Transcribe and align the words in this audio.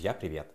Друзья, 0.00 0.14
привет! 0.14 0.50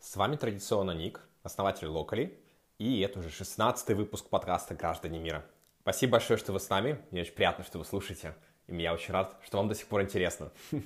С 0.00 0.16
вами 0.16 0.36
традиционно 0.36 0.92
Ник, 0.92 1.20
основатель 1.42 1.88
Локали, 1.88 2.40
и 2.78 3.00
это 3.00 3.18
уже 3.18 3.28
16 3.28 3.94
выпуск 3.94 4.30
подкаста 4.30 4.74
«Граждане 4.74 5.18
мира». 5.18 5.44
Спасибо 5.82 6.12
большое, 6.12 6.38
что 6.38 6.54
вы 6.54 6.58
с 6.58 6.70
нами, 6.70 6.98
мне 7.10 7.20
очень 7.20 7.34
приятно, 7.34 7.64
что 7.64 7.76
вы 7.76 7.84
слушаете, 7.84 8.34
и 8.66 8.74
я 8.80 8.94
очень 8.94 9.12
рад, 9.12 9.36
что 9.44 9.58
вам 9.58 9.68
до 9.68 9.74
сих 9.74 9.88
пор 9.88 10.00
интересно. 10.00 10.52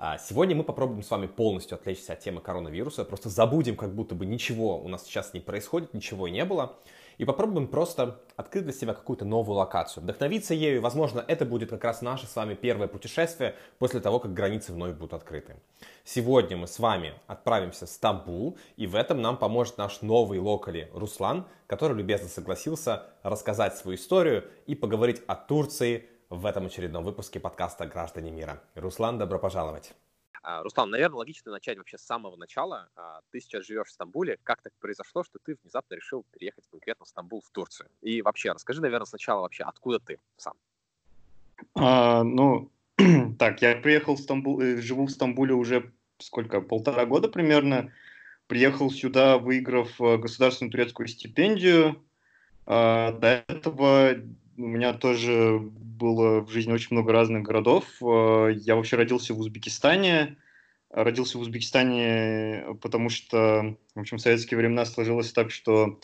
А, 0.00 0.16
сегодня 0.18 0.54
мы 0.54 0.62
попробуем 0.62 1.02
с 1.02 1.10
вами 1.10 1.26
полностью 1.26 1.74
отвлечься 1.74 2.12
от 2.12 2.20
темы 2.20 2.40
коронавируса, 2.40 3.04
просто 3.04 3.30
забудем, 3.30 3.74
как 3.74 3.92
будто 3.92 4.14
бы 4.14 4.26
ничего 4.26 4.78
у 4.78 4.86
нас 4.86 5.04
сейчас 5.04 5.34
не 5.34 5.40
происходит, 5.40 5.92
ничего 5.92 6.28
и 6.28 6.30
не 6.30 6.44
было, 6.44 6.78
и 7.18 7.24
попробуем 7.24 7.66
просто 7.66 8.20
открыть 8.36 8.64
для 8.64 8.72
себя 8.72 8.94
какую-то 8.94 9.24
новую 9.24 9.56
локацию, 9.56 10.02
вдохновиться 10.02 10.54
ею, 10.54 10.80
возможно, 10.80 11.22
это 11.26 11.44
будет 11.44 11.70
как 11.70 11.84
раз 11.84 12.00
наше 12.00 12.26
с 12.26 12.34
вами 12.34 12.54
первое 12.54 12.88
путешествие 12.88 13.56
после 13.78 14.00
того, 14.00 14.20
как 14.20 14.32
границы 14.32 14.72
вновь 14.72 14.94
будут 14.94 15.12
открыты. 15.12 15.56
Сегодня 16.04 16.56
мы 16.56 16.66
с 16.66 16.78
вами 16.78 17.14
отправимся 17.26 17.86
в 17.86 17.90
Стамбул, 17.90 18.56
и 18.76 18.86
в 18.86 18.94
этом 18.94 19.20
нам 19.20 19.36
поможет 19.36 19.76
наш 19.76 20.00
новый 20.00 20.38
локали 20.38 20.90
Руслан, 20.94 21.46
который 21.66 21.96
любезно 21.96 22.28
согласился 22.28 23.02
рассказать 23.22 23.76
свою 23.76 23.98
историю 23.98 24.44
и 24.66 24.74
поговорить 24.74 25.22
о 25.26 25.34
Турции 25.34 26.08
в 26.30 26.46
этом 26.46 26.66
очередном 26.66 27.04
выпуске 27.04 27.40
подкаста 27.40 27.86
«Граждане 27.86 28.30
мира». 28.30 28.60
Руслан, 28.74 29.18
добро 29.18 29.38
пожаловать! 29.38 29.92
А, 30.48 30.62
Руслан, 30.62 30.88
наверное, 30.88 31.18
логично 31.18 31.52
начать 31.52 31.76
вообще 31.76 31.98
с 31.98 32.06
самого 32.06 32.34
начала. 32.36 32.88
А, 32.96 33.20
ты 33.30 33.38
сейчас 33.38 33.66
живешь 33.66 33.88
в 33.88 33.92
Стамбуле. 33.92 34.38
Как 34.44 34.62
так 34.62 34.72
произошло, 34.80 35.22
что 35.22 35.38
ты 35.38 35.58
внезапно 35.62 35.94
решил 35.94 36.24
переехать 36.32 36.64
конкретно 36.70 37.04
в 37.04 37.08
Стамбул, 37.08 37.42
в 37.42 37.50
Турцию? 37.50 37.90
И 38.00 38.22
вообще, 38.22 38.52
расскажи, 38.52 38.80
наверное, 38.80 39.04
сначала 39.04 39.42
вообще, 39.42 39.64
откуда 39.64 40.00
ты 40.00 40.18
сам? 40.38 40.54
А, 41.74 42.22
ну, 42.22 42.70
так, 43.38 43.60
я 43.60 43.76
приехал 43.76 44.16
в 44.16 44.20
Стамбул, 44.20 44.58
э, 44.62 44.78
живу 44.78 45.04
в 45.04 45.10
Стамбуле 45.10 45.52
уже 45.52 45.92
сколько, 46.18 46.62
полтора 46.62 47.04
года 47.04 47.28
примерно. 47.28 47.92
Приехал 48.46 48.90
сюда, 48.90 49.36
выиграв 49.36 50.00
э, 50.00 50.16
государственную 50.16 50.72
турецкую 50.72 51.08
стипендию. 51.08 52.02
До 52.64 53.44
этого 53.48 54.14
у 54.58 54.66
меня 54.66 54.92
тоже 54.92 55.60
было 55.60 56.40
в 56.40 56.50
жизни 56.50 56.72
очень 56.72 56.88
много 56.90 57.12
разных 57.12 57.44
городов. 57.44 57.84
Э, 58.02 58.50
я 58.54 58.76
вообще 58.76 58.96
родился 58.96 59.32
в 59.32 59.38
Узбекистане. 59.38 60.36
Родился 60.90 61.38
в 61.38 61.42
Узбекистане, 61.42 62.64
потому 62.80 63.10
что, 63.10 63.76
в 63.94 64.00
общем, 64.00 64.16
в 64.16 64.22
советские 64.22 64.56
времена 64.56 64.86
сложилось 64.86 65.32
так, 65.34 65.50
что 65.50 66.00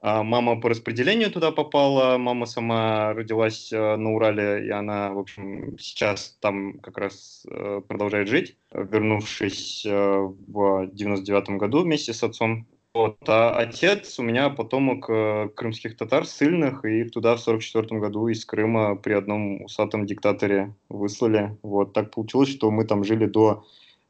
а, 0.00 0.22
мама 0.22 0.58
по 0.58 0.70
распределению 0.70 1.30
туда 1.30 1.52
попала, 1.52 2.16
мама 2.16 2.46
сама 2.46 3.12
родилась 3.12 3.70
э, 3.72 3.96
на 3.96 4.10
Урале, 4.14 4.66
и 4.66 4.70
она, 4.70 5.12
в 5.12 5.18
общем, 5.18 5.76
сейчас 5.78 6.38
там 6.40 6.78
как 6.78 6.96
раз 6.96 7.46
э, 7.50 7.82
продолжает 7.86 8.28
жить, 8.28 8.56
вернувшись 8.72 9.84
в 9.84 10.88
99 10.92 11.50
году 11.58 11.82
вместе 11.82 12.14
с 12.14 12.22
отцом 12.22 12.66
вот, 12.94 13.16
а 13.26 13.56
отец 13.56 14.18
у 14.18 14.22
меня 14.22 14.50
потомок 14.50 15.08
э, 15.08 15.48
крымских 15.54 15.96
татар 15.96 16.26
сильных, 16.26 16.84
и 16.84 17.00
их 17.00 17.10
туда 17.10 17.36
в 17.36 17.40
44 17.40 18.00
году 18.00 18.28
из 18.28 18.44
Крыма 18.44 18.96
при 18.96 19.14
одном 19.14 19.64
усатом 19.64 20.04
диктаторе 20.04 20.74
выслали. 20.90 21.56
Вот 21.62 21.94
так 21.94 22.10
получилось, 22.10 22.50
что 22.50 22.70
мы 22.70 22.84
там 22.84 23.02
жили 23.02 23.26
до 23.26 23.64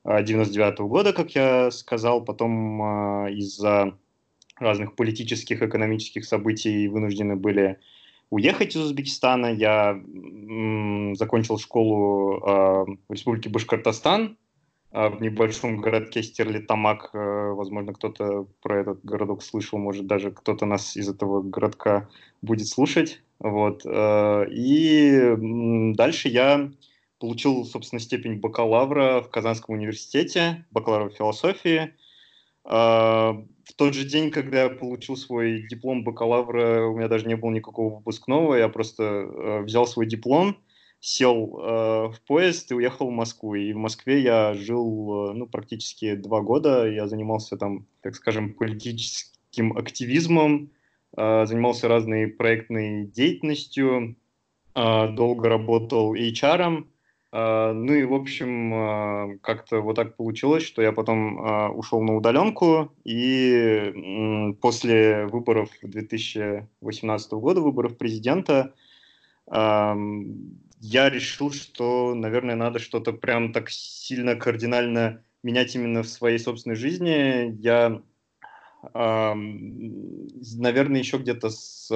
99 0.04 0.80
-го 0.80 0.88
года, 0.88 1.12
как 1.12 1.34
я 1.34 1.70
сказал, 1.70 2.24
потом 2.24 2.82
э, 2.82 3.32
из-за 3.34 3.96
разных 4.58 4.96
политических, 4.96 5.62
экономических 5.62 6.24
событий 6.24 6.88
вынуждены 6.88 7.36
были 7.36 7.78
уехать 8.30 8.74
из 8.74 8.80
Узбекистана. 8.80 9.46
Я 9.52 10.00
закончил 11.14 11.58
школу 11.58 12.38
э, 12.38 12.84
в 13.08 13.12
Республике 13.12 13.48
Башкортостан, 13.48 14.36
в 14.92 15.20
небольшом 15.20 15.80
городке 15.80 16.22
Стерлитамак. 16.22 17.10
Э, 17.14 17.52
возможно, 17.52 17.94
кто-то 17.94 18.46
про 18.60 18.80
этот 18.80 19.04
городок 19.04 19.42
слышал, 19.42 19.78
может, 19.78 20.06
даже 20.06 20.30
кто-то 20.30 20.66
нас 20.66 20.96
из 20.96 21.08
этого 21.08 21.42
городка 21.42 22.08
будет 22.42 22.66
слушать. 22.66 23.22
Вот. 23.38 23.82
Э, 23.86 24.46
и 24.50 25.94
дальше 25.94 26.28
я 26.28 26.70
получил, 27.18 27.64
собственно, 27.64 28.00
степень 28.00 28.40
бакалавра 28.40 29.22
в 29.22 29.30
Казанском 29.30 29.76
университете, 29.76 30.66
бакалавра 30.72 31.08
философии. 31.08 31.94
А, 32.64 33.32
в 33.64 33.72
тот 33.76 33.94
же 33.94 34.04
день, 34.04 34.30
когда 34.30 34.64
я 34.64 34.68
получил 34.70 35.16
свой 35.16 35.66
диплом 35.68 36.04
бакалавра, 36.04 36.84
у 36.86 36.96
меня 36.96 37.08
даже 37.08 37.26
не 37.26 37.36
было 37.36 37.50
никакого 37.50 37.96
выпускного, 37.96 38.56
я 38.56 38.68
просто 38.68 39.02
э, 39.04 39.62
взял 39.62 39.86
свой 39.86 40.06
диплом, 40.06 40.56
сел 41.02 41.58
э, 41.58 42.12
в 42.12 42.20
поезд 42.28 42.70
и 42.70 42.74
уехал 42.74 43.08
в 43.08 43.12
Москву. 43.12 43.56
И 43.56 43.72
в 43.72 43.76
Москве 43.76 44.20
я 44.20 44.54
жил 44.54 45.30
э, 45.30 45.32
ну, 45.34 45.46
практически 45.48 46.14
два 46.14 46.42
года. 46.42 46.88
Я 46.88 47.08
занимался 47.08 47.56
там, 47.56 47.86
так 48.02 48.14
скажем, 48.14 48.54
политическим 48.54 49.76
активизмом, 49.76 50.70
э, 51.16 51.44
занимался 51.46 51.88
разной 51.88 52.28
проектной 52.28 53.04
деятельностью, 53.04 54.14
э, 54.76 55.08
долго 55.08 55.48
работал 55.48 56.14
HR. 56.14 56.86
Uh, 57.34 57.72
ну 57.72 57.94
и, 57.94 58.04
в 58.04 58.12
общем, 58.12 58.74
uh, 58.74 59.38
как-то 59.38 59.80
вот 59.80 59.96
так 59.96 60.16
получилось, 60.16 60.64
что 60.64 60.82
я 60.82 60.92
потом 60.92 61.40
uh, 61.40 61.70
ушел 61.70 62.02
на 62.02 62.14
удаленку, 62.14 62.92
и 63.04 63.90
um, 63.94 64.52
после 64.52 65.24
выборов 65.24 65.70
2018 65.80 67.32
года, 67.32 67.62
выборов 67.62 67.96
президента, 67.96 68.74
я 70.82 71.08
решил, 71.08 71.52
что, 71.52 72.12
наверное, 72.14 72.56
надо 72.56 72.80
что-то 72.80 73.12
прям 73.12 73.52
так 73.52 73.70
сильно 73.70 74.34
кардинально 74.34 75.22
менять 75.44 75.76
именно 75.76 76.02
в 76.02 76.08
своей 76.08 76.38
собственной 76.38 76.74
жизни. 76.74 77.56
Я, 77.60 78.02
э, 78.92 79.34
наверное, 79.34 80.98
еще 80.98 81.18
где-то 81.18 81.50
с, 81.50 81.86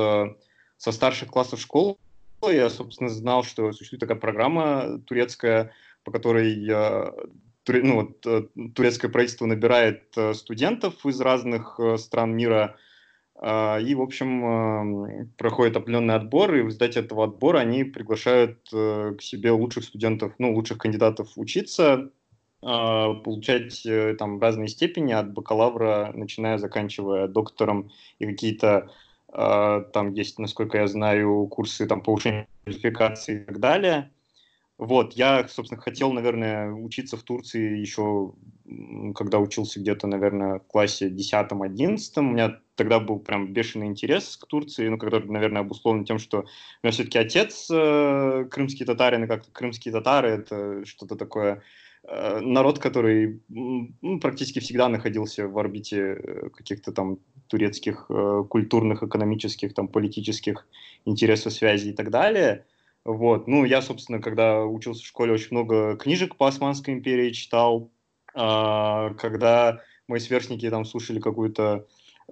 со 0.76 0.92
старших 0.92 1.30
классов 1.30 1.60
школы 1.60 1.96
я, 2.42 2.70
собственно, 2.70 3.10
знал, 3.10 3.42
что 3.42 3.72
существует 3.72 4.00
такая 4.00 4.18
программа 4.18 5.00
турецкая, 5.00 5.72
по 6.04 6.12
которой 6.12 6.52
я, 6.52 7.12
ну, 7.66 7.94
вот, 7.96 8.24
э, 8.24 8.42
турецкое 8.72 9.10
правительство 9.10 9.46
набирает 9.46 10.16
э, 10.16 10.32
студентов 10.32 11.04
из 11.04 11.20
разных 11.20 11.80
э, 11.80 11.98
стран 11.98 12.36
мира 12.36 12.76
а, 12.76 12.85
и, 13.42 13.94
в 13.94 14.00
общем, 14.00 15.28
проходит 15.36 15.76
определенный 15.76 16.14
отбор, 16.14 16.54
и 16.54 16.62
в 16.62 16.66
результате 16.66 17.00
этого 17.00 17.24
отбора 17.24 17.58
они 17.58 17.84
приглашают 17.84 18.58
э, 18.72 19.14
к 19.18 19.22
себе 19.22 19.50
лучших 19.50 19.84
студентов, 19.84 20.32
ну, 20.38 20.54
лучших 20.54 20.78
кандидатов 20.78 21.28
учиться, 21.36 22.10
а, 22.62 23.14
получать 23.14 23.84
э, 23.86 24.14
там 24.18 24.40
разные 24.40 24.68
степени 24.68 25.12
от 25.12 25.32
бакалавра, 25.32 26.12
начиная, 26.14 26.58
заканчивая 26.58 27.28
доктором, 27.28 27.90
и 28.18 28.26
какие-то 28.26 28.90
а, 29.28 29.82
там 29.82 30.12
есть, 30.14 30.38
насколько 30.38 30.78
я 30.78 30.86
знаю, 30.86 31.46
курсы 31.48 31.86
там 31.86 32.00
повышения 32.00 32.48
квалификации 32.64 33.42
и 33.42 33.44
так 33.44 33.60
далее. 33.60 34.10
Вот, 34.78 35.14
я, 35.14 35.48
собственно, 35.48 35.80
хотел, 35.80 36.12
наверное, 36.12 36.70
учиться 36.70 37.16
в 37.16 37.22
Турции 37.22 37.78
еще, 37.78 38.34
когда 39.14 39.38
учился 39.38 39.80
где-то, 39.80 40.06
наверное, 40.06 40.58
в 40.58 40.66
классе 40.66 41.08
10-11. 41.08 41.98
У 42.16 42.22
меня 42.22 42.60
тогда 42.74 43.00
был 43.00 43.18
прям 43.18 43.54
бешеный 43.54 43.86
интерес 43.86 44.36
к 44.36 44.46
Турции, 44.46 44.88
ну, 44.88 44.98
который, 44.98 45.26
наверное, 45.30 45.62
обусловлен 45.62 46.04
тем, 46.04 46.18
что 46.18 46.40
у 46.40 46.42
меня 46.82 46.92
все-таки 46.92 47.18
отец 47.18 47.70
э, 47.72 48.46
крымский 48.50 48.84
татарин, 48.84 49.24
и 49.24 49.26
как 49.26 49.50
крымские 49.50 49.92
татары— 49.92 50.28
это 50.30 50.84
что-то 50.84 51.16
такое, 51.16 51.62
э, 52.02 52.40
народ, 52.40 52.78
который 52.78 53.40
ну, 53.48 54.20
практически 54.20 54.58
всегда 54.58 54.90
находился 54.90 55.48
в 55.48 55.58
орбите 55.58 56.00
э, 56.00 56.48
каких-то 56.50 56.92
там 56.92 57.18
турецких 57.46 58.06
э, 58.10 58.44
культурных, 58.50 59.02
экономических, 59.02 59.72
там, 59.72 59.88
политических 59.88 60.68
интересов, 61.06 61.54
связей 61.54 61.92
и 61.92 61.94
так 61.94 62.10
далее— 62.10 62.66
вот. 63.06 63.46
Ну, 63.46 63.64
я, 63.64 63.82
собственно, 63.82 64.20
когда 64.20 64.64
учился 64.64 65.04
в 65.04 65.06
школе, 65.06 65.32
очень 65.32 65.48
много 65.52 65.96
книжек 65.96 66.34
по 66.34 66.48
Османской 66.48 66.92
империи 66.92 67.30
читал. 67.30 67.92
А, 68.34 69.14
когда 69.14 69.80
мои 70.08 70.18
сверстники 70.18 70.68
там 70.68 70.84
слушали 70.84 71.20
какую-то 71.20 71.86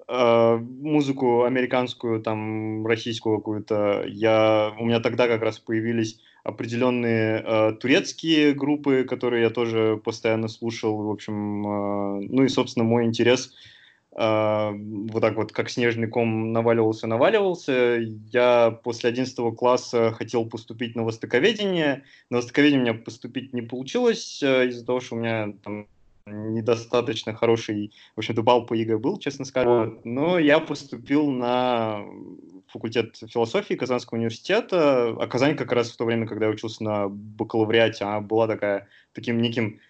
а, 0.09 0.57
музыку 0.57 1.45
американскую, 1.45 2.21
там, 2.21 2.85
российскую 2.89 3.39
какую-то, 3.39 4.03
я, 4.09 4.75
у 4.81 4.85
меня 4.85 4.99
тогда 4.99 5.29
как 5.29 5.43
раз 5.43 5.61
появились 5.61 6.19
определенные 6.43 7.43
э, 7.43 7.73
турецкие 7.81 8.53
группы, 8.53 9.05
которые 9.05 9.45
я 9.45 9.51
тоже 9.51 9.99
постоянно 10.05 10.49
слушал, 10.49 10.95
в 11.03 11.11
общем, 11.11 11.67
э, 11.67 12.27
ну 12.29 12.45
и, 12.45 12.49
собственно, 12.49 12.85
мой 12.85 13.07
интерес 13.07 13.55
вот 14.17 15.21
так 15.21 15.35
вот, 15.37 15.53
как 15.53 15.69
снежный 15.69 16.07
ком 16.07 16.53
наваливался, 16.53 17.09
наваливался. 17.09 17.99
Я 18.33 18.71
после 18.71 19.11
11 19.11 19.57
класса 19.57 20.13
хотел 20.13 20.49
поступить 20.49 20.95
на 20.95 21.03
востоковедение. 21.03 22.05
На 22.31 22.37
востоковедение 22.37 22.93
у 22.93 22.95
меня 22.95 23.03
поступить 23.03 23.53
не 23.53 23.63
получилось 23.63 24.41
э, 24.43 24.69
из-за 24.69 24.87
того, 24.87 25.01
что 25.01 25.17
у 25.17 25.19
меня 25.19 25.53
там 25.65 25.89
недостаточно 26.27 27.35
хороший, 27.35 27.93
в 28.15 28.21
общем-то, 28.21 28.43
балл 28.43 28.67
по 28.67 28.75
ЕГЭ 28.75 28.99
был, 28.99 29.19
честно 29.19 29.45
скажу. 29.45 30.01
Но 30.05 30.39
я 30.39 30.61
поступил 30.61 31.29
на 31.31 32.05
факультет 32.69 33.17
философии 33.17 33.75
Казанского 33.75 34.19
университета. 34.19 35.09
А 35.19 35.27
Казань 35.27 35.57
как 35.57 35.73
раз 35.73 35.91
в 35.91 35.97
то 35.97 36.05
время, 36.05 36.27
когда 36.27 36.47
я 36.47 36.53
учился 36.53 36.83
на 36.83 37.09
бакалавриате, 37.09 38.05
она 38.05 38.21
была 38.21 38.47
такая, 38.47 38.89
таким 39.13 39.41
неким 39.43 39.81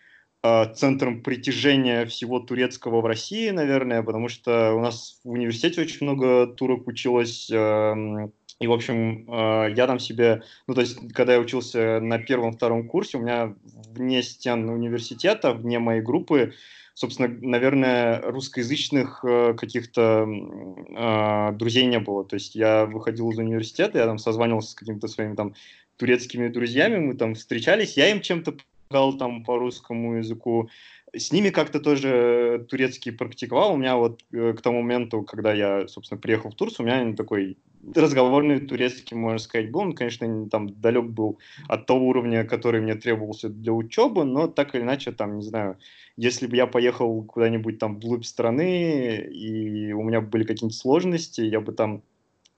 центром 0.74 1.22
притяжения 1.22 2.04
всего 2.06 2.38
турецкого 2.38 3.00
в 3.00 3.06
России, 3.06 3.50
наверное, 3.50 4.02
потому 4.02 4.28
что 4.28 4.74
у 4.74 4.80
нас 4.80 5.20
в 5.24 5.30
университете 5.30 5.80
очень 5.80 6.06
много 6.06 6.46
турок 6.46 6.86
училось, 6.86 7.50
э, 7.50 8.28
и, 8.60 8.66
в 8.66 8.72
общем, 8.72 9.30
э, 9.30 9.74
я 9.76 9.86
там 9.86 9.98
себе, 9.98 10.42
ну, 10.66 10.74
то 10.74 10.80
есть, 10.80 10.98
когда 11.12 11.34
я 11.34 11.40
учился 11.40 12.00
на 12.00 12.18
первом-втором 12.18 12.88
курсе, 12.88 13.18
у 13.18 13.20
меня 13.20 13.54
вне 13.90 14.22
стен 14.22 14.68
университета, 14.68 15.52
вне 15.52 15.78
моей 15.78 16.00
группы, 16.00 16.54
собственно, 16.94 17.28
наверное, 17.28 18.20
русскоязычных 18.22 19.24
э, 19.24 19.54
каких-то 19.54 20.26
э, 20.26 21.52
друзей 21.56 21.86
не 21.86 21.98
было. 21.98 22.24
То 22.24 22.34
есть 22.34 22.54
я 22.54 22.86
выходил 22.86 23.30
из 23.30 23.38
университета, 23.38 23.98
я 23.98 24.06
там 24.06 24.18
созванивался 24.18 24.70
с 24.70 24.74
какими-то 24.74 25.08
своими 25.08 25.34
там 25.34 25.54
турецкими 25.96 26.48
друзьями, 26.48 26.98
мы 26.98 27.14
там 27.14 27.34
встречались, 27.34 27.96
я 27.96 28.10
им 28.10 28.20
чем-то 28.20 28.56
помогал 28.94 29.18
там 29.18 29.44
по 29.44 29.58
русскому 29.58 30.16
языку, 30.18 30.68
с 31.16 31.32
ними 31.32 31.50
как-то 31.50 31.80
тоже 31.80 32.66
турецкий 32.68 33.12
практиковал. 33.12 33.74
У 33.74 33.76
меня 33.76 33.96
вот 33.96 34.22
э, 34.32 34.52
к 34.52 34.62
тому 34.62 34.82
моменту, 34.82 35.22
когда 35.22 35.54
я, 35.54 35.86
собственно, 35.88 36.20
приехал 36.20 36.50
в 36.50 36.54
Турцию, 36.54 36.86
у 36.86 36.88
меня 36.88 37.16
такой 37.16 37.56
разговорный 37.94 38.60
турецкий, 38.60 39.16
можно 39.16 39.38
сказать, 39.38 39.70
был. 39.70 39.80
Он, 39.80 39.92
конечно, 39.92 40.48
там 40.50 40.68
далек 40.80 41.04
был 41.04 41.38
от 41.68 41.86
того 41.86 42.08
уровня, 42.08 42.44
который 42.44 42.80
мне 42.80 42.94
требовался 42.94 43.48
для 43.48 43.72
учебы, 43.72 44.24
но 44.24 44.48
так 44.48 44.74
или 44.74 44.82
иначе, 44.82 45.12
там, 45.12 45.38
не 45.38 45.44
знаю, 45.44 45.76
если 46.16 46.48
бы 46.48 46.56
я 46.56 46.66
поехал 46.66 47.22
куда-нибудь 47.24 47.78
там 47.78 47.96
вглубь 47.96 48.24
страны, 48.24 49.28
и 49.32 49.92
у 49.92 50.02
меня 50.02 50.20
были 50.20 50.44
какие-нибудь 50.44 50.76
сложности, 50.76 51.42
я 51.42 51.60
бы 51.60 51.72
там 51.72 52.02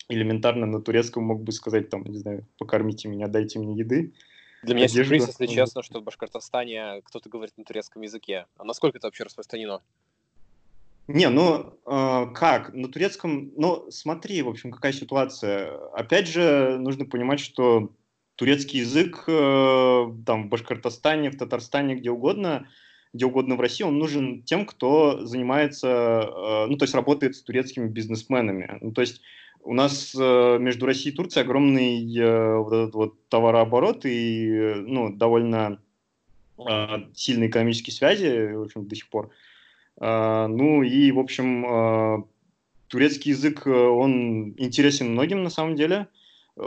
элементарно 0.09 0.67
на 0.67 0.81
турецком 0.81 1.25
мог 1.25 1.43
бы 1.43 1.53
сказать, 1.53 1.91
там, 1.91 2.05
не 2.05 2.19
знаю, 2.19 2.45
покормите 2.59 3.09
меня, 3.09 3.27
дайте 3.27 3.59
мне 3.59 3.75
еды. 3.75 4.13
Для 4.63 4.75
меня 4.75 4.89
сюрприз, 4.89 5.29
если 5.29 5.47
честно, 5.47 5.83
что 5.83 6.01
в 6.01 6.05
Башкортостане 6.05 7.03
кто-то 7.05 7.29
говорит 7.29 7.57
на 7.57 7.65
турецком 7.65 8.03
языке. 8.03 8.47
А 8.57 8.65
насколько 8.65 8.99
это 8.99 9.07
вообще 9.07 9.25
распространено? 9.25 9.81
Не, 11.09 11.29
ну 11.29 11.79
э, 11.87 12.27
как? 12.35 12.75
На 12.75 12.89
турецком, 12.89 13.53
ну 13.57 13.89
смотри, 13.91 14.43
в 14.43 14.49
общем, 14.49 14.73
какая 14.73 14.93
ситуация. 14.93 15.73
Опять 15.93 16.27
же, 16.27 16.79
нужно 16.81 17.05
понимать, 17.05 17.39
что 17.39 17.93
турецкий 18.35 18.81
язык 18.81 19.25
э, 19.29 20.07
там 20.27 20.45
в 20.45 20.49
Башкортостане, 20.49 21.31
в 21.31 21.39
Татарстане, 21.39 21.95
где 21.95 22.11
угодно, 22.11 22.69
где 23.13 23.25
угодно 23.25 23.55
в 23.55 23.61
России, 23.61 23.85
он 23.85 23.99
нужен 23.99 24.43
тем, 24.43 24.67
кто 24.67 25.25
занимается, 25.25 25.89
э, 25.89 26.67
ну 26.67 26.77
то 26.77 26.85
есть 26.85 26.95
работает 26.95 27.37
с 27.37 27.43
турецкими 27.43 27.87
бизнесменами. 27.87 28.79
Ну 28.81 28.91
то 28.91 29.01
есть 29.01 29.23
у 29.67 29.75
нас 29.75 30.15
э, 30.15 30.59
между 30.59 30.87
Россией 30.87 31.13
и 31.13 31.17
Турцией 31.17 31.45
огромный 31.45 32.17
э, 32.17 32.57
вот 32.59 32.73
этот 32.73 32.95
вот 32.95 33.29
товарооборот 33.29 34.07
и 34.07 34.49
э, 34.49 34.75
ну 34.77 35.13
довольно 35.13 35.81
э, 36.59 36.87
сильные 37.15 37.51
экономические 37.51 37.93
связи, 37.93 38.53
в 38.55 38.63
общем, 38.63 38.87
до 38.87 38.95
сих 38.95 39.09
пор. 39.09 39.31
Э, 40.01 40.47
ну 40.47 40.83
и, 40.83 41.11
в 41.11 41.19
общем, 41.19 41.67
а, 41.67 42.25
турецкий 42.89 43.33
язык, 43.33 43.67
э, 43.67 43.71
он 43.71 44.55
интересен 44.57 45.11
многим 45.11 45.43
на 45.43 45.51
самом 45.51 45.75
деле. 45.75 46.07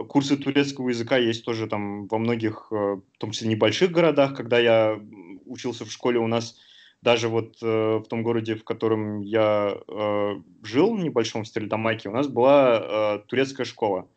Курсы 0.07 0.37
турецкого 0.37 0.89
языка 0.89 1.17
есть 1.17 1.45
тоже 1.45 1.67
там 1.67 2.07
во 2.07 2.17
многих, 2.17 2.67
э, 2.71 2.75
в 2.75 3.17
том 3.17 3.31
числе 3.31 3.47
небольших 3.47 3.91
городах. 3.91 4.35
Когда 4.35 4.59
я 4.59 4.99
учился 5.45 5.85
в 5.85 5.91
школе, 5.91 6.19
у 6.19 6.27
нас 6.27 6.57
даже 7.01 7.29
вот 7.29 7.57
э, 7.61 7.97
в 7.97 8.03
том 8.07 8.23
городе, 8.23 8.55
в 8.55 8.63
котором 8.63 9.21
я 9.21 9.77
жил, 10.63 10.95
в 10.95 10.99
небольшом 10.99 11.45
Стерлитамаке, 11.45 12.09
у 12.09 12.11
нас 12.11 12.27
была 12.27 13.19
турецкая 13.27 13.65
школа. 13.65 14.07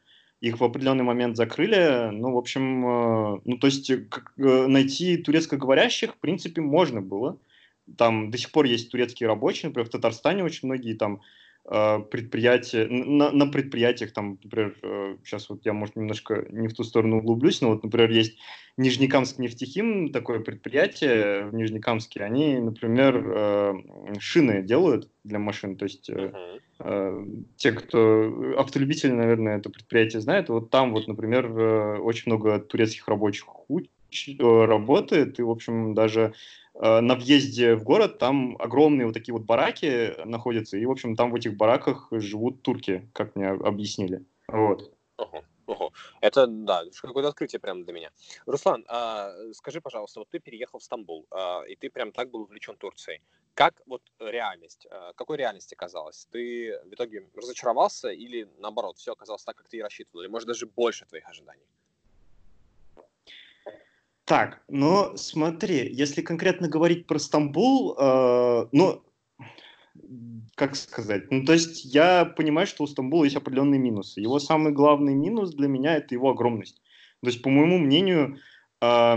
Их 0.40 0.58
в 0.58 0.64
определенный 0.64 1.04
момент 1.04 1.36
закрыли. 1.36 2.10
Ну, 2.10 2.32
в 2.32 2.36
общем, 2.36 3.40
ну, 3.44 3.58
то 3.58 3.68
есть 3.68 3.92
найти 4.26 5.16
турецкоговорящих, 5.16 6.14
в 6.14 6.18
принципе, 6.18 6.60
можно 6.60 7.00
было. 7.00 7.38
Там 7.96 8.30
до 8.30 8.38
сих 8.38 8.50
пор 8.50 8.66
есть 8.66 8.90
турецкие 8.90 9.28
рабочие, 9.28 9.68
например, 9.68 9.88
в 9.88 9.92
Татарстане 9.92 10.44
очень 10.44 10.68
многие 10.68 10.94
там 10.94 11.16
э, 11.16 11.18
предприятия, 11.64 12.88
на, 12.88 13.30
на 13.30 13.46
предприятиях, 13.46 14.12
там, 14.12 14.38
например, 14.42 14.74
сейчас 15.24 15.44
э, 15.44 15.46
вот 15.50 15.64
я, 15.64 15.72
может, 15.72 15.94
немножко 15.94 16.44
не 16.50 16.66
в 16.66 16.74
ту 16.74 16.82
сторону 16.82 17.18
углублюсь, 17.18 17.60
но 17.60 17.68
вот, 17.68 17.84
например, 17.84 18.10
есть 18.10 18.36
Нижнекамск 18.76 19.38
нефтехим, 19.38 20.10
такое 20.12 20.40
предприятие 20.40 21.46
в 21.46 21.54
Нижнекамске, 21.54 22.24
они, 22.24 22.58
например, 22.58 23.24
э, 23.24 23.74
шины 24.18 24.62
делают 24.62 25.08
для 25.22 25.38
машин, 25.38 25.76
то 25.76 25.84
есть 25.84 26.10
те, 27.56 27.72
кто 27.72 28.54
автолюбители, 28.58 29.12
наверное, 29.12 29.58
это 29.58 29.70
предприятие 29.70 30.20
знают, 30.20 30.48
вот 30.48 30.70
там 30.70 30.92
вот, 30.92 31.06
например, 31.06 31.46
очень 32.00 32.32
много 32.32 32.58
турецких 32.58 33.06
рабочих 33.06 33.46
работает, 34.40 35.38
и, 35.38 35.42
в 35.42 35.50
общем, 35.50 35.94
даже 35.94 36.34
Э, 36.34 36.61
на 36.74 37.14
въезде 37.14 37.74
в 37.74 37.84
город 37.84 38.18
там 38.18 38.56
огромные 38.58 39.06
вот 39.06 39.14
такие 39.14 39.34
вот 39.34 39.42
бараки 39.42 40.14
находятся, 40.24 40.76
и, 40.76 40.86
в 40.86 40.90
общем, 40.90 41.16
там 41.16 41.30
в 41.30 41.34
этих 41.34 41.56
бараках 41.56 42.08
живут 42.12 42.62
турки, 42.62 43.10
как 43.12 43.36
мне 43.36 43.48
объяснили. 43.48 44.24
Вот. 44.48 44.92
Ого. 45.66 45.92
Это, 46.20 46.46
да, 46.46 46.82
какое-то 47.00 47.28
открытие 47.28 47.60
прямо 47.60 47.84
для 47.84 47.92
меня. 47.92 48.10
Руслан, 48.46 48.84
а, 48.88 49.32
скажи, 49.52 49.80
пожалуйста, 49.80 50.20
вот 50.20 50.28
ты 50.28 50.38
переехал 50.38 50.78
в 50.78 50.82
Стамбул, 50.82 51.26
а, 51.30 51.62
и 51.62 51.76
ты 51.76 51.88
прям 51.88 52.12
так 52.12 52.30
был 52.30 52.42
увлечен 52.42 52.76
Турцией. 52.76 53.20
Как 53.54 53.80
вот 53.86 54.02
реальность, 54.18 54.86
а, 54.90 55.12
какой 55.14 55.36
реальности 55.36 55.74
казалось? 55.74 56.26
Ты 56.30 56.78
в 56.84 56.92
итоге 56.92 57.28
разочаровался 57.34 58.10
или, 58.10 58.48
наоборот, 58.58 58.98
все 58.98 59.12
оказалось 59.12 59.44
так, 59.44 59.56
как 59.56 59.68
ты 59.68 59.78
и 59.78 59.82
рассчитывал, 59.82 60.22
или, 60.22 60.28
может, 60.28 60.48
даже 60.48 60.66
больше 60.66 61.06
твоих 61.06 61.28
ожиданий? 61.28 61.66
Так, 64.32 64.62
но 64.66 65.14
смотри, 65.14 65.92
если 65.92 66.22
конкретно 66.22 66.66
говорить 66.66 67.06
про 67.06 67.18
Стамбул, 67.18 67.94
э, 67.98 68.66
ну, 68.72 69.02
как 70.54 70.74
сказать, 70.74 71.30
ну, 71.30 71.44
то 71.44 71.52
есть 71.52 71.84
я 71.84 72.24
понимаю, 72.24 72.66
что 72.66 72.84
у 72.84 72.86
Стамбула 72.86 73.24
есть 73.24 73.36
определенные 73.36 73.78
минусы. 73.78 74.22
Его 74.22 74.38
самый 74.38 74.72
главный 74.72 75.12
минус 75.12 75.52
для 75.52 75.68
меня– 75.68 75.96
это 75.98 76.14
его 76.14 76.30
огромность. 76.30 76.80
То 77.20 77.26
есть, 77.26 77.42
по 77.42 77.50
моему 77.50 77.76
мнению, 77.76 78.38
э, 78.80 79.16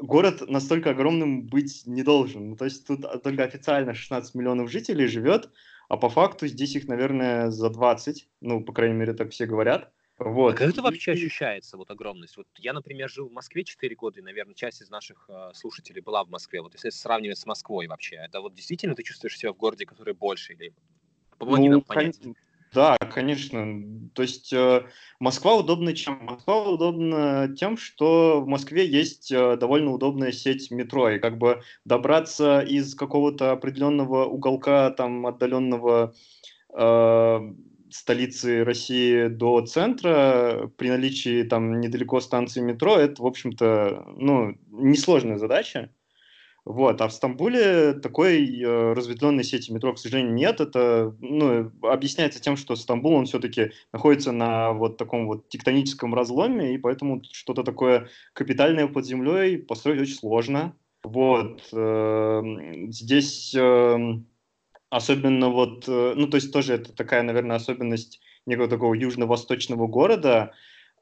город 0.00 0.48
настолько 0.48 0.90
огромным 0.90 1.48
быть 1.48 1.82
не 1.84 2.04
должен. 2.04 2.50
Ну, 2.50 2.56
то 2.56 2.66
есть 2.66 2.86
тут 2.86 3.04
только 3.24 3.42
официально 3.42 3.94
16 3.94 4.36
миллионов 4.36 4.70
жителей 4.70 5.08
живет, 5.08 5.50
а 5.88 5.96
по 5.96 6.08
факту 6.08 6.46
здесь 6.46 6.76
их, 6.76 6.86
наверное, 6.86 7.50
за 7.50 7.68
20, 7.68 8.28
ну, 8.42 8.62
по 8.62 8.72
крайней 8.72 8.94
мере, 8.94 9.12
так 9.12 9.32
все 9.32 9.46
говорят. 9.46 9.90
Вот. 10.18 10.54
А 10.54 10.56
как 10.56 10.68
это 10.70 10.82
вообще 10.82 11.12
ощущается, 11.12 11.76
вот 11.76 11.90
огромность? 11.90 12.36
Вот 12.38 12.46
я, 12.56 12.72
например, 12.72 13.10
жил 13.10 13.28
в 13.28 13.32
Москве 13.32 13.64
4 13.64 13.94
года, 13.96 14.20
и, 14.20 14.22
наверное, 14.22 14.54
часть 14.54 14.80
из 14.80 14.88
наших 14.88 15.28
э, 15.28 15.50
слушателей 15.52 16.00
была 16.00 16.24
в 16.24 16.30
Москве. 16.30 16.62
Вот 16.62 16.72
если 16.72 16.88
сравнивать 16.88 17.38
с 17.38 17.44
Москвой 17.44 17.86
вообще, 17.86 18.16
это 18.16 18.40
вот 18.40 18.54
действительно 18.54 18.94
ты 18.94 19.02
чувствуешь 19.02 19.38
себя 19.38 19.52
в 19.52 19.56
городе, 19.56 19.84
который 19.84 20.14
больше? 20.14 20.54
Или 20.54 20.72
помоги 21.38 21.68
ну, 21.68 21.72
нам 21.72 21.80
понять. 21.82 22.18
Кон... 22.18 22.34
Да, 22.72 22.96
конечно. 22.96 24.10
То 24.14 24.22
есть 24.22 24.52
э, 24.54 24.86
Москва 25.20 25.56
удобна 25.56 25.94
чем? 25.94 26.18
Москва 26.24 26.62
удобна 26.68 27.54
тем, 27.54 27.76
что 27.76 28.40
в 28.40 28.46
Москве 28.46 28.86
есть 28.86 29.30
э, 29.30 29.56
довольно 29.56 29.92
удобная 29.92 30.32
сеть 30.32 30.70
метро, 30.70 31.10
и 31.10 31.18
как 31.18 31.36
бы 31.36 31.62
добраться 31.84 32.60
из 32.60 32.94
какого-то 32.94 33.52
определенного 33.52 34.24
уголка, 34.24 34.90
там, 34.90 35.26
отдаленного 35.26 36.14
э, 36.72 37.54
столицы 38.00 38.64
России 38.64 39.28
до 39.28 39.60
центра 39.62 40.70
при 40.76 40.88
наличии 40.88 41.42
там 41.42 41.80
недалеко 41.80 42.20
станции 42.20 42.60
метро, 42.60 42.96
это, 42.96 43.22
в 43.22 43.26
общем-то, 43.26 44.04
ну, 44.16 44.56
несложная 44.70 45.38
задача. 45.38 45.90
Вот. 46.66 47.00
А 47.00 47.06
в 47.06 47.12
Стамбуле 47.12 47.94
такой 47.94 48.60
э, 48.60 48.92
разветвленной 48.92 49.44
сети 49.44 49.72
метро, 49.72 49.94
к 49.94 49.98
сожалению, 49.98 50.34
нет. 50.34 50.60
Это 50.60 51.14
ну, 51.20 51.70
объясняется 51.82 52.42
тем, 52.42 52.56
что 52.56 52.74
Стамбул, 52.74 53.12
он 53.12 53.26
все-таки 53.26 53.70
находится 53.92 54.32
на 54.32 54.72
вот 54.72 54.96
таком 54.96 55.28
вот 55.28 55.48
тектоническом 55.48 56.12
разломе, 56.12 56.74
и 56.74 56.78
поэтому 56.78 57.22
что-то 57.30 57.62
такое 57.62 58.08
капитальное 58.32 58.88
под 58.88 59.06
землей 59.06 59.58
построить 59.58 60.00
очень 60.00 60.16
сложно. 60.16 60.76
Вот. 61.04 61.62
Э, 61.72 62.42
здесь... 62.88 63.54
Э, 63.54 63.96
Особенно 64.90 65.48
вот, 65.48 65.88
э, 65.88 66.14
ну, 66.16 66.28
то 66.28 66.36
есть 66.36 66.52
тоже 66.52 66.74
это 66.74 66.92
такая, 66.92 67.22
наверное, 67.22 67.56
особенность 67.56 68.20
некого 68.46 68.68
такого 68.68 68.94
южно-восточного 68.94 69.86
города. 69.86 70.52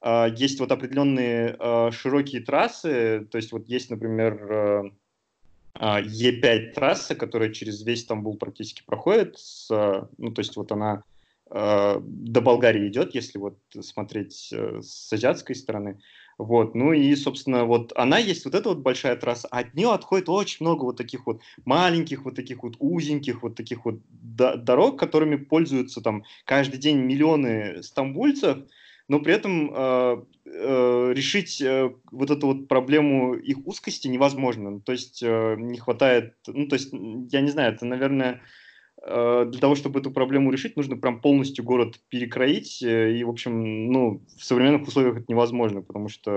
А, 0.00 0.28
есть 0.28 0.60
вот 0.60 0.72
определенные 0.72 1.56
а, 1.58 1.90
широкие 1.90 2.42
трассы, 2.42 3.26
то 3.30 3.36
есть 3.36 3.52
вот 3.52 3.66
есть, 3.68 3.90
например, 3.90 4.92
а, 5.74 6.00
Е5 6.00 6.72
трасса, 6.72 7.14
которая 7.14 7.50
через 7.50 7.82
весь 7.82 8.02
Стамбул 8.02 8.36
практически 8.36 8.82
проходит, 8.84 9.38
с, 9.38 9.68
ну, 10.18 10.30
то 10.32 10.40
есть 10.40 10.56
вот 10.56 10.72
она 10.72 11.02
до 11.50 12.40
Болгарии 12.40 12.88
идет, 12.88 13.14
если 13.14 13.38
вот 13.38 13.58
смотреть 13.80 14.48
э, 14.50 14.80
с 14.82 15.12
азиатской 15.12 15.54
стороны. 15.54 16.00
Вот, 16.38 16.74
ну 16.74 16.92
и, 16.92 17.14
собственно, 17.14 17.64
вот 17.64 17.92
она 17.96 18.18
есть, 18.18 18.44
вот 18.44 18.54
эта 18.54 18.68
вот 18.68 18.78
большая 18.78 19.16
трасса, 19.16 19.48
от 19.48 19.74
нее 19.74 19.92
отходит 19.92 20.28
очень 20.28 20.64
много 20.64 20.84
вот 20.84 20.96
таких 20.96 21.26
вот 21.26 21.40
маленьких, 21.64 22.24
вот 22.24 22.34
таких 22.34 22.62
вот 22.62 22.74
узеньких, 22.78 23.42
вот 23.42 23.54
таких 23.54 23.84
вот 23.84 24.00
дорог, 24.10 24.98
которыми 24.98 25.36
пользуются 25.36 26.00
там 26.00 26.24
каждый 26.44 26.78
день 26.78 26.98
миллионы 26.98 27.82
стамбульцев, 27.82 28.58
но 29.06 29.20
при 29.20 29.34
этом 29.34 29.70
э, 29.72 30.24
э, 30.46 31.12
решить 31.14 31.60
э, 31.60 31.92
вот 32.10 32.30
эту 32.30 32.46
вот 32.46 32.68
проблему 32.68 33.34
их 33.34 33.66
узкости 33.66 34.08
невозможно. 34.08 34.80
То 34.80 34.92
есть 34.92 35.22
э, 35.22 35.56
не 35.58 35.78
хватает, 35.78 36.34
ну 36.46 36.66
то 36.66 36.74
есть 36.74 36.92
я 36.92 37.40
не 37.42 37.50
знаю, 37.50 37.74
это, 37.74 37.84
наверное, 37.84 38.40
для 39.06 39.60
того, 39.60 39.74
чтобы 39.74 40.00
эту 40.00 40.10
проблему 40.10 40.50
решить, 40.50 40.76
нужно 40.76 40.96
прям 40.96 41.20
полностью 41.20 41.64
город 41.64 42.00
перекроить, 42.08 42.82
э, 42.82 43.12
и, 43.12 43.24
в 43.24 43.28
общем, 43.28 43.92
ну, 43.92 44.22
в 44.38 44.44
современных 44.44 44.88
условиях 44.88 45.16
это 45.16 45.24
невозможно, 45.28 45.82
потому 45.82 46.08
что 46.08 46.30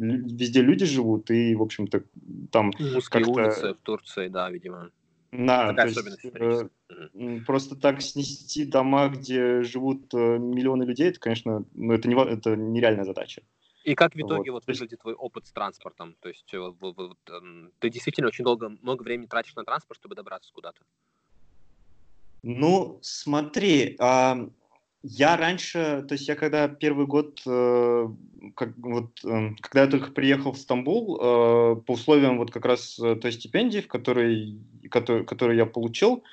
везде 0.00 0.62
люди 0.62 0.84
живут, 0.84 1.30
и, 1.30 1.54
в 1.54 1.62
общем-то, 1.62 2.02
там 2.50 2.72
Узкие 2.96 3.24
улицы 3.24 3.74
в 3.74 3.82
Турции, 3.82 4.28
да, 4.28 4.50
видимо. 4.50 4.90
Да, 5.30 5.68
Такая 5.68 5.92
то 5.92 6.00
есть, 6.00 6.24
э, 6.24 7.40
просто 7.46 7.76
так 7.76 8.00
снести 8.02 8.64
дома, 8.64 9.08
где 9.08 9.62
живут 9.62 10.12
э, 10.14 10.38
миллионы 10.38 10.84
людей, 10.84 11.10
это, 11.10 11.20
конечно, 11.20 11.64
ну, 11.74 11.92
это, 11.92 12.08
не, 12.08 12.16
это 12.16 12.56
нереальная 12.56 13.04
задача. 13.04 13.42
И 13.84 13.94
как 13.94 14.14
в 14.14 14.18
итоге 14.18 14.50
вот, 14.50 14.66
вот 14.66 14.66
выглядит 14.66 15.00
твой 15.00 15.14
опыт 15.14 15.46
с 15.46 15.52
транспортом? 15.52 16.16
То 16.20 16.28
есть 16.28 16.52
вот, 16.52 16.76
вот, 16.80 16.96
вот, 16.96 17.18
эм, 17.30 17.72
ты 17.78 17.90
действительно 17.90 18.28
очень 18.28 18.44
долго, 18.44 18.68
много 18.68 19.02
времени 19.02 19.26
тратишь 19.26 19.54
на 19.54 19.64
транспорт, 19.64 19.98
чтобы 20.00 20.14
добраться 20.14 20.52
куда-то? 20.52 20.82
Ну, 22.42 22.98
смотри, 23.02 23.96
а, 23.98 24.48
я 25.02 25.36
раньше, 25.36 26.04
то 26.08 26.14
есть 26.14 26.28
я 26.28 26.34
когда 26.34 26.68
первый 26.68 27.06
год, 27.06 27.40
э, 27.46 28.08
как, 28.54 28.76
вот, 28.78 29.24
э, 29.24 29.50
когда 29.60 29.82
я 29.82 29.86
только 29.86 30.10
приехал 30.10 30.52
в 30.52 30.58
Стамбул, 30.58 31.16
э, 31.16 31.76
по 31.86 31.92
условиям 31.92 32.38
вот 32.38 32.50
как 32.50 32.64
раз 32.64 32.98
э, 32.98 33.16
той 33.16 33.32
стипендии, 33.32 33.80
в 33.80 33.88
которой, 33.88 34.58
который, 34.90 35.24
которую 35.24 35.56
я 35.56 35.66
получил, 35.66 36.24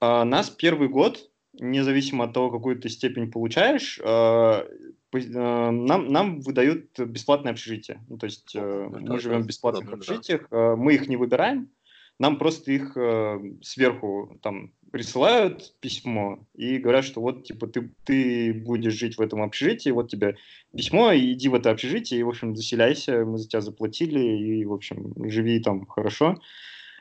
э, 0.00 0.24
нас 0.24 0.50
первый 0.50 0.88
год, 0.88 1.30
независимо 1.54 2.24
от 2.24 2.32
того, 2.32 2.50
какую 2.50 2.78
ты 2.78 2.88
степень 2.88 3.30
получаешь, 3.30 3.98
э, 4.02 4.66
э, 5.12 5.70
нам, 5.70 6.12
нам 6.12 6.40
выдают 6.40 6.98
бесплатное 6.98 7.52
общежитие. 7.52 8.04
Ну, 8.08 8.18
то 8.18 8.26
есть 8.26 8.54
э, 8.54 8.88
мы 8.90 9.18
живем 9.18 9.42
в 9.42 9.46
бесплатных 9.46 9.92
общежитиях, 9.92 10.46
э, 10.50 10.76
мы 10.76 10.94
их 10.94 11.08
не 11.08 11.16
выбираем, 11.16 11.70
нам 12.18 12.38
просто 12.38 12.72
их 12.72 12.96
э, 12.96 13.40
сверху 13.62 14.38
там 14.42 14.72
присылают 14.90 15.74
письмо 15.80 16.38
и 16.54 16.78
говорят, 16.78 17.04
что 17.04 17.20
вот, 17.20 17.44
типа, 17.44 17.66
ты, 17.66 17.90
ты 18.04 18.52
будешь 18.52 18.94
жить 18.94 19.16
в 19.16 19.20
этом 19.20 19.42
общежитии, 19.42 19.90
вот 19.90 20.10
тебе 20.10 20.36
письмо, 20.74 21.14
иди 21.14 21.48
в 21.48 21.54
это 21.54 21.70
общежитие, 21.70 22.20
и, 22.20 22.22
в 22.22 22.28
общем, 22.28 22.56
заселяйся, 22.56 23.24
мы 23.24 23.38
за 23.38 23.48
тебя 23.48 23.60
заплатили, 23.60 24.20
и, 24.20 24.64
в 24.64 24.72
общем, 24.72 25.12
живи 25.28 25.60
там 25.60 25.86
хорошо. 25.86 26.40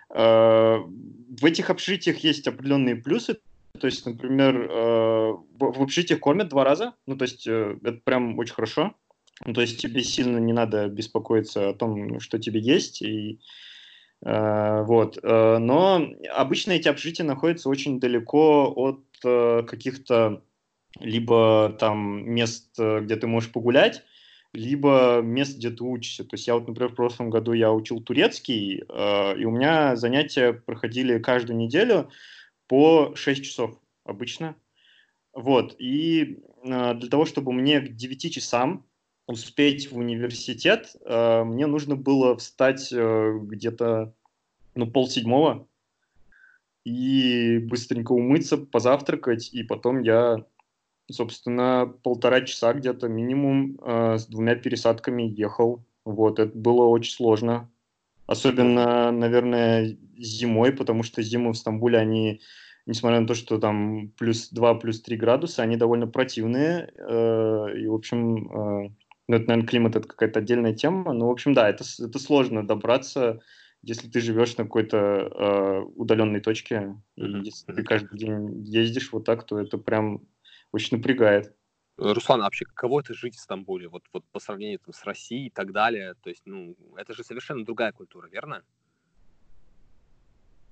Э, 0.09 0.77
в 0.77 1.45
этих 1.45 1.69
общежитиях 1.69 2.17
есть 2.19 2.47
определенные 2.47 2.95
плюсы, 2.95 3.37
то 3.79 3.87
есть, 3.87 4.05
например, 4.05 4.55
э, 4.55 5.33
в 5.59 5.81
общежитиях 5.81 6.19
кормят 6.19 6.49
два 6.49 6.63
раза, 6.63 6.93
ну, 7.05 7.15
то 7.17 7.23
есть, 7.23 7.47
э, 7.47 7.77
это 7.83 7.99
прям 8.03 8.37
очень 8.39 8.53
хорошо, 8.53 8.95
ну, 9.45 9.53
то 9.53 9.61
есть, 9.61 9.79
тебе 9.79 10.03
сильно 10.03 10.37
не 10.37 10.53
надо 10.53 10.87
беспокоиться 10.87 11.69
о 11.69 11.73
том, 11.73 12.19
что 12.19 12.39
тебе 12.39 12.59
есть, 12.59 13.01
и 13.01 13.39
вот. 14.21 15.19
Э, 15.21 15.57
но 15.59 16.07
обычно 16.33 16.71
эти 16.71 16.87
общежития 16.87 17.25
находятся 17.25 17.69
очень 17.69 17.99
далеко 17.99 18.73
от 18.75 19.03
э, 19.23 19.63
каких-то 19.67 20.43
либо 20.99 21.75
там 21.79 22.29
мест, 22.29 22.79
где 22.79 23.17
ты 23.17 23.27
можешь 23.27 23.51
погулять, 23.51 24.03
либо 24.53 25.19
мест, 25.21 25.57
где 25.57 25.69
ты 25.69 25.83
учишься. 25.83 26.23
То 26.23 26.35
есть 26.35 26.47
я 26.47 26.55
вот, 26.55 26.67
например, 26.67 26.93
в 26.93 26.95
прошлом 26.95 27.29
году 27.29 27.51
я 27.51 27.73
учил 27.73 27.99
турецкий, 27.99 28.75
и 28.77 29.45
у 29.45 29.51
меня 29.51 29.97
занятия 29.97 30.53
проходили 30.53 31.19
каждую 31.19 31.57
неделю 31.57 32.09
по 32.67 33.13
6 33.13 33.43
часов 33.43 33.77
обычно. 34.05 34.55
Вот. 35.33 35.75
И 35.79 36.39
для 36.63 37.09
того, 37.11 37.25
чтобы 37.25 37.51
мне 37.51 37.81
к 37.81 37.93
9 37.93 38.33
часам 38.33 38.85
успеть 39.27 39.91
в 39.91 39.97
университет, 39.97 40.95
э, 41.03 41.43
мне 41.43 41.65
нужно 41.65 41.95
было 41.95 42.37
встать 42.37 42.91
э, 42.91 43.39
где-то 43.41 44.13
ну, 44.75 44.87
полседьмого 44.87 45.67
и 46.83 47.57
быстренько 47.59 48.11
умыться, 48.11 48.57
позавтракать, 48.57 49.51
и 49.51 49.63
потом 49.63 50.01
я, 50.01 50.45
собственно, 51.09 51.91
полтора 52.03 52.41
часа 52.41 52.73
где-то 52.73 53.07
минимум 53.07 53.79
э, 53.81 54.17
с 54.19 54.27
двумя 54.27 54.55
пересадками 54.55 55.23
ехал. 55.23 55.83
Вот, 56.03 56.37
это 56.37 56.55
было 56.55 56.85
очень 56.85 57.13
сложно. 57.13 57.71
Особенно, 58.27 59.11
наверное, 59.11 59.97
зимой, 60.17 60.71
потому 60.71 61.01
что 61.01 61.23
зимы 61.23 61.53
в 61.53 61.57
Стамбуле, 61.57 61.97
они, 61.97 62.41
несмотря 62.85 63.19
на 63.19 63.27
то, 63.27 63.33
что 63.33 63.59
там 63.59 64.09
плюс 64.17 64.49
2, 64.49 64.75
плюс 64.75 65.01
3 65.01 65.17
градуса, 65.17 65.63
они 65.63 65.77
довольно 65.77 66.07
противные. 66.07 66.91
И, 66.97 67.87
в 67.87 67.93
общем, 67.93 68.95
ну, 69.27 69.37
это, 69.37 69.47
наверное, 69.47 69.67
климат 69.67 69.95
это 69.95 70.07
какая-то 70.07 70.39
отдельная 70.39 70.73
тема. 70.73 71.13
Но, 71.13 71.27
в 71.27 71.31
общем, 71.31 71.53
да, 71.53 71.69
это, 71.69 71.83
это 71.99 72.19
сложно 72.19 72.65
добраться, 72.65 73.41
если 73.81 74.07
ты 74.09 74.19
живешь 74.19 74.57
на 74.57 74.65
какой-то 74.65 74.97
э, 74.97 75.79
удаленной 75.95 76.41
точке. 76.41 76.95
И 77.15 77.23
если 77.23 77.73
ты 77.73 77.83
каждый 77.83 78.17
день 78.17 78.63
ездишь 78.63 79.11
вот 79.11 79.25
так, 79.25 79.45
то 79.45 79.59
это 79.59 79.77
прям 79.77 80.27
очень 80.71 80.97
напрягает. 80.97 81.55
Руслан, 81.97 82.41
а 82.41 82.45
вообще 82.45 82.65
каково 82.65 82.99
это 82.99 83.13
жить 83.13 83.35
в 83.35 83.39
Стамбуле, 83.39 83.87
вот, 83.87 84.03
вот 84.11 84.25
по 84.31 84.39
сравнению 84.39 84.79
там, 84.79 84.93
с 84.93 85.03
Россией 85.05 85.47
и 85.47 85.49
так 85.49 85.71
далее? 85.71 86.15
То 86.21 86.29
есть, 86.29 86.43
ну, 86.45 86.75
это 86.97 87.13
же 87.13 87.23
совершенно 87.23 87.63
другая 87.63 87.93
культура, 87.93 88.27
верно? 88.27 88.63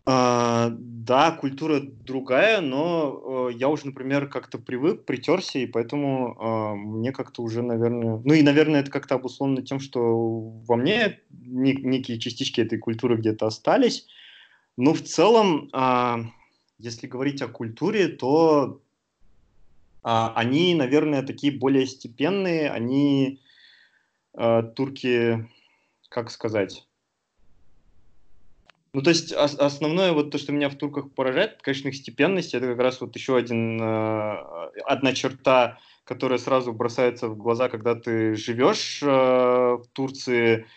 А, 0.05 0.69
да, 0.77 1.31
культура 1.31 1.79
другая, 1.81 2.60
но 2.60 3.50
э, 3.50 3.53
я 3.53 3.69
уже, 3.69 3.86
например, 3.86 4.27
как-то 4.27 4.57
привык, 4.57 5.05
притерся, 5.05 5.60
и 5.60 5.65
поэтому 5.65 6.36
э, 6.36 6.75
мне 6.75 7.13
как-то 7.13 7.41
уже, 7.41 7.62
наверное... 7.62 8.22
Ну 8.24 8.33
и, 8.33 8.41
наверное, 8.41 8.81
это 8.81 8.91
как-то 8.91 9.15
обусловлено 9.15 9.62
тем, 9.62 9.79
что 9.79 10.00
во 10.67 10.75
мне 10.75 11.22
не, 11.29 11.74
некие 11.74 12.19
частички 12.19 12.60
этой 12.60 12.79
культуры 12.79 13.15
где-то 13.15 13.48
остались. 13.48 14.07
Но 14.75 14.93
в 14.93 15.01
целом, 15.01 15.69
э, 15.74 16.15
если 16.79 17.07
говорить 17.07 17.41
о 17.41 17.48
культуре, 17.48 18.10
то 18.10 18.81
э, 20.03 20.10
они, 20.36 20.75
наверное, 20.75 21.24
такие 21.24 21.57
более 21.57 21.88
степенные, 21.88 22.69
они, 22.72 23.39
э, 24.33 24.63
турки, 24.75 25.48
как 26.10 26.29
сказать 26.29 26.86
ну, 28.93 29.01
то 29.01 29.09
есть 29.09 29.33
ос- 29.33 29.57
основное 29.57 30.12
вот 30.13 30.29
то, 30.29 30.38
что 30.38 30.51
меня 30.51 30.69
в 30.69 30.75
турках 30.75 31.12
поражает, 31.13 31.62
конечно, 31.63 31.88
их 31.88 31.95
степенность. 31.95 32.53
Это 32.53 32.67
как 32.67 32.79
раз 32.79 33.01
вот 33.01 33.15
еще 33.15 33.35
один, 33.35 33.81
э, 33.81 34.71
одна 34.85 35.13
черта, 35.13 35.79
которая 36.03 36.38
сразу 36.38 36.73
бросается 36.73 37.27
в 37.27 37.35
глаза, 37.35 37.69
когда 37.69 37.95
ты 37.95 38.35
живешь 38.35 39.01
э, 39.01 39.07
в 39.07 39.83
Турции. 39.93 40.67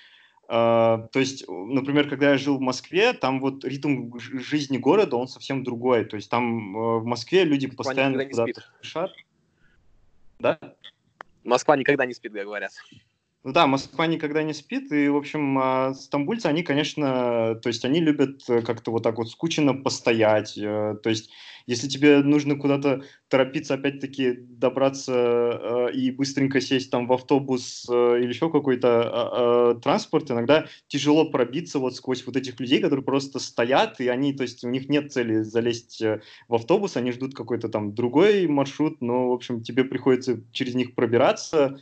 Э, 0.48 1.06
то 1.12 1.18
есть, 1.18 1.46
например, 1.46 2.08
когда 2.08 2.30
я 2.30 2.38
жил 2.38 2.56
в 2.56 2.62
Москве, 2.62 3.12
там 3.12 3.38
вот 3.38 3.66
ритм 3.66 4.16
жизни 4.18 4.78
города, 4.78 5.16
он 5.16 5.28
совсем 5.28 5.62
другой. 5.62 6.06
То 6.06 6.16
есть 6.16 6.30
там 6.30 6.74
э, 6.74 6.98
в 7.00 7.04
Москве 7.04 7.44
люди 7.44 7.66
Москва 7.66 7.84
постоянно 7.84 8.24
куда-то 8.24 8.62
спешат. 8.78 9.12
Да? 10.38 10.58
Москва 11.44 11.76
никогда 11.76 12.06
не 12.06 12.14
спит, 12.14 12.32
говорят. 12.32 12.72
Ну 13.46 13.52
да, 13.52 13.68
Москва 13.68 14.08
никогда 14.08 14.42
не 14.42 14.52
спит, 14.52 14.90
и, 14.90 15.06
в 15.06 15.14
общем, 15.14 15.56
а, 15.56 15.94
стамбульцы, 15.94 16.46
они, 16.46 16.64
конечно, 16.64 17.54
то 17.62 17.68
есть 17.68 17.84
они 17.84 18.00
любят 18.00 18.42
э, 18.48 18.60
как-то 18.60 18.90
вот 18.90 19.04
так 19.04 19.18
вот 19.18 19.30
скучно 19.30 19.72
постоять, 19.72 20.58
э, 20.58 20.96
то 21.00 21.08
есть 21.08 21.30
если 21.64 21.86
тебе 21.86 22.24
нужно 22.24 22.56
куда-то 22.56 23.04
торопиться, 23.28 23.74
опять-таки, 23.74 24.32
добраться 24.32 25.12
э, 25.12 25.92
и 25.92 26.10
быстренько 26.10 26.60
сесть 26.60 26.90
там 26.90 27.06
в 27.06 27.12
автобус 27.12 27.88
или 27.88 28.26
еще 28.26 28.50
какой-то 28.50 28.88
а, 28.88 29.10
а, 29.12 29.74
транспорт, 29.76 30.28
иногда 30.28 30.66
тяжело 30.88 31.30
пробиться 31.30 31.78
вот 31.78 31.94
сквозь 31.94 32.26
вот 32.26 32.36
этих 32.36 32.58
людей, 32.58 32.80
которые 32.80 33.04
просто 33.04 33.38
стоят, 33.38 34.00
и 34.00 34.08
они, 34.08 34.32
то 34.32 34.42
есть 34.42 34.64
у 34.64 34.68
них 34.70 34.88
нет 34.88 35.12
цели 35.12 35.42
залезть 35.42 36.02
в 36.48 36.54
автобус, 36.56 36.96
они 36.96 37.12
ждут 37.12 37.36
какой-то 37.36 37.68
там 37.68 37.94
другой 37.94 38.48
маршрут, 38.48 39.00
но, 39.00 39.28
в 39.28 39.32
общем, 39.34 39.62
тебе 39.62 39.84
приходится 39.84 40.42
через 40.50 40.74
них 40.74 40.96
пробираться, 40.96 41.80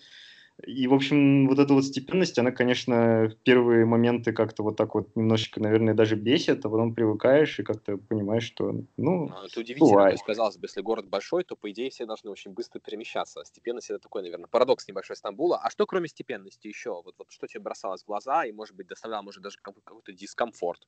и, 0.62 0.86
в 0.86 0.94
общем, 0.94 1.48
вот 1.48 1.58
эта 1.58 1.74
вот 1.74 1.84
степенность, 1.84 2.38
она, 2.38 2.52
конечно, 2.52 3.28
в 3.28 3.36
первые 3.42 3.84
моменты 3.86 4.32
как-то 4.32 4.62
вот 4.62 4.76
так 4.76 4.94
вот 4.94 5.14
немножечко, 5.16 5.60
наверное, 5.60 5.94
даже 5.94 6.16
бесит, 6.16 6.64
а 6.64 6.68
потом 6.70 6.94
привыкаешь 6.94 7.58
и 7.58 7.62
как-то 7.64 7.96
понимаешь, 7.98 8.44
что, 8.44 8.84
ну, 8.96 9.30
а, 9.30 9.46
Это 9.46 9.60
удивительно. 9.60 10.04
Бывает. 10.04 10.06
То 10.06 10.14
есть, 10.14 10.24
казалось 10.24 10.56
бы, 10.58 10.66
если 10.66 10.80
город 10.82 11.08
большой, 11.08 11.44
то, 11.44 11.56
по 11.56 11.70
идее, 11.70 11.90
все 11.90 12.04
должны 12.06 12.30
очень 12.30 12.52
быстро 12.52 12.78
перемещаться. 12.80 13.42
Степенность— 13.44 13.90
это 13.90 13.98
такой, 14.00 14.22
наверное, 14.22 14.48
парадокс 14.48 14.86
небольшой 14.86 15.16
Стамбула. 15.16 15.58
А 15.58 15.70
что, 15.70 15.86
кроме 15.86 16.08
степенности, 16.08 16.68
еще? 16.68 16.90
Вот, 17.02 17.14
вот 17.18 17.30
что 17.30 17.46
тебе 17.46 17.60
бросалось 17.60 18.02
в 18.02 18.06
глаза 18.06 18.44
и, 18.44 18.52
может 18.52 18.76
быть, 18.76 18.86
доставляло, 18.86 19.22
может, 19.22 19.42
даже 19.42 19.58
какой-то 19.62 20.12
дискомфорт? 20.12 20.86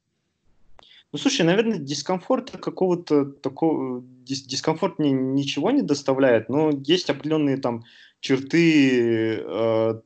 Ну, 1.12 1.18
слушай, 1.18 1.42
наверное, 1.42 1.78
дискомфорта 1.78 2.58
какого-то 2.58 3.24
такого... 3.24 4.02
Дис 4.02 4.42
дискомфорт 4.42 4.98
мне 4.98 5.12
ничего 5.12 5.70
не 5.70 5.82
доставляет, 5.82 6.48
но 6.48 6.70
есть 6.70 7.10
определенные 7.10 7.56
там 7.56 7.84
черты 8.20 9.38
э, 9.38 10.00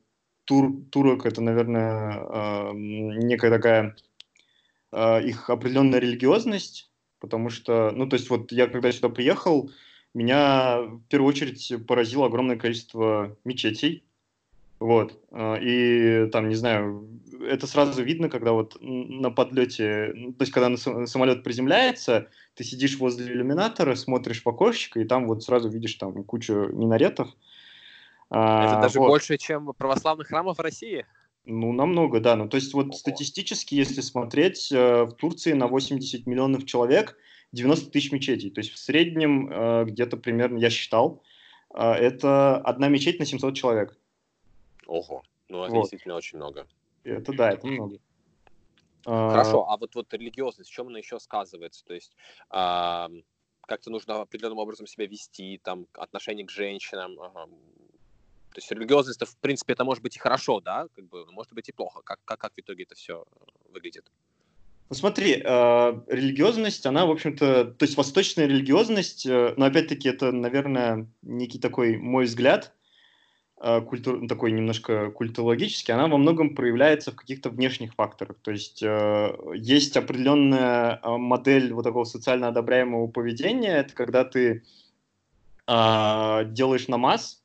тур, 0.45 0.73
турок, 0.91 1.27
это, 1.27 1.41
наверное, 1.41 2.19
э, 2.21 2.73
некая 2.75 3.50
такая 3.50 3.97
э, 4.93 5.23
их 5.25 5.49
определенная 5.49 6.00
религиозность, 6.00 6.91
потому 7.19 7.50
что, 7.50 7.93
ну, 7.93 8.07
то 8.07 8.17
есть 8.17 8.29
вот 8.31 8.53
я 8.53 8.67
когда 8.67 8.93
сюда 8.93 9.09
приехал, 9.09 9.71
меня 10.15 10.83
в 10.83 11.03
первую 11.09 11.29
очередь 11.29 11.87
поразило 11.87 12.27
огромное 12.27 12.57
количество 12.57 13.37
мечетей. 13.45 14.05
Вот. 14.81 15.23
А, 15.31 15.57
и 15.57 16.29
там, 16.31 16.49
не 16.49 16.55
знаю, 16.55 17.09
это 17.42 17.66
сразу 17.66 18.02
видно, 18.02 18.28
когда 18.28 18.52
вот 18.52 18.76
на 18.80 19.30
подлете, 19.30 20.12
то 20.38 20.42
есть 20.42 20.52
когда 20.52 20.76
самолет 20.76 21.42
приземляется, 21.42 22.28
ты 22.54 22.64
сидишь 22.64 22.99
возле 22.99 23.32
иллюминатора, 23.32 23.94
смотришь 23.94 24.42
в 24.42 24.49
окошечко, 24.49 25.00
и 25.00 25.04
там 25.04 25.26
вот 25.26 25.42
сразу 25.42 25.68
видишь 25.68 25.94
там 25.94 26.25
кучу 26.25 26.54
минаретов. 26.73 27.28
Это 28.30 28.78
а, 28.78 28.82
даже 28.82 29.00
вот. 29.00 29.09
больше, 29.09 29.37
чем 29.38 29.73
православных 29.76 30.28
храмов 30.28 30.59
в 30.59 30.61
России? 30.61 31.04
Ну, 31.47 31.73
намного, 31.73 32.20
да. 32.20 32.37
Ну, 32.37 32.49
то 32.49 32.56
есть 32.56 32.73
вот 32.75 32.87
Ого. 32.87 32.92
статистически, 32.92 33.75
если 33.75 34.02
смотреть, 34.02 34.70
э, 34.70 35.04
в 35.04 35.12
Турции 35.12 35.52
на 35.52 35.66
80 35.66 36.26
миллионов 36.26 36.64
человек 36.64 37.16
90 37.52 37.90
тысяч 37.90 38.12
мечетей. 38.12 38.50
То 38.50 38.61
есть 38.61 38.73
в 38.73 38.78
среднем 38.78 39.50
э, 39.50 39.85
где-то 39.87 40.16
примерно, 40.16 40.59
я 40.59 40.70
считал, 40.70 41.23
э, 41.75 41.82
это 41.82 42.59
одна 42.59 42.88
мечеть 42.88 43.18
на 43.18 43.25
700 43.25 43.56
человек. 43.56 43.97
Ого, 44.87 45.23
ну 45.49 45.64
это 45.64 45.75
вот. 45.75 45.82
действительно 45.82 46.14
очень 46.14 46.38
много. 46.38 46.66
Это 47.04 47.33
да, 47.33 47.52
это 47.52 47.66
много. 47.66 47.99
Хорошо, 49.04 49.69
а 49.69 49.76
вот, 49.76 49.95
вот 49.95 50.12
религиозность, 50.12 50.71
в 50.71 50.73
чем 50.73 50.88
она 50.88 50.99
еще 50.99 51.19
сказывается? 51.19 51.85
То 51.85 51.95
есть 51.95 52.14
э, 52.50 53.09
как-то 53.66 53.90
нужно 53.90 54.21
определенным 54.21 54.59
образом 54.59 54.87
себя 54.87 55.07
вести, 55.07 55.59
там, 55.62 55.87
отношение 55.95 56.47
к 56.47 56.50
женщинам. 56.50 57.19
Ага. 57.19 57.47
То 57.47 58.59
есть 58.59 58.71
религиозность, 58.73 59.25
в 59.25 59.37
принципе, 59.38 59.75
это 59.75 59.85
может 59.85 60.02
быть 60.02 60.16
и 60.16 60.19
хорошо, 60.19 60.61
да, 60.61 60.88
как 60.95 61.07
бы, 61.07 61.25
может 61.30 61.52
быть 61.54 61.69
и 61.69 61.73
плохо. 61.73 62.02
Как, 62.02 62.19
как, 62.25 62.40
как 62.40 62.52
в 62.54 62.59
итоге 62.59 62.83
это 62.83 62.95
все 62.95 63.25
выглядит? 63.69 64.11
Ну 64.90 64.97
смотри, 64.97 65.35
э, 65.35 66.00
религиозность, 66.09 66.85
она, 66.85 67.07
в 67.07 67.12
общем-то, 67.12 67.64
то 67.64 67.85
есть 67.85 67.97
восточная 67.97 68.47
религиозность, 68.47 69.25
э, 69.25 69.54
но 69.57 69.66
опять-таки 69.66 70.09
это, 70.09 70.33
наверное, 70.33 71.07
некий 71.23 71.61
такой 71.61 71.97
мой 71.97 72.25
взгляд, 72.25 72.75
культур, 73.61 74.26
такой 74.26 74.52
немножко 74.52 75.11
культурологический, 75.11 75.93
она 75.93 76.09
во 76.09 76.17
многом 76.17 76.55
проявляется 76.55 77.12
в 77.12 77.17
каких-то 77.17 77.50
внешних 77.50 77.95
факторах. 77.95 78.37
То 78.43 78.52
есть 78.52 78.83
э, 78.83 79.37
есть 79.55 79.97
определенная 79.97 80.99
э, 81.02 81.17
модель 81.17 81.73
вот 81.75 81.83
такого 81.83 82.05
социально 82.05 82.49
одобряемого 82.49 83.07
поведения, 83.07 83.76
это 83.76 83.95
когда 83.95 84.25
ты 84.25 84.62
э, 85.67 86.45
делаешь 86.47 86.88
намаз, 86.88 87.43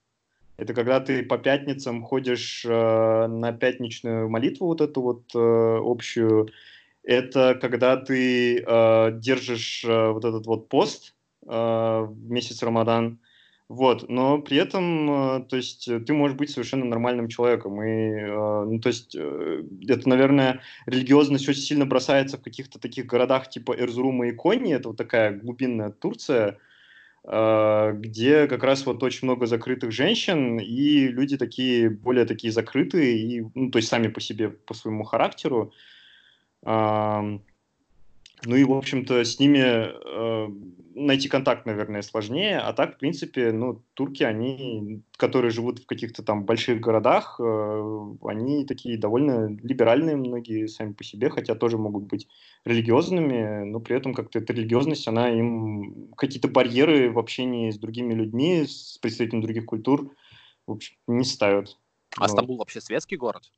это 0.57 0.73
когда 0.73 1.01
ты 1.01 1.21
по 1.23 1.37
пятницам 1.37 2.01
ходишь 2.01 2.63
э, 2.65 3.27
на 3.27 3.51
пятничную 3.51 4.29
молитву 4.29 4.67
вот 4.67 4.79
эту 4.79 5.01
вот 5.01 5.23
э, 5.35 5.79
общую, 5.83 6.49
это 7.03 7.55
когда 7.55 7.97
ты 7.97 8.63
э, 8.65 9.11
держишь 9.19 9.83
э, 9.83 10.11
вот 10.11 10.23
этот 10.23 10.45
вот 10.47 10.69
пост 10.69 11.13
э, 11.45 11.49
в 11.49 12.31
месяц 12.31 12.63
Рамадан, 12.63 13.19
вот, 13.69 14.09
но 14.09 14.39
при 14.41 14.57
этом, 14.57 15.39
э, 15.39 15.45
то 15.45 15.55
есть, 15.57 15.85
ты 16.05 16.13
можешь 16.13 16.37
быть 16.37 16.51
совершенно 16.51 16.85
нормальным 16.85 17.27
человеком, 17.27 17.81
и, 17.81 17.87
э, 17.87 18.65
ну, 18.65 18.79
то 18.79 18.89
есть, 18.89 19.15
э, 19.15 19.63
это, 19.87 20.07
наверное, 20.07 20.61
религиозность 20.85 21.49
очень 21.49 21.61
сильно 21.61 21.85
бросается 21.87 22.37
в 22.37 22.43
каких-то 22.43 22.79
таких 22.79 23.07
городах 23.07 23.49
типа 23.49 23.75
Эрзурума 23.77 24.27
и 24.27 24.33
Кони, 24.33 24.73
это 24.73 24.89
вот 24.89 24.97
такая 24.97 25.31
глубинная 25.39 25.89
Турция, 25.89 26.59
э, 27.25 27.93
где 27.97 28.47
как 28.47 28.63
раз 28.63 28.85
вот 28.85 29.03
очень 29.03 29.27
много 29.27 29.47
закрытых 29.47 29.91
женщин, 29.91 30.59
и 30.59 31.07
люди 31.07 31.37
такие, 31.37 31.89
более 31.89 32.25
такие 32.25 32.53
закрытые, 32.53 33.17
и, 33.17 33.43
ну, 33.55 33.71
то 33.71 33.77
есть, 33.79 33.89
сами 33.89 34.09
по 34.09 34.21
себе, 34.21 34.49
по 34.49 34.73
своему 34.75 35.03
характеру, 35.05 35.73
ну 38.43 38.55
и, 38.55 38.63
в 38.63 38.73
общем-то, 38.73 39.23
с 39.23 39.39
ними 39.39 39.59
э, 39.59 40.49
найти 40.95 41.27
контакт, 41.27 41.65
наверное, 41.65 42.01
сложнее. 42.01 42.59
А 42.59 42.73
так, 42.73 42.95
в 42.95 42.97
принципе, 42.97 43.51
ну, 43.51 43.83
турки, 43.93 44.23
они, 44.23 45.03
которые 45.17 45.51
живут 45.51 45.79
в 45.79 45.85
каких-то 45.85 46.23
там 46.23 46.45
больших 46.45 46.79
городах, 46.79 47.39
э, 47.39 48.15
они 48.23 48.65
такие 48.65 48.97
довольно 48.97 49.49
либеральные 49.63 50.15
многие 50.15 50.67
сами 50.67 50.93
по 50.93 51.03
себе, 51.03 51.29
хотя 51.29 51.55
тоже 51.55 51.77
могут 51.77 52.03
быть 52.03 52.27
религиозными, 52.63 53.65
но 53.65 53.79
при 53.79 53.97
этом 53.97 54.13
как-то 54.13 54.39
эта 54.39 54.53
религиозность, 54.53 55.07
она 55.07 55.29
им 55.29 56.11
какие-то 56.15 56.47
барьеры 56.47 57.11
в 57.11 57.19
общении 57.19 57.71
с 57.71 57.77
другими 57.77 58.13
людьми, 58.13 58.65
с 58.65 58.97
представителями 58.97 59.43
других 59.43 59.65
культур, 59.65 60.11
в 60.65 60.71
общем, 60.71 60.95
не 61.07 61.23
ставят. 61.23 61.77
А 62.17 62.27
Стамбул 62.27 62.57
вообще 62.57 62.79
светский 62.79 63.17
город? 63.17 63.51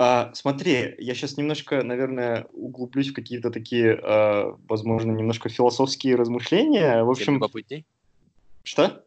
А, 0.00 0.32
смотри, 0.32 0.94
я 0.98 1.14
сейчас 1.14 1.36
немножко, 1.36 1.82
наверное, 1.82 2.46
углублюсь 2.52 3.10
в 3.10 3.14
какие-то 3.14 3.50
такие, 3.50 3.98
а, 4.00 4.56
возможно, 4.68 5.10
немножко 5.10 5.48
философские 5.48 6.14
размышления. 6.14 7.02
В 7.02 7.10
общем... 7.10 7.24
Всем 7.24 7.34
любопытней? 7.34 7.84
Что? 8.62 9.04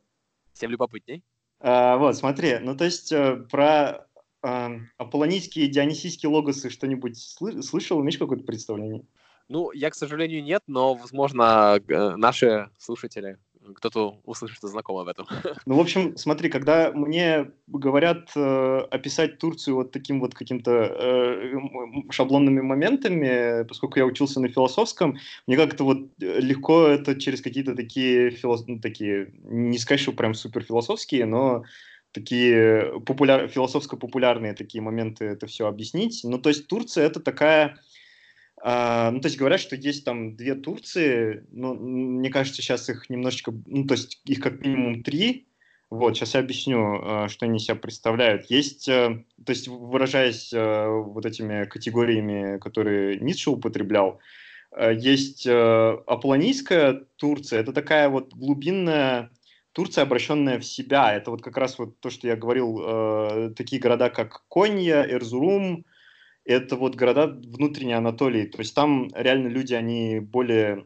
Всем 0.54 0.70
любопытней? 0.70 1.24
А, 1.62 1.98
вот, 1.98 2.18
смотри, 2.18 2.58
ну 2.60 2.76
то 2.76 2.84
есть 2.84 3.12
э, 3.12 3.38
про 3.50 4.06
а, 4.42 4.72
аполлонийские, 4.98 5.68
дионисийские 5.68 6.30
логосы 6.30 6.70
что-нибудь 6.70 7.14
сл- 7.14 7.62
слышал? 7.62 8.02
Имеешь 8.02 8.18
какое-то 8.18 8.44
представление? 8.44 9.06
Ну, 9.48 9.72
я, 9.72 9.92
к 9.92 9.96
сожалению, 9.96 10.44
нет, 10.44 10.64
но, 10.68 10.94
возможно, 10.94 11.80
наши 11.88 12.70
слушатели 12.78 13.38
кто-то 13.76 14.20
услышит 14.26 14.58
что 14.58 14.68
знакомо 14.68 15.04
в 15.04 15.08
этом. 15.08 15.28
Ну, 15.66 15.76
в 15.76 15.80
общем, 15.80 16.18
смотри, 16.18 16.50
когда 16.50 16.92
мне 16.92 17.52
говорят 17.68 18.32
э, 18.36 18.80
описать 18.90 19.38
Турцию 19.38 19.76
вот 19.76 19.92
таким 19.92 20.20
вот 20.20 20.34
каким-то 20.34 20.72
э, 20.72 21.54
шаблонными 22.10 22.62
моментами, 22.62 23.64
поскольку 23.64 24.00
я 24.00 24.06
учился 24.06 24.40
на 24.40 24.50
философском, 24.50 25.18
мне 25.48 25.58
как-то 25.58 25.84
вот 25.84 26.00
э, 26.20 26.40
легко 26.40 26.88
это 26.88 27.20
через 27.20 27.42
какие-то 27.42 27.76
такие, 27.76 28.32
филос... 28.32 28.66
ну, 28.68 28.80
такие, 28.80 29.32
не 29.44 29.78
сказать, 29.78 30.02
что 30.02 30.14
прям 30.14 30.34
супер 30.34 30.64
философские, 30.64 31.26
но 31.26 31.64
такие 32.12 33.00
популяр... 33.06 33.48
философско-популярные 33.48 34.54
такие 34.54 34.82
моменты 34.82 35.26
это 35.26 35.48
все 35.48 35.68
объяснить. 35.68 36.22
Ну, 36.24 36.38
то 36.38 36.50
есть 36.50 36.68
Турция 36.68 37.06
это 37.06 37.20
такая 37.20 37.78
а, 38.64 39.10
ну, 39.12 39.20
то 39.20 39.28
есть 39.28 39.38
говорят, 39.38 39.60
что 39.60 39.76
есть 39.76 40.06
там 40.06 40.36
две 40.36 40.54
Турции, 40.54 41.44
но 41.52 41.74
мне 41.74 42.30
кажется, 42.30 42.62
сейчас 42.62 42.90
их 42.90 43.10
немножечко, 43.10 43.52
ну, 43.66 43.86
то 43.88 43.96
есть 43.96 44.22
их 44.26 44.40
как 44.40 44.62
минимум 44.62 45.04
три. 45.04 45.48
Вот, 45.90 46.16
сейчас 46.16 46.36
я 46.36 46.40
объясню, 46.42 47.02
а, 47.02 47.28
что 47.28 47.48
они 47.48 47.60
себя 47.60 47.76
представляют. 47.76 48.46
Есть, 48.50 48.88
э, 48.88 49.26
то 49.44 49.50
есть 49.50 49.68
выражаясь 49.68 50.54
э, 50.54 50.88
вот 50.88 51.26
этими 51.26 51.66
категориями, 51.66 52.60
которые 52.60 53.20
Ницше 53.20 53.50
употреблял, 53.50 54.20
э, 54.78 54.94
есть 54.96 55.48
аполлонийская 55.48 57.04
Турция, 57.18 57.60
это 57.60 57.74
такая 57.74 58.10
вот 58.10 58.34
глубинная 58.34 59.32
Турция, 59.74 60.04
обращенная 60.04 60.60
в 60.60 60.66
себя. 60.66 61.14
Это 61.14 61.32
вот 61.32 61.42
как 61.42 61.58
раз 61.58 61.80
вот 61.80 62.00
то, 62.00 62.10
что 62.10 62.28
я 62.28 62.36
говорил, 62.36 63.54
такие 63.56 63.82
города, 63.82 64.10
как 64.10 64.44
Конья, 64.50 65.06
Эрзурум, 65.10 65.86
это 66.46 66.76
вот 66.76 66.96
города 66.96 67.28
внутренней 67.28 67.94
Анатолии. 67.94 68.46
То 68.46 68.60
есть 68.60 68.74
там 68.74 69.10
реально 69.14 69.48
люди, 69.48 69.74
они 69.74 70.20
более 70.20 70.86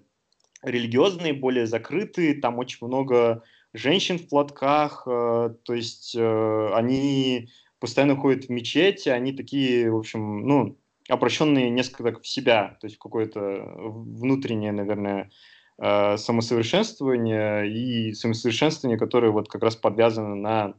религиозные, 0.62 1.34
более 1.34 1.68
закрытые, 1.68 2.36
там 2.36 2.60
очень 2.60 2.86
много 2.86 3.44
женщин 3.74 4.18
в 4.18 4.28
платках, 4.28 5.04
э, 5.06 5.54
то 5.64 5.74
есть 5.74 6.16
э, 6.18 6.70
они 6.74 7.50
постоянно 7.80 8.16
ходят 8.16 8.46
в 8.46 8.50
мечети, 8.50 9.10
они 9.10 9.34
такие, 9.34 9.92
в 9.92 9.98
общем, 9.98 10.48
ну, 10.48 10.78
обращенные 11.08 11.70
несколько 11.70 12.04
так 12.04 12.22
в 12.22 12.28
себя, 12.28 12.78
то 12.82 12.88
есть 12.88 12.98
какое-то 12.98 13.40
внутреннее, 13.76 14.72
наверное, 14.72 15.30
э, 15.78 16.18
самосовершенствование 16.18 17.70
и 17.70 18.14
самосовершенствование, 18.14 18.98
которое 18.98 19.32
вот 19.32 19.50
как 19.50 19.62
раз 19.62 19.76
подвязано 19.76 20.36
на 20.36 20.74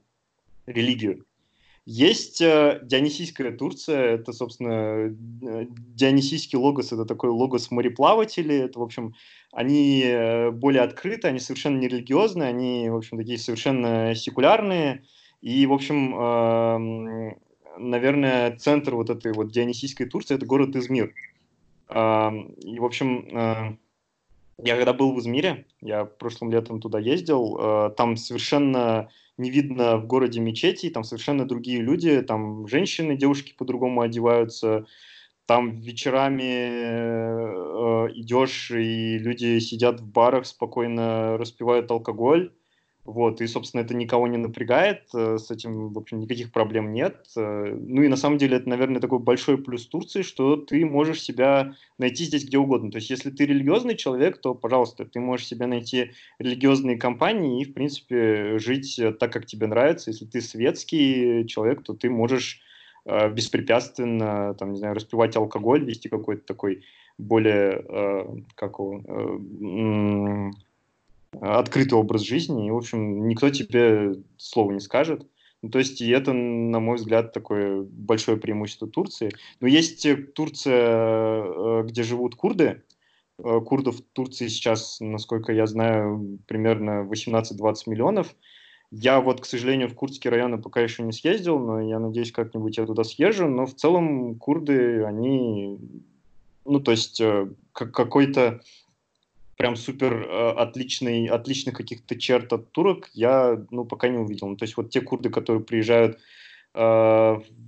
религию. 0.67 1.25
Есть 1.89 2.41
э, 2.41 2.81
Дионисийская 2.83 3.53
Турция, 3.53 4.17
это, 4.17 4.33
собственно, 4.33 5.15
э, 5.41 5.67
Дионисийский 5.95 6.59
логос, 6.59 6.91
это 6.91 7.05
такой 7.05 7.31
логос 7.31 7.71
мореплавателей, 7.71 8.63
это, 8.63 8.81
в 8.81 8.83
общем, 8.83 9.15
они 9.53 10.03
э, 10.05 10.51
более 10.51 10.83
открыты, 10.83 11.29
они 11.29 11.39
совершенно 11.39 11.79
не 11.79 11.87
религиозные, 11.87 12.49
они, 12.49 12.91
в 12.91 12.97
общем, 12.97 13.19
такие 13.19 13.39
совершенно 13.39 14.17
секулярные, 14.17 15.05
и, 15.41 15.65
в 15.67 15.73
общем, 15.73 16.13
э, 16.19 17.37
наверное, 17.79 18.57
центр 18.57 18.97
вот 18.97 19.09
этой 19.09 19.33
вот 19.33 19.53
Дионисийской 19.53 20.07
Турции– 20.07 20.35
это 20.37 20.45
город 20.45 20.75
Измир. 20.75 21.15
Э, 21.89 22.31
и, 22.63 22.81
в 22.81 22.85
общем, 22.85 23.79
я 24.59 24.75
когда 24.75 24.93
был 24.93 25.13
в 25.13 25.21
Измире, 25.21 25.67
я 25.81 26.05
прошлым 26.05 26.51
летом 26.51 26.81
туда 26.81 26.99
ездил, 26.99 27.93
там 27.97 28.17
совершенно 28.17 29.09
не 29.39 29.51
видно 29.51 29.99
в 29.99 30.07
городе 30.07 30.41
мечети, 30.41 30.91
там 30.91 31.05
совершенно 31.05 31.47
другие 31.47 31.81
люди, 31.81 32.23
там 32.23 32.67
женщины, 32.67 33.17
девушки 33.17 33.55
по-другому 33.57 34.01
одеваются, 34.01 34.87
там 35.47 35.81
вечерами 35.81 36.43
э, 36.43 38.13
идешь, 38.15 38.71
и 38.71 39.19
люди 39.19 39.59
сидят 39.61 40.01
в 40.01 40.07
барах, 40.07 40.47
спокойно 40.47 41.37
распивают 41.39 41.91
алкоголь, 41.91 42.53
Вот, 43.07 43.41
и, 43.41 43.47
собственно, 43.47 43.83
это 43.83 43.95
никого 43.95 44.27
не 44.27 44.37
напрягает, 44.37 45.03
э, 45.15 45.39
с 45.39 45.53
этим, 45.53 45.93
в 45.93 45.99
общем, 45.99 46.19
никаких 46.19 46.51
проблем 46.51 46.93
нет. 46.93 47.25
Э, 47.37 47.73
ну 47.73 48.03
и 48.03 48.09
на 48.09 48.17
самом 48.17 48.37
деле 48.37 48.57
это, 48.57 48.69
наверное, 48.69 49.01
такой 49.01 49.21
большой 49.21 49.59
плюс 49.59 49.87
Турции, 49.87 50.23
что 50.23 50.57
ты 50.57 50.85
можешь 50.85 51.23
себя 51.23 51.77
найти 51.99 52.25
здесь 52.25 52.45
где 52.45 52.59
угодно. 52.59 52.91
То 52.91 52.97
есть 52.97 53.09
если 53.11 53.31
ты 53.31 53.47
религиозный 53.47 53.95
человек, 53.95 54.39
то, 54.39 54.57
пожалуйста, 54.57 55.05
ты 55.05 55.21
можешь 55.21 55.47
себе 55.47 55.67
найти 55.67 56.15
религиозные 56.41 56.97
компании 56.97 57.63
и, 57.63 57.65
в 57.65 57.75
принципе, 57.75 58.59
жить 58.59 59.01
так, 59.21 59.33
как 59.33 59.47
тебе 59.47 59.69
нравится. 59.69 60.11
Если 60.11 60.25
ты 60.25 60.41
светский 60.41 61.47
человек, 61.47 61.85
то 61.85 61.95
ты 61.95 62.11
можешь 62.11 62.61
э, 63.05 63.31
беспрепятственно, 63.31 64.55
там, 64.55 64.73
не 64.73 64.79
знаю, 64.79 64.97
распивать 64.97 65.37
алкоголь, 65.37 65.85
вести 65.85 66.09
какой-то 66.09 66.45
такой 66.45 66.83
более, 67.19 68.45
как 68.57 68.79
его, 68.79 70.53
открытый 71.41 71.99
образ 71.99 72.23
жизни, 72.23 72.67
и, 72.67 72.71
в 72.71 72.77
общем, 72.77 73.29
никто 73.29 73.51
тебе 73.51 74.15
слова 74.37 74.73
не 74.73 74.81
скажет. 74.81 75.27
Ну, 75.63 75.71
то 75.71 75.79
есть, 75.79 76.01
и 76.01 76.09
это, 76.11 76.33
на 76.33 76.81
мой 76.81 76.97
взгляд, 76.97 77.33
такое 77.33 77.83
большое 77.83 78.37
преимущество 78.37 78.89
Турции. 78.89 79.33
Но 79.61 79.67
есть 79.67 80.07
Турция, 80.35 81.45
э, 81.45 81.83
где 81.87 82.03
живут 82.03 82.37
курды. 82.37 82.83
Э, 83.39 83.61
курдов 83.61 83.97
в 83.97 84.03
Турции 84.13 84.49
сейчас, 84.49 84.99
насколько 85.01 85.53
я 85.53 85.67
знаю, 85.67 86.39
примерно 86.47 87.05
18-20 87.05 87.87
миллионов. 87.87 88.35
Я 88.91 89.21
вот, 89.21 89.41
к 89.41 89.45
сожалению, 89.45 89.89
в 89.89 89.95
курдские 89.95 90.31
районы 90.31 90.59
пока 90.59 90.81
еще 90.81 91.03
не 91.03 91.13
съездил, 91.13 91.59
но 91.59 91.81
я 91.81 91.99
надеюсь, 91.99 92.33
как-нибудь 92.33 92.77
я 92.77 92.87
туда 92.87 93.03
съезжу. 93.03 93.49
Но 93.49 93.67
в 93.67 93.75
целом 93.75 94.37
курды, 94.37 95.03
они, 95.05 95.79
ну, 96.65 96.81
то 96.81 96.93
есть, 96.93 97.21
э, 97.21 97.49
какой-то 97.73 98.61
прям 99.57 99.77
супер 99.77 100.15
э, 100.15 100.51
отличный, 100.51 101.27
отличных 101.27 101.75
каких-то 101.75 102.17
черт 102.17 102.53
от 102.53 102.73
турок 102.73 103.11
я 103.15 103.65
ну, 103.71 103.85
пока 103.85 104.09
не 104.09 104.19
увидел. 104.19 104.49
Ну, 104.49 104.57
то 104.57 104.65
есть 104.65 104.77
вот 104.77 104.91
те 104.91 105.01
курды, 105.01 105.31
которые 105.31 105.65
приезжают 105.65 106.19
э, 106.75 106.81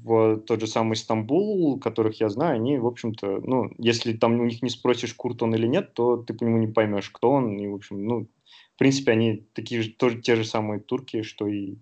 в 0.04 0.40
тот 0.40 0.60
же 0.60 0.66
самый 0.66 0.96
Стамбул, 0.96 1.78
которых 1.80 2.20
я 2.20 2.28
знаю, 2.28 2.56
они, 2.56 2.78
в 2.78 2.86
общем-то, 2.86 3.40
ну, 3.44 3.70
если 3.78 4.12
там 4.12 4.38
у 4.38 4.44
них 4.44 4.62
не 4.62 4.70
спросишь, 4.70 5.14
курт 5.14 5.42
он 5.42 5.54
или 5.54 5.66
нет, 5.66 5.94
то 5.94 6.18
ты 6.18 6.34
по 6.34 6.44
нему 6.44 6.58
не 6.58 6.68
поймешь, 6.68 7.10
кто 7.10 7.30
он. 7.30 7.58
И, 7.58 7.66
в 7.66 7.74
общем, 7.74 8.04
ну, 8.04 8.28
в 8.74 8.78
принципе, 8.78 9.12
они 9.12 9.46
такие 9.54 9.82
же, 9.82 9.90
тоже 9.90 10.20
те 10.20 10.36
же 10.36 10.44
самые 10.44 10.80
турки, 10.80 11.22
что 11.22 11.46
и 11.46 11.76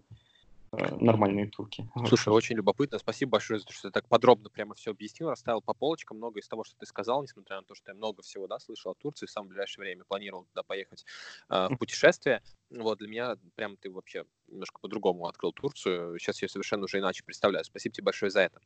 нормальные 0.72 1.48
турки. 1.48 1.88
Слушай, 2.08 2.28
очень 2.30 2.56
любопытно. 2.56 2.98
Спасибо 2.98 3.32
большое 3.32 3.60
за 3.60 3.66
то, 3.66 3.72
что 3.72 3.88
ты 3.88 3.92
так 3.92 4.08
подробно 4.08 4.50
прямо 4.50 4.74
все 4.74 4.90
объяснил, 4.90 5.30
расставил 5.30 5.62
по 5.62 5.74
полочкам. 5.74 6.16
Много 6.16 6.40
из 6.40 6.48
того, 6.48 6.64
что 6.64 6.76
ты 6.76 6.86
сказал, 6.86 7.22
несмотря 7.22 7.56
на 7.56 7.62
то, 7.62 7.74
что 7.74 7.90
я 7.90 7.94
много 7.94 8.22
всего 8.22 8.46
да, 8.46 8.58
слышал 8.58 8.92
о 8.92 8.94
Турции, 8.94 9.26
в 9.26 9.30
самое 9.30 9.50
ближайшее 9.50 9.84
время 9.84 10.04
планировал 10.04 10.44
туда 10.44 10.62
поехать 10.62 11.04
э, 11.48 11.68
в 11.70 11.76
путешествие. 11.76 12.42
Вот, 12.70 12.98
для 12.98 13.08
меня 13.08 13.36
прям 13.54 13.76
ты 13.76 13.90
вообще 13.90 14.24
немножко 14.48 14.80
по-другому 14.80 15.26
открыл 15.26 15.52
Турцию. 15.52 16.18
Сейчас 16.18 16.42
я 16.42 16.48
совершенно 16.48 16.84
уже 16.84 16.98
иначе 16.98 17.22
представляю. 17.24 17.64
Спасибо 17.64 17.94
тебе 17.94 18.04
большое 18.04 18.30
за 18.30 18.40
это. 18.40 18.60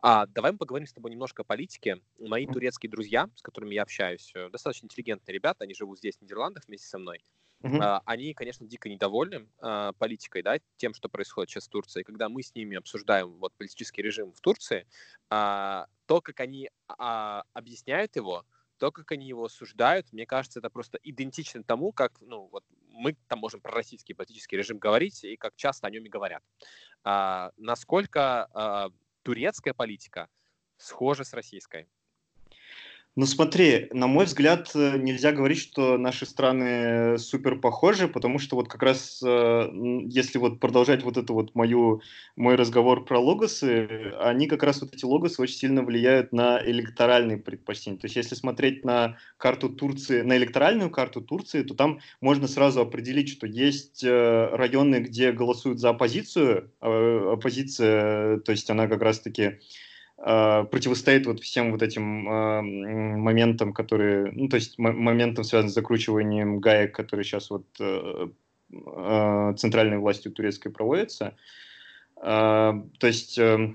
А, 0.00 0.26
давай 0.26 0.52
мы 0.52 0.58
поговорим 0.58 0.86
с 0.86 0.92
тобой 0.92 1.10
немножко 1.10 1.42
о 1.42 1.44
политике. 1.44 2.00
Мои 2.18 2.46
турецкие 2.46 2.90
друзья, 2.90 3.28
с 3.34 3.42
которыми 3.42 3.74
я 3.74 3.82
общаюсь, 3.82 4.32
э, 4.34 4.48
достаточно 4.50 4.86
интеллигентные 4.86 5.34
ребята, 5.34 5.64
они 5.64 5.74
живут 5.74 5.98
здесь, 5.98 6.16
в 6.16 6.22
Нидерландах, 6.22 6.64
вместе 6.66 6.86
со 6.86 6.98
мной. 6.98 7.22
Uh-huh. 7.64 8.02
Они, 8.04 8.34
конечно, 8.34 8.66
дико 8.66 8.90
недовольны 8.90 9.48
а, 9.58 9.92
политикой, 9.94 10.42
да, 10.42 10.58
тем, 10.76 10.92
что 10.92 11.08
происходит 11.08 11.48
сейчас 11.48 11.66
в 11.66 11.70
Турции. 11.70 12.02
Когда 12.02 12.28
мы 12.28 12.42
с 12.42 12.54
ними 12.54 12.76
обсуждаем 12.76 13.38
вот 13.38 13.54
политический 13.54 14.02
режим 14.02 14.32
в 14.32 14.40
Турции, 14.40 14.86
а, 15.30 15.86
то, 16.04 16.20
как 16.20 16.40
они 16.40 16.68
объясняют 16.86 18.16
его, 18.16 18.44
то, 18.76 18.92
как 18.92 19.12
они 19.12 19.26
его 19.26 19.46
осуждают, 19.46 20.12
мне 20.12 20.26
кажется, 20.26 20.58
это 20.58 20.68
просто 20.68 20.98
идентично 21.02 21.64
тому, 21.64 21.92
как 21.92 22.20
ну, 22.20 22.48
вот 22.52 22.64
мы 22.90 23.16
там 23.28 23.38
можем 23.38 23.62
про 23.62 23.72
российский 23.72 24.12
политический 24.12 24.58
режим 24.58 24.78
говорить 24.78 25.24
и 25.24 25.36
как 25.36 25.56
часто 25.56 25.86
о 25.86 25.90
нем 25.90 26.04
и 26.04 26.10
говорят. 26.10 26.42
Насколько 27.56 28.90
турецкая 29.22 29.72
политика 29.72 30.28
схожа 30.76 31.24
с 31.24 31.32
российской? 31.32 31.88
Ну 33.16 33.26
смотри, 33.26 33.88
на 33.92 34.08
мой 34.08 34.24
взгляд, 34.24 34.72
э, 34.74 34.98
нельзя 34.98 35.30
говорить, 35.30 35.58
что 35.58 35.96
наши 35.98 36.26
страны 36.26 37.16
супер 37.16 37.60
похожи, 37.60 38.08
потому 38.08 38.40
что 38.40 38.56
вот 38.56 38.66
как 38.66 38.82
раз, 38.82 39.22
э, 39.24 39.70
если 40.08 40.38
вот 40.38 40.58
продолжать 40.58 41.04
вот 41.04 41.16
это 41.16 41.32
вот 41.32 41.54
мою, 41.54 42.02
мой 42.34 42.56
разговор 42.56 43.04
про 43.04 43.20
логосы, 43.20 44.14
они 44.18 44.48
как 44.48 44.64
раз 44.64 44.80
вот 44.80 44.94
эти 44.94 45.04
логосы 45.04 45.40
очень 45.40 45.54
сильно 45.54 45.84
влияют 45.84 46.32
на 46.32 46.60
электоральные 46.60 47.38
предпочтения. 47.38 48.00
То 48.00 48.06
есть 48.06 48.16
если 48.16 48.34
смотреть 48.34 48.84
на 48.84 49.16
карту 49.36 49.68
Турции, 49.68 50.22
на 50.22 50.36
электоральную 50.36 50.90
карту 50.90 51.20
Турции, 51.20 51.62
то 51.62 51.74
там 51.74 52.00
можно 52.20 52.48
сразу 52.48 52.80
определить, 52.80 53.28
что 53.28 53.46
есть 53.46 54.02
э, 54.02 54.48
районы, 54.50 54.96
где 54.96 55.30
голосуют 55.30 55.78
за 55.78 55.90
оппозицию, 55.90 56.72
а, 56.80 57.34
оппозиция, 57.34 58.40
то 58.40 58.50
есть 58.50 58.68
она 58.70 58.88
как 58.88 59.02
раз-таки 59.02 59.42
э, 59.42 59.58
противостоит 60.24 61.26
вот 61.26 61.40
всем 61.40 61.70
вот 61.70 61.82
этим 61.82 62.26
э, 62.26 62.62
моментам, 62.62 63.74
которые, 63.74 64.32
ну, 64.32 64.48
то 64.48 64.56
есть 64.56 64.78
моментам, 64.78 65.44
связанным 65.44 65.70
с 65.70 65.74
закручиванием 65.74 66.60
гаек, 66.60 66.94
которые 66.94 67.24
сейчас 67.24 67.50
вот 67.50 67.66
э, 67.78 68.28
э, 68.72 69.54
центральной 69.58 69.98
властью 69.98 70.32
турецкой 70.32 70.70
проводятся. 70.70 71.36
То 72.16 72.86
есть, 73.02 73.36
э, 73.38 73.74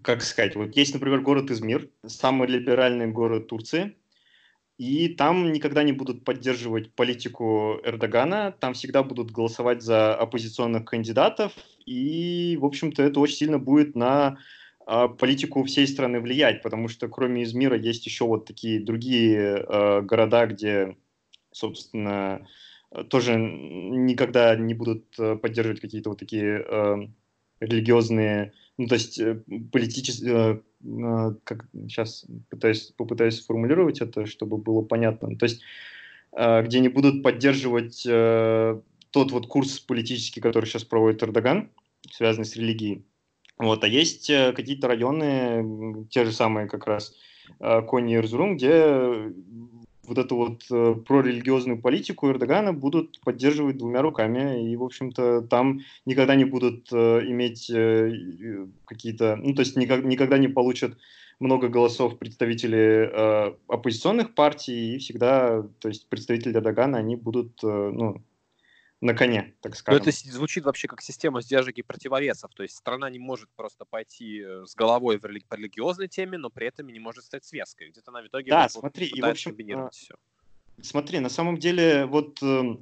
как 0.00 0.22
сказать, 0.22 0.56
вот 0.56 0.74
есть, 0.74 0.94
например, 0.94 1.20
город 1.20 1.50
Измир, 1.50 1.90
самый 2.06 2.48
либеральный 2.48 3.08
город 3.08 3.48
Турции, 3.48 3.96
и 4.78 5.08
там 5.08 5.52
никогда 5.52 5.82
не 5.82 5.92
будут 5.92 6.24
поддерживать 6.24 6.94
политику 6.94 7.80
Эрдогана, 7.84 8.54
там 8.58 8.72
всегда 8.72 9.02
будут 9.02 9.30
голосовать 9.30 9.82
за 9.82 10.14
оппозиционных 10.14 10.86
кандидатов, 10.86 11.52
и, 11.84 12.56
в 12.58 12.64
общем-то, 12.64 13.02
это 13.02 13.20
очень 13.20 13.36
сильно 13.36 13.58
будет 13.58 13.94
на 13.94 14.26
а, 14.26 14.36
политику 15.18 15.64
всей 15.64 15.86
страны 15.86 16.20
влиять, 16.20 16.62
потому 16.62 16.88
что 16.88 17.08
кроме 17.08 17.42
Измира 17.42 17.76
есть 17.76 18.06
еще 18.06 18.24
вот 18.24 18.46
такие 18.46 18.80
другие 18.80 19.64
э, 19.68 20.00
города, 20.00 20.46
где, 20.46 20.96
собственно, 21.52 22.46
тоже 23.10 23.36
никогда 23.36 24.56
не 24.56 24.74
будут 24.74 25.04
э, 25.18 25.36
поддерживать 25.36 25.80
какие-то 25.80 26.10
вот 26.10 26.18
такие 26.18 26.64
э, 26.66 26.96
религиозные, 27.60 28.54
ну, 28.78 28.86
то 28.86 28.94
есть 28.94 29.18
э, 29.20 29.42
политические, 29.72 30.62
э, 30.82 31.34
как 31.44 31.66
сейчас 31.88 32.24
пытаюсь, 32.48 32.92
попытаюсь 32.96 33.40
сформулировать 33.40 34.00
это, 34.00 34.26
чтобы 34.26 34.56
было 34.56 34.82
понятно. 34.82 35.36
То 35.36 35.44
есть, 35.44 35.60
э, 36.32 36.62
где 36.62 36.80
не 36.80 36.88
будут 36.88 37.22
поддерживать 37.22 38.06
э, 38.06 38.80
тот 39.10 39.32
вот 39.32 39.46
курс 39.48 39.80
политический, 39.80 40.40
который 40.40 40.64
сейчас 40.64 40.84
проводит 40.84 41.22
Эрдоган, 41.22 41.70
связанный 42.10 42.46
с 42.46 42.56
религией. 42.56 43.04
Вот, 43.58 43.84
а 43.84 43.88
есть 43.88 44.30
э, 44.30 44.52
какие-то 44.52 44.88
районы, 44.88 46.06
те 46.10 46.24
же 46.24 46.32
самые 46.32 46.68
как 46.68 46.86
раз 46.86 47.14
э, 47.60 47.82
Кони 47.82 48.14
и 48.14 48.16
Эрзурум, 48.16 48.56
где 48.56 49.32
вот 50.04 50.16
эту 50.16 50.36
вот 50.36 50.64
э, 50.70 50.94
прорелигиозную 51.06 51.80
политику 51.80 52.30
Эрдогана 52.30 52.72
будут 52.72 53.20
поддерживать 53.20 53.78
двумя 53.78 54.00
руками, 54.00 54.70
и, 54.70 54.76
в 54.76 54.84
общем-то, 54.84 55.42
там 55.42 55.80
никогда 56.06 56.34
не 56.34 56.44
будут 56.44 56.92
иметь 56.92 57.66
какие-то, 58.86 59.36
ну, 59.36 59.54
то 59.54 59.60
есть 59.60 59.76
никогда 59.76 60.38
не 60.38 60.48
получат 60.48 60.96
много 61.40 61.68
голосов 61.68 62.18
представители 62.18 63.10
э, 63.12 63.54
оппозиционных 63.68 64.34
партий, 64.34 64.94
и 64.94 64.98
всегда, 64.98 65.62
то 65.78 65.88
есть 65.88 66.08
представители 66.08 66.54
Эрдогана, 66.54 66.98
они 66.98 67.16
будут, 67.16 67.62
э, 67.62 67.66
ну, 67.66 68.22
на 69.00 69.14
коне, 69.14 69.54
так 69.60 69.76
скажем. 69.76 70.02
Но 70.02 70.10
это 70.10 70.30
звучит 70.30 70.64
вообще 70.64 70.88
как 70.88 71.02
система 71.02 71.40
сдержек 71.40 71.78
и 71.78 71.82
противовесов. 71.82 72.52
То 72.54 72.62
есть 72.64 72.76
страна 72.76 73.08
не 73.10 73.18
может 73.18 73.48
просто 73.54 73.84
пойти 73.84 74.40
э, 74.40 74.64
с 74.66 74.74
головой 74.74 75.18
в 75.18 75.24
рели- 75.24 75.44
по 75.48 75.54
религиозной 75.54 76.08
теме, 76.08 76.36
но 76.38 76.50
при 76.50 76.66
этом 76.66 76.88
не 76.88 76.98
может 76.98 77.24
стать 77.24 77.44
связкой. 77.44 77.90
Где-то 77.90 78.10
она 78.10 78.22
в 78.22 78.26
итоге 78.26 78.50
да, 78.50 78.68
смотри, 78.68 79.06
и 79.06 79.20
в 79.20 79.24
общем, 79.24 79.52
комбинировать 79.52 79.94
а, 79.94 79.96
все. 79.96 80.14
Смотри, 80.82 81.20
на 81.20 81.28
самом 81.28 81.58
деле 81.58 82.06
вот 82.06 82.42
э, 82.42 82.76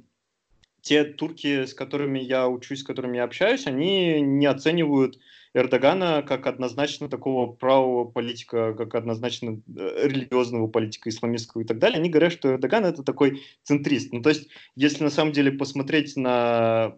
те 0.81 1.03
турки, 1.03 1.65
с 1.65 1.73
которыми 1.73 2.19
я 2.19 2.47
учусь, 2.47 2.81
с 2.81 2.83
которыми 2.83 3.17
я 3.17 3.23
общаюсь, 3.23 3.67
они 3.67 4.21
не 4.21 4.45
оценивают 4.47 5.19
Эрдогана 5.57 6.21
как 6.21 6.45
однозначно 6.45 7.09
такого 7.09 7.51
правого 7.51 8.05
политика, 8.05 8.73
как 8.73 8.93
однозначно 8.95 9.61
э, 9.75 10.07
религиозного 10.07 10.67
политика, 10.67 11.09
исламистского 11.09 11.61
и 11.61 11.65
так 11.65 11.79
далее. 11.79 11.97
Они 11.97 12.09
говорят, 12.09 12.31
что 12.31 12.53
Эрдоган 12.53 12.85
это 12.85 13.03
такой 13.03 13.43
центрист. 13.63 14.13
Ну, 14.13 14.21
то 14.21 14.29
есть, 14.29 14.49
если 14.75 15.03
на 15.03 15.09
самом 15.09 15.31
деле 15.31 15.51
посмотреть 15.51 16.15
на 16.15 16.95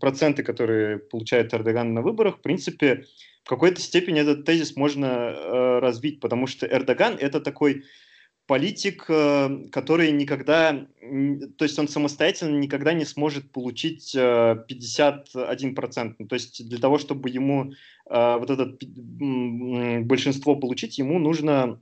проценты, 0.00 0.42
которые 0.42 0.98
получает 0.98 1.54
Эрдоган 1.54 1.94
на 1.94 2.02
выборах, 2.02 2.38
в 2.38 2.42
принципе, 2.42 3.06
в 3.44 3.48
какой-то 3.48 3.80
степени 3.80 4.20
этот 4.20 4.44
тезис 4.44 4.76
можно 4.76 5.06
э, 5.06 5.78
развить, 5.80 6.20
потому 6.20 6.46
что 6.46 6.66
Эрдоган 6.66 7.16
это 7.18 7.40
такой 7.40 7.84
политик, 8.46 9.04
э, 9.08 9.68
который 9.70 10.10
никогда, 10.12 10.72
то 11.56 11.64
есть 11.64 11.78
он 11.78 11.88
самостоятельно 11.88 12.58
никогда 12.58 12.92
не 12.92 13.04
сможет 13.04 13.50
получить 13.50 14.14
51%. 14.14 15.26
Э, 15.34 16.14
ну, 16.18 16.26
то 16.26 16.34
есть 16.34 16.68
для 16.68 16.78
того, 16.78 16.98
чтобы 16.98 17.30
ему 17.30 17.72
э, 18.10 18.36
вот 18.38 18.50
это 18.50 18.76
большинство 20.04 20.56
получить, 20.56 20.98
ему 20.98 21.18
нужно 21.18 21.80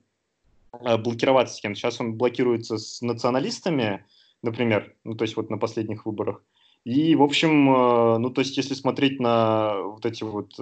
блокироваться 0.72 1.56
с 1.56 1.60
кем-то. 1.60 1.78
Сейчас 1.78 2.00
он 2.00 2.14
блокируется 2.14 2.78
с 2.78 3.00
националистами, 3.00 4.04
например, 4.42 4.94
ну 5.02 5.14
то 5.14 5.22
есть 5.24 5.36
вот 5.36 5.50
на 5.50 5.58
последних 5.58 6.06
выборах. 6.06 6.42
И, 6.84 7.14
в 7.14 7.22
общем, 7.22 7.66
ну, 7.66 8.30
то 8.30 8.40
есть, 8.40 8.56
если 8.56 8.72
смотреть 8.72 9.20
на 9.20 9.82
вот 9.82 10.06
эти 10.06 10.22
вот 10.22 10.58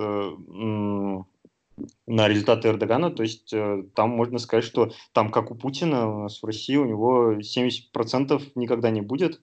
на 2.07 2.29
результаты 2.29 2.69
Эрдогана, 2.69 3.11
то 3.11 3.23
есть 3.23 3.53
э, 3.53 3.85
там 3.95 4.11
можно 4.11 4.39
сказать, 4.39 4.65
что 4.65 4.93
там, 5.13 5.31
как 5.31 5.51
у 5.51 5.55
Путина, 5.55 6.09
у 6.09 6.23
нас 6.23 6.43
в 6.43 6.47
России 6.47 6.77
у 6.77 6.85
него 6.85 7.35
70% 7.35 8.53
никогда 8.55 8.91
не 8.91 9.01
будет. 9.01 9.41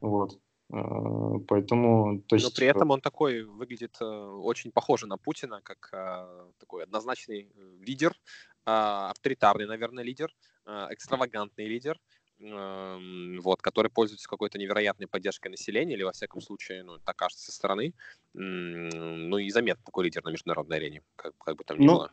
Вот. 0.00 0.38
Поэтому, 0.68 2.22
то 2.28 2.36
есть... 2.36 2.46
Но 2.46 2.52
при 2.54 2.68
этом 2.68 2.90
он 2.90 3.00
такой 3.00 3.42
выглядит 3.42 4.00
очень 4.00 4.70
похоже 4.70 5.08
на 5.08 5.18
Путина, 5.18 5.60
как 5.62 5.90
такой 6.58 6.84
однозначный 6.84 7.50
лидер, 7.80 8.14
авторитарный, 8.64 9.66
наверное, 9.66 10.04
лидер, 10.04 10.32
экстравагантный 10.66 11.66
лидер, 11.66 11.98
вот, 12.40 13.60
который 13.60 13.90
пользуется 13.90 14.28
какой-то 14.28 14.58
невероятной 14.58 15.06
поддержкой 15.06 15.48
населения, 15.48 15.94
или, 15.94 16.02
во 16.02 16.12
всяком 16.12 16.40
случае, 16.40 16.82
ну, 16.82 16.98
так 16.98 17.16
кажется 17.16 17.44
со 17.44 17.52
стороны, 17.52 17.92
ну, 18.34 19.38
и 19.38 19.50
заметно 19.50 19.84
такой 19.84 20.04
лидер 20.04 20.24
на 20.24 20.30
международной 20.30 20.78
арене, 20.78 21.02
как, 21.16 21.36
как 21.38 21.56
бы 21.56 21.64
там 21.64 21.78
ни 21.78 21.86
ну, 21.86 21.96
было. 21.96 22.12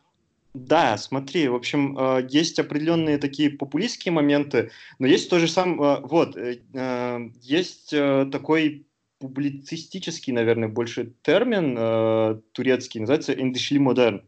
Да, 0.54 0.98
смотри, 0.98 1.48
в 1.48 1.56
общем, 1.56 1.98
э, 1.98 2.28
есть 2.30 2.58
определенные 2.58 3.20
такие 3.20 3.52
популистские 3.52 4.12
моменты, 4.12 4.72
но 4.98 5.06
есть 5.06 5.30
тоже 5.30 5.48
сам, 5.48 5.80
э, 5.82 6.00
вот, 6.02 6.36
э, 6.36 7.30
есть 7.42 7.92
такой 7.92 8.88
публицистический, 9.20 10.34
наверное, 10.34 10.68
больше 10.68 11.13
термин 11.24 12.42
турецкий, 12.52 13.00
называется 13.00 13.34
«эндешли 13.34 13.80
модерн». 13.80 14.24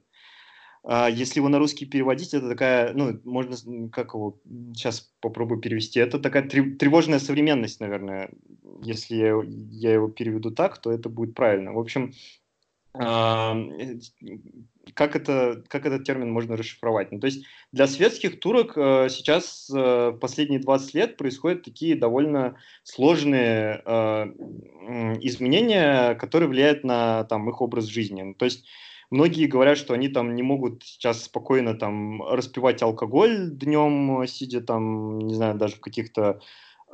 А, 0.83 1.09
если 1.09 1.39
его 1.39 1.49
на 1.49 1.59
русский 1.59 1.85
переводить, 1.85 2.33
это 2.33 2.49
такая, 2.49 2.93
ну, 2.93 3.19
можно, 3.23 3.89
как 3.89 4.13
его, 4.13 4.39
сейчас 4.73 5.11
попробую 5.19 5.59
перевести, 5.59 5.99
это 5.99 6.19
такая 6.19 6.47
тревожная 6.47 7.19
современность, 7.19 7.79
наверное. 7.79 8.29
Если 8.81 9.15
я, 9.15 9.41
я 9.45 9.93
его 9.93 10.07
переведу 10.07 10.51
так, 10.51 10.77
то 10.77 10.91
это 10.91 11.09
будет 11.09 11.35
правильно. 11.35 11.73
В 11.73 11.79
общем, 11.79 12.13
а, 12.93 13.55
как, 14.93 15.15
это, 15.15 15.63
как 15.67 15.85
этот 15.85 16.05
термин 16.05 16.31
можно 16.31 16.57
расшифровать? 16.57 17.11
Ну, 17.11 17.19
то 17.19 17.27
есть 17.27 17.45
для 17.71 17.85
светских 17.87 18.39
турок 18.39 18.73
э, 18.75 19.07
сейчас 19.09 19.69
э, 19.73 20.13
последние 20.19 20.59
20 20.59 20.93
лет 20.95 21.17
происходят 21.17 21.63
такие 21.63 21.95
довольно 21.95 22.57
сложные 22.83 23.81
э, 23.85 24.25
изменения, 25.21 26.15
которые 26.15 26.49
влияют 26.49 26.83
на 26.83 27.25
там, 27.25 27.47
их 27.49 27.61
образ 27.61 27.85
жизни. 27.85 28.23
Ну, 28.23 28.33
то 28.33 28.45
есть 28.45 28.65
Многие 29.09 29.47
говорят, 29.47 29.77
что 29.77 29.93
они 29.93 30.07
там 30.07 30.35
не 30.35 30.43
могут 30.43 30.83
сейчас 30.83 31.23
спокойно 31.23 31.73
там 31.73 32.21
распивать 32.21 32.81
алкоголь 32.83 33.49
днем, 33.51 34.25
сидя 34.27 34.61
там, 34.61 35.19
не 35.19 35.33
знаю, 35.33 35.55
даже 35.55 35.75
в 35.75 35.79
каких-то 35.79 36.41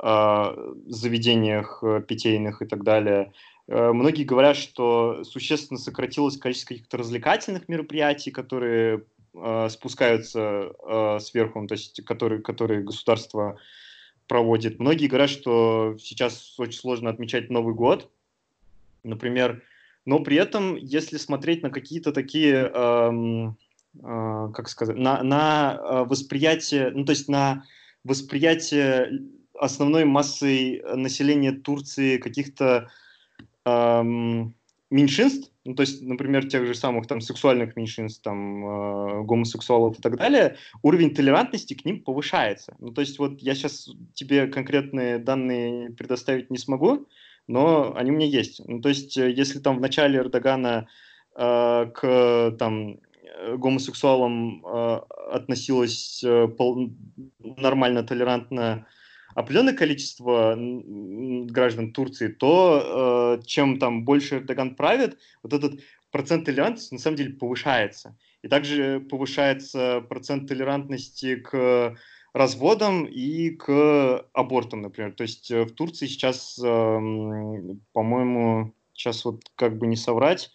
э, 0.02 0.72
заведениях 0.86 1.82
питейных 2.06 2.62
и 2.62 2.66
так 2.66 2.84
далее. 2.84 3.32
Э, 3.68 3.92
многие 3.92 4.24
говорят, 4.24 4.56
что 4.56 5.24
существенно 5.24 5.78
сократилось 5.78 6.36
количество 6.36 6.74
каких-то 6.74 6.96
развлекательных 6.96 7.68
мероприятий, 7.68 8.30
которые 8.30 9.04
э, 9.34 9.68
спускаются 9.70 10.72
э, 10.86 11.18
сверху, 11.20 11.60
ну, 11.60 11.66
то 11.66 11.74
есть 11.74 12.04
которые, 12.04 12.42
которые 12.42 12.82
государство 12.82 13.58
проводит. 14.28 14.78
Многие 14.78 15.06
говорят, 15.06 15.30
что 15.30 15.96
сейчас 15.98 16.58
очень 16.58 16.78
сложно 16.78 17.10
отмечать 17.10 17.50
Новый 17.50 17.74
год. 17.74 18.10
Например, 19.02 19.62
но 20.06 20.20
при 20.20 20.36
этом, 20.36 20.76
если 20.76 21.18
смотреть 21.18 21.62
на 21.62 21.70
какие-то 21.70 22.12
такие, 22.12 22.70
эм, 22.72 23.58
э, 23.94 24.50
как 24.54 24.68
сказать, 24.68 24.96
на, 24.96 25.22
на 25.22 25.78
э, 25.78 26.04
восприятие, 26.04 26.90
ну 26.90 27.04
то 27.04 27.10
есть 27.10 27.28
на 27.28 27.64
восприятие 28.04 29.24
основной 29.58 30.04
массой 30.04 30.82
населения 30.94 31.52
Турции 31.52 32.18
каких-то 32.18 32.88
эм, 33.64 34.54
меньшинств, 34.90 35.50
ну, 35.64 35.74
то 35.74 35.80
есть, 35.80 36.00
например, 36.00 36.48
тех 36.48 36.64
же 36.64 36.74
самых 36.74 37.08
там 37.08 37.20
сексуальных 37.20 37.74
меньшинств, 37.74 38.22
там, 38.22 38.64
э, 38.64 39.22
гомосексуалов 39.24 39.98
и 39.98 40.02
так 40.02 40.16
далее, 40.16 40.56
уровень 40.82 41.12
толерантности 41.12 41.74
к 41.74 41.84
ним 41.84 42.00
повышается. 42.02 42.76
Ну, 42.78 42.92
то 42.92 43.00
есть, 43.00 43.18
вот 43.18 43.40
я 43.40 43.56
сейчас 43.56 43.90
тебе 44.14 44.46
конкретные 44.46 45.18
данные 45.18 45.90
предоставить 45.90 46.50
не 46.50 46.58
смогу, 46.58 47.08
но 47.46 47.94
они 47.96 48.10
у 48.10 48.14
меня 48.14 48.26
есть. 48.26 48.60
Ну, 48.66 48.80
то 48.80 48.88
есть, 48.88 49.16
э, 49.16 49.30
если 49.30 49.58
там 49.58 49.78
в 49.78 49.80
начале 49.80 50.18
Эрдогана 50.18 50.88
э, 51.36 51.90
к 51.94 52.56
там, 52.58 52.98
э, 53.22 53.56
гомосексуалам 53.56 54.64
э, 54.64 55.00
относилось 55.32 56.22
э, 56.24 56.48
пол, 56.48 56.90
нормально, 57.38 58.02
толерантно 58.02 58.86
определенное 59.34 59.74
количество 59.74 60.56
граждан 60.56 61.92
Турции, 61.92 62.28
то 62.28 63.36
э, 63.38 63.46
чем 63.46 63.78
там 63.78 64.04
больше 64.04 64.36
Эрдоган 64.36 64.74
правит, 64.74 65.18
вот 65.42 65.52
этот 65.52 65.80
процент 66.10 66.46
толерантности 66.46 66.94
на 66.94 67.00
самом 67.00 67.16
деле 67.18 67.34
повышается. 67.34 68.16
И 68.42 68.48
также 68.48 69.00
повышается 69.00 70.00
процент 70.08 70.48
толерантности 70.48 71.36
к 71.36 71.96
разводам 72.36 73.06
и 73.06 73.50
к 73.50 74.26
абортам, 74.34 74.82
например. 74.82 75.12
То 75.12 75.22
есть 75.22 75.50
э, 75.50 75.62
в 75.62 75.72
Турции 75.72 76.06
сейчас, 76.06 76.58
эм, 76.62 77.80
по-моему, 77.94 78.74
сейчас 78.92 79.24
вот 79.24 79.40
как 79.54 79.78
бы 79.78 79.86
не 79.86 79.96
соврать, 79.96 80.50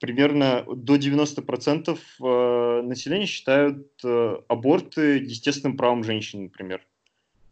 примерно 0.00 0.64
до 0.66 0.96
90% 0.96 1.98
э, 2.20 2.82
населения 2.82 3.24
считают 3.24 3.88
э, 4.04 4.36
аборты 4.48 5.16
естественным 5.16 5.78
правом 5.78 6.04
женщин, 6.04 6.42
например. 6.42 6.86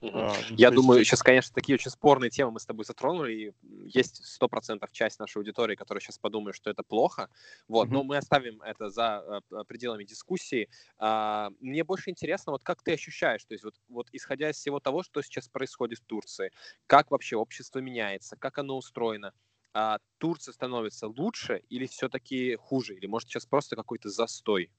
А, 0.03 0.35
Я 0.51 0.69
есть... 0.69 0.75
думаю, 0.75 1.05
сейчас, 1.05 1.23
конечно, 1.23 1.55
такие 1.55 1.75
очень 1.75 1.91
спорные 1.91 2.31
темы 2.31 2.53
мы 2.53 2.61
с 2.61 2.67
тобой 2.67 2.85
затронули, 2.85 3.33
и 3.33 3.53
есть 3.87 4.25
сто 4.25 4.49
процентов 4.49 4.91
часть 4.91 5.21
нашей 5.21 5.38
аудитории, 5.38 5.77
которая 5.77 6.01
сейчас 6.01 6.19
подумает, 6.19 6.57
что 6.57 6.71
это 6.71 6.83
плохо, 6.83 7.29
вот, 7.69 7.88
mm-hmm. 7.88 7.93
но 7.93 8.03
мы 8.03 8.17
оставим 8.17 8.61
это 8.62 8.88
за 8.88 9.43
э, 9.51 9.65
пределами 9.67 10.05
дискуссии. 10.05 10.69
А, 10.99 11.51
мне 11.61 11.85
больше 11.85 12.11
интересно, 12.11 12.53
вот 12.53 12.62
как 12.65 12.83
ты 12.83 12.95
ощущаешь, 12.95 13.45
то 13.45 13.55
есть 13.55 13.65
вот, 13.65 13.75
вот 13.88 14.09
исходя 14.12 14.51
из 14.51 14.57
всего 14.57 14.81
того, 14.81 15.03
что 15.03 15.23
сейчас 15.23 15.49
происходит 15.49 16.01
в 16.01 16.05
Турции, 16.05 16.51
как 16.87 17.11
вообще 17.11 17.37
общество 17.37 17.79
меняется, 17.79 18.37
как 18.37 18.59
оно 18.59 18.77
устроено, 18.77 19.33
а 19.75 19.99
Турция 20.19 20.53
становится 20.53 21.07
лучше 21.07 21.62
или 21.69 21.87
все-таки 21.87 22.57
хуже, 22.57 22.95
или 22.95 23.07
может 23.07 23.29
сейчас 23.29 23.47
просто 23.47 23.77
какой-то 23.77 24.11
застой? 24.11 24.71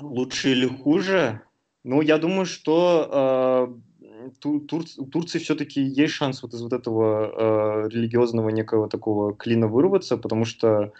Лучше 0.00 0.50
или 0.50 0.66
хуже? 0.66 1.42
Ну, 1.86 2.02
я 2.02 2.18
думаю, 2.18 2.46
что 2.46 3.70
э, 4.02 4.38
Тур, 4.40 4.84
у 4.98 5.06
Турции 5.06 5.38
все-таки 5.38 5.80
есть 5.80 6.14
шанс 6.14 6.42
вот 6.42 6.52
из 6.52 6.60
вот 6.60 6.72
этого 6.72 7.84
э, 7.84 7.88
религиозного 7.90 8.48
некого 8.48 8.88
такого 8.88 9.32
клина 9.36 9.68
вырваться, 9.68 10.16
потому 10.16 10.44
что, 10.44 10.92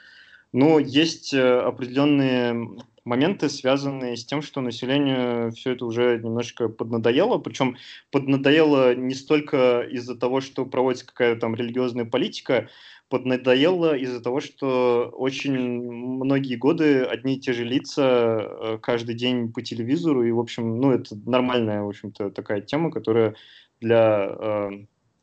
ну, 0.56 0.78
есть 0.78 1.34
э, 1.34 1.60
определенные 1.60 2.78
моменты, 3.04 3.50
связанные 3.50 4.16
с 4.16 4.24
тем, 4.24 4.40
что 4.40 4.62
населению 4.62 5.52
все 5.52 5.72
это 5.72 5.84
уже 5.84 6.18
немножко 6.18 6.70
поднадоело, 6.70 7.36
причем 7.36 7.76
поднадоело 8.10 8.94
не 8.94 9.12
столько 9.12 9.82
из-за 9.82 10.16
того, 10.16 10.40
что 10.40 10.64
проводится 10.64 11.06
какая-то 11.06 11.42
там 11.42 11.54
религиозная 11.54 12.06
политика, 12.06 12.70
поднадоело 13.10 13.94
из-за 13.98 14.22
того, 14.22 14.40
что 14.40 15.12
очень 15.12 15.58
многие 15.58 16.56
годы 16.56 17.02
одни 17.02 17.34
и 17.36 17.40
те 17.40 17.52
же 17.52 17.62
лица 17.62 18.40
э, 18.40 18.78
каждый 18.80 19.14
день 19.14 19.52
по 19.52 19.60
телевизору, 19.60 20.22
и, 20.22 20.32
в 20.32 20.40
общем, 20.40 20.80
ну, 20.80 20.90
это 20.90 21.16
нормальная, 21.26 21.82
в 21.82 21.88
общем-то, 21.88 22.30
такая 22.30 22.62
тема, 22.62 22.90
которая 22.90 23.34
для 23.82 24.26
э, 24.26 24.70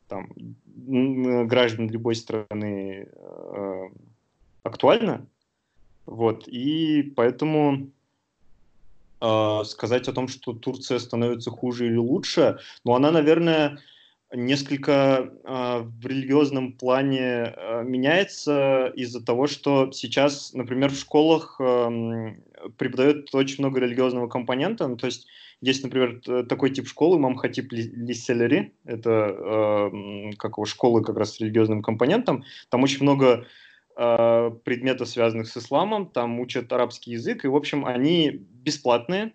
там, 0.06 0.28
граждан 1.48 1.90
любой 1.90 2.14
страны 2.14 3.08
э, 3.12 3.88
актуальна. 4.64 5.26
Вот, 6.06 6.48
и 6.48 7.02
поэтому 7.16 7.90
сказать 9.64 10.06
о 10.08 10.12
том, 10.12 10.28
что 10.28 10.52
Турция 10.52 10.98
становится 10.98 11.50
хуже 11.50 11.86
или 11.86 11.96
лучше, 11.96 12.58
ну, 12.84 12.94
она, 12.94 13.10
наверное, 13.10 13.78
несколько 14.34 15.30
э, 15.44 15.82
в 15.82 16.06
религиозном 16.06 16.72
плане 16.72 17.54
э, 17.56 17.82
меняется 17.84 18.92
из-за 18.96 19.24
того, 19.24 19.46
что 19.46 19.92
сейчас, 19.92 20.52
например, 20.52 20.90
в 20.90 20.98
школах 20.98 21.56
э, 21.60 22.34
преподают 22.76 23.34
очень 23.34 23.56
много 23.60 23.80
религиозного 23.80 24.28
компонента. 24.28 24.88
Ну, 24.88 24.96
то 24.96 25.06
есть 25.06 25.26
есть, 25.60 25.82
например, 25.82 26.20
такой 26.48 26.70
тип 26.70 26.88
школы, 26.88 27.18
Мамхатип 27.18 27.72
Лиселери, 27.72 28.72
это 28.84 29.10
э, 29.10 30.32
как 30.36 30.56
его, 30.56 30.64
школы 30.64 31.02
как 31.02 31.16
раз 31.16 31.34
с 31.34 31.40
религиозным 31.40 31.82
компонентом. 31.82 32.44
Там 32.70 32.82
очень 32.82 33.02
много 33.02 33.26
э, 33.26 33.44
предметов, 33.96 35.08
связанных 35.08 35.48
с 35.48 35.56
исламом, 35.56 36.06
там 36.06 36.40
учат 36.40 36.72
арабский 36.72 37.12
язык, 37.12 37.44
и, 37.44 37.48
в 37.48 37.54
общем, 37.54 37.86
они 37.86 38.30
бесплатные, 38.30 39.32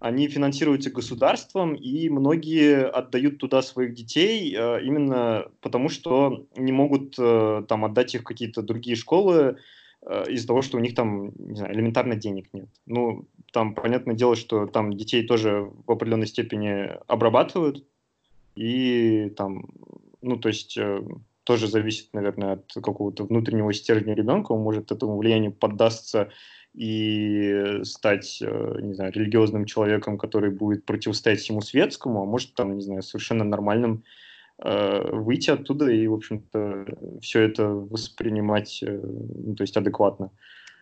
они 0.00 0.28
финансируются 0.28 0.90
государством, 0.90 1.74
и 1.74 2.08
многие 2.08 2.86
отдают 2.86 3.38
туда 3.38 3.60
своих 3.60 3.94
детей 3.94 4.54
э, 4.56 4.82
именно 4.82 5.44
потому, 5.60 5.90
что 5.90 6.46
не 6.56 6.72
могут 6.72 7.16
э, 7.18 7.64
там 7.68 7.84
отдать 7.84 8.14
их 8.14 8.22
в 8.22 8.24
какие-то 8.24 8.62
другие 8.62 8.96
школы 8.96 9.58
э, 10.00 10.24
из-за 10.30 10.46
того, 10.46 10.62
что 10.62 10.78
у 10.78 10.80
них 10.80 10.94
там, 10.94 11.32
не 11.36 11.56
знаю, 11.56 11.74
элементарно 11.74 12.16
денег 12.16 12.48
нет. 12.54 12.70
Ну, 12.86 13.26
там, 13.52 13.74
понятное 13.74 14.14
дело, 14.14 14.36
что 14.36 14.66
там 14.66 14.94
детей 14.94 15.26
тоже 15.26 15.70
в 15.86 15.92
определенной 15.92 16.26
степени 16.26 16.96
обрабатывают, 17.06 17.84
и 18.54 19.30
там 19.36 19.66
ну, 20.22 20.36
то 20.36 20.48
есть 20.48 20.76
э, 20.78 21.02
тоже 21.50 21.66
зависит, 21.66 22.14
наверное, 22.14 22.52
от 22.52 22.72
какого-то 22.74 23.24
внутреннего 23.24 23.72
стержня 23.72 24.14
ребенка, 24.14 24.52
он 24.52 24.62
может 24.62 24.92
этому 24.92 25.18
влиянию 25.18 25.50
поддастся 25.50 26.28
и 26.74 27.80
стать, 27.82 28.38
э, 28.40 28.78
не 28.80 28.94
знаю, 28.94 29.12
религиозным 29.12 29.64
человеком, 29.64 30.16
который 30.16 30.52
будет 30.52 30.84
противостоять 30.84 31.40
всему 31.40 31.60
светскому, 31.60 32.22
а 32.22 32.24
может 32.24 32.54
там, 32.54 32.76
не 32.76 32.82
знаю, 32.82 33.02
совершенно 33.02 33.42
нормальным 33.42 34.04
э, 34.62 35.10
выйти 35.10 35.50
оттуда 35.50 35.90
и, 35.90 36.06
в 36.06 36.14
общем-то, 36.14 36.86
все 37.20 37.40
это 37.40 37.66
воспринимать, 37.66 38.80
э, 38.84 39.00
ну, 39.46 39.56
то 39.56 39.64
есть 39.64 39.76
адекватно. 39.76 40.30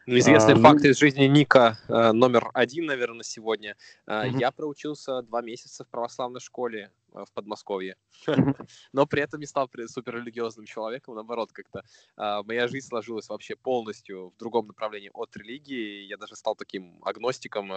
Ну, 0.08 0.16
известный 0.16 0.54
а, 0.54 0.56
факт 0.56 0.80
ну... 0.84 0.88
из 0.88 0.98
жизни 0.98 1.24
Ника 1.24 1.76
э, 1.86 2.12
номер 2.12 2.48
один, 2.54 2.86
наверное, 2.86 3.24
сегодня. 3.24 3.76
Угу. 4.06 4.38
Я 4.38 4.50
проучился 4.52 5.20
два 5.20 5.42
месяца 5.42 5.84
в 5.84 5.88
православной 5.88 6.40
школе 6.40 6.90
э, 7.12 7.24
в 7.26 7.32
Подмосковье, 7.32 7.96
но 8.94 9.04
при 9.06 9.20
этом 9.20 9.38
не 9.38 9.44
стал 9.44 9.68
суперрелигиозным 9.86 10.64
человеком, 10.64 11.14
наоборот, 11.14 11.52
как-то 11.52 11.82
моя 12.16 12.68
жизнь 12.68 12.86
сложилась 12.88 13.28
вообще 13.28 13.54
полностью 13.54 14.30
в 14.30 14.38
другом 14.38 14.68
направлении 14.68 15.10
от 15.12 15.36
религии. 15.36 16.06
Я 16.06 16.16
даже 16.16 16.36
стал 16.36 16.56
таким 16.56 16.98
агностиком, 17.04 17.68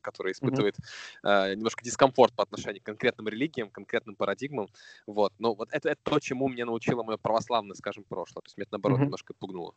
который 0.00 0.30
испытывает 0.30 0.76
немножко 1.24 1.82
дискомфорт 1.82 2.32
по 2.34 2.44
отношению 2.44 2.82
к 2.82 2.86
конкретным 2.86 3.26
религиям, 3.26 3.68
конкретным 3.68 4.14
парадигмам. 4.14 4.68
Вот, 5.08 5.32
но 5.40 5.54
вот 5.54 5.68
это, 5.72 5.88
это 5.88 6.00
то, 6.04 6.20
чему 6.20 6.48
меня 6.48 6.66
научило 6.66 7.02
мое 7.02 7.16
православное, 7.16 7.74
скажем, 7.74 8.04
прошлое. 8.04 8.42
То 8.42 8.46
есть 8.46 8.56
меня 8.56 8.64
это, 8.64 8.74
наоборот, 8.74 9.00
немножко 9.00 9.34
пугнуло. 9.34 9.74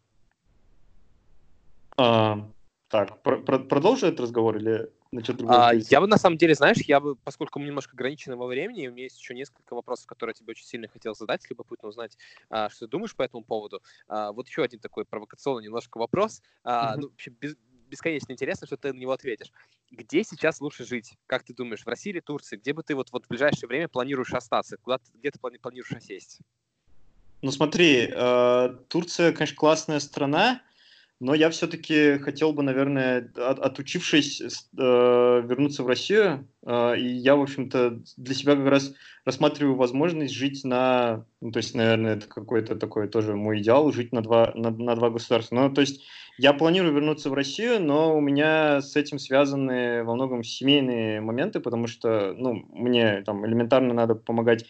А, 1.98 2.50
так, 2.88 3.22
про 3.24 3.38
про 3.38 3.60
продолжу 3.60 4.08
этот 4.08 4.22
разговор 4.22 4.58
или 4.58 4.90
на 5.14 5.24
что 5.24 5.36
а, 5.48 5.74
Я 5.74 6.02
бы, 6.02 6.08
на 6.08 6.18
самом 6.18 6.38
деле, 6.38 6.56
знаешь, 6.56 6.78
я 6.88 7.00
бы, 7.00 7.16
поскольку 7.16 7.60
мы 7.60 7.68
немножко 7.68 7.94
ограничены 7.94 8.36
во 8.36 8.48
времени, 8.48 8.88
у 8.88 8.92
меня 8.92 9.04
есть 9.04 9.20
еще 9.20 9.36
несколько 9.36 9.76
вопросов, 9.76 10.08
которые 10.08 10.34
я 10.36 10.40
тебе 10.40 10.52
очень 10.52 10.66
сильно 10.66 10.88
хотел 10.88 11.14
задать, 11.14 11.48
любопытно 11.50 11.90
узнать, 11.90 12.18
а, 12.50 12.70
что 12.70 12.86
ты 12.86 12.88
думаешь 12.88 13.16
по 13.16 13.22
этому 13.22 13.44
поводу. 13.44 13.82
А, 14.08 14.32
вот 14.32 14.48
еще 14.48 14.64
один 14.64 14.80
такой 14.80 15.06
провокационный 15.06 15.66
немножко 15.66 16.00
вопрос. 16.00 16.42
А, 16.64 16.96
mm-hmm. 16.96 17.00
ну, 17.00 17.10
вообще, 17.10 17.30
без, 17.30 17.56
бесконечно 17.90 18.32
интересно, 18.32 18.66
что 18.66 18.76
ты 18.76 18.92
на 18.92 18.98
него 18.98 19.12
ответишь. 19.12 19.52
Где 19.92 20.24
сейчас 20.24 20.60
лучше 20.62 20.84
жить? 20.84 21.14
Как 21.28 21.44
ты 21.44 21.54
думаешь, 21.54 21.84
в 21.84 21.88
России 21.88 22.10
или 22.10 22.20
Турции? 22.20 22.58
Где 22.58 22.74
бы 22.74 22.82
ты 22.82 22.96
вот, 22.96 23.12
вот 23.12 23.26
в 23.26 23.28
ближайшее 23.28 23.68
время 23.68 23.88
планируешь 23.88 24.34
остаться? 24.34 24.78
Куда 24.78 24.98
ты, 24.98 25.12
где 25.14 25.30
ты 25.30 25.40
планируешь 25.40 25.92
осесть? 25.92 26.40
Ну 27.44 27.52
смотри, 27.52 28.10
э, 28.12 28.70
Турция, 28.88 29.32
конечно, 29.34 29.56
классная 29.56 30.00
страна, 30.00 30.62
но 31.24 31.34
я 31.34 31.50
все-таки 31.50 32.18
хотел 32.18 32.52
бы, 32.52 32.64
наверное, 32.64 33.32
от, 33.38 33.58
отучившись, 33.60 34.42
э, 34.42 34.52
вернуться 34.78 35.82
в 35.84 35.88
Россию. 35.88 36.50
Э, 36.66 36.98
и 36.98 37.08
я, 37.08 37.38
в 37.38 37.42
общем-то, 37.42 38.02
для 38.18 38.36
себя 38.36 38.58
как 38.58 38.68
раз 38.68 38.94
рассматриваю 39.24 39.76
возможность 39.76 40.34
жить 40.34 40.66
на... 40.66 41.26
Ну, 41.40 41.52
то 41.52 41.58
есть, 41.58 41.76
наверное, 41.76 42.18
это 42.18 42.28
какой-то 42.28 42.76
такой 42.76 43.08
тоже 43.08 43.36
мой 43.38 43.62
идеал, 43.62 43.90
жить 43.94 44.12
на 44.12 44.22
два, 44.22 44.52
на, 44.54 44.70
на 44.70 44.96
два 44.96 45.12
государства. 45.12 45.56
Ну, 45.56 45.74
то 45.74 45.80
есть, 45.80 46.04
я 46.38 46.52
планирую 46.52 46.94
вернуться 46.94 47.30
в 47.30 47.34
Россию, 47.34 47.82
но 47.82 48.18
у 48.18 48.20
меня 48.20 48.82
с 48.82 48.98
этим 48.98 49.18
связаны 49.18 50.04
во 50.04 50.16
многом 50.16 50.44
семейные 50.44 51.22
моменты, 51.22 51.62
потому 51.62 51.88
что, 51.88 52.34
ну, 52.38 52.66
мне 52.74 53.22
там 53.22 53.46
элементарно 53.46 53.94
надо 53.94 54.16
помогать 54.16 54.66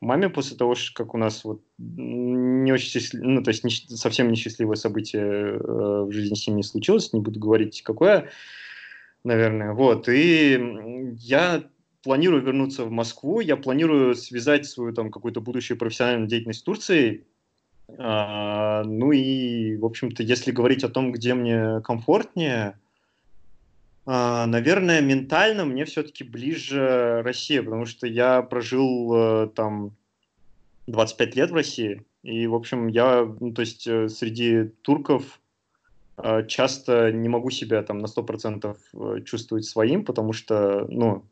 маме 0.00 0.30
после 0.30 0.56
того, 0.56 0.74
как 0.94 1.14
у 1.14 1.18
нас 1.18 1.44
вот 1.44 1.62
не 2.64 2.72
очень 2.72 3.00
ну, 3.14 3.42
то 3.42 3.50
есть 3.50 3.64
не, 3.64 3.70
совсем 3.70 4.30
несчастливое 4.30 4.76
событие 4.76 5.22
э, 5.22 5.58
в 5.58 6.10
жизни 6.12 6.34
семьи 6.34 6.62
случилось, 6.62 7.12
не 7.12 7.20
буду 7.20 7.40
говорить 7.40 7.82
какое, 7.82 8.30
наверное, 9.24 9.72
вот, 9.72 10.08
и 10.08 11.12
я 11.18 11.64
планирую 12.02 12.42
вернуться 12.42 12.84
в 12.84 12.90
Москву, 12.90 13.40
я 13.40 13.56
планирую 13.56 14.14
связать 14.14 14.66
свою 14.66 14.92
там 14.92 15.10
какую-то 15.10 15.40
будущую 15.40 15.78
профессиональную 15.78 16.28
деятельность 16.28 16.60
с 16.60 16.64
Турцией, 16.64 17.24
а, 17.98 18.84
ну 18.84 19.12
и, 19.12 19.76
в 19.76 19.84
общем-то, 19.84 20.22
если 20.22 20.52
говорить 20.52 20.84
о 20.84 20.88
том, 20.88 21.12
где 21.12 21.34
мне 21.34 21.80
комфортнее, 21.82 22.78
а, 24.06 24.46
наверное, 24.46 25.00
ментально 25.00 25.64
мне 25.64 25.84
все-таки 25.84 26.24
ближе 26.24 27.22
Россия, 27.22 27.62
потому 27.62 27.86
что 27.86 28.06
я 28.06 28.42
прожил 28.42 29.14
э, 29.14 29.48
там 29.54 29.96
25 30.86 31.36
лет 31.36 31.50
в 31.50 31.54
России, 31.54 32.04
и, 32.22 32.46
в 32.46 32.54
общем, 32.54 32.88
я, 32.88 33.28
ну, 33.40 33.52
то 33.52 33.60
есть 33.60 33.86
э, 33.86 34.08
среди 34.08 34.64
турков 34.82 35.40
э, 36.16 36.46
часто 36.46 37.12
не 37.12 37.28
могу 37.28 37.50
себя 37.50 37.82
там 37.82 37.98
на 37.98 38.06
100% 38.06 39.24
чувствовать 39.24 39.64
своим, 39.64 40.04
потому 40.04 40.32
что, 40.32 40.86
ну, 40.88 41.24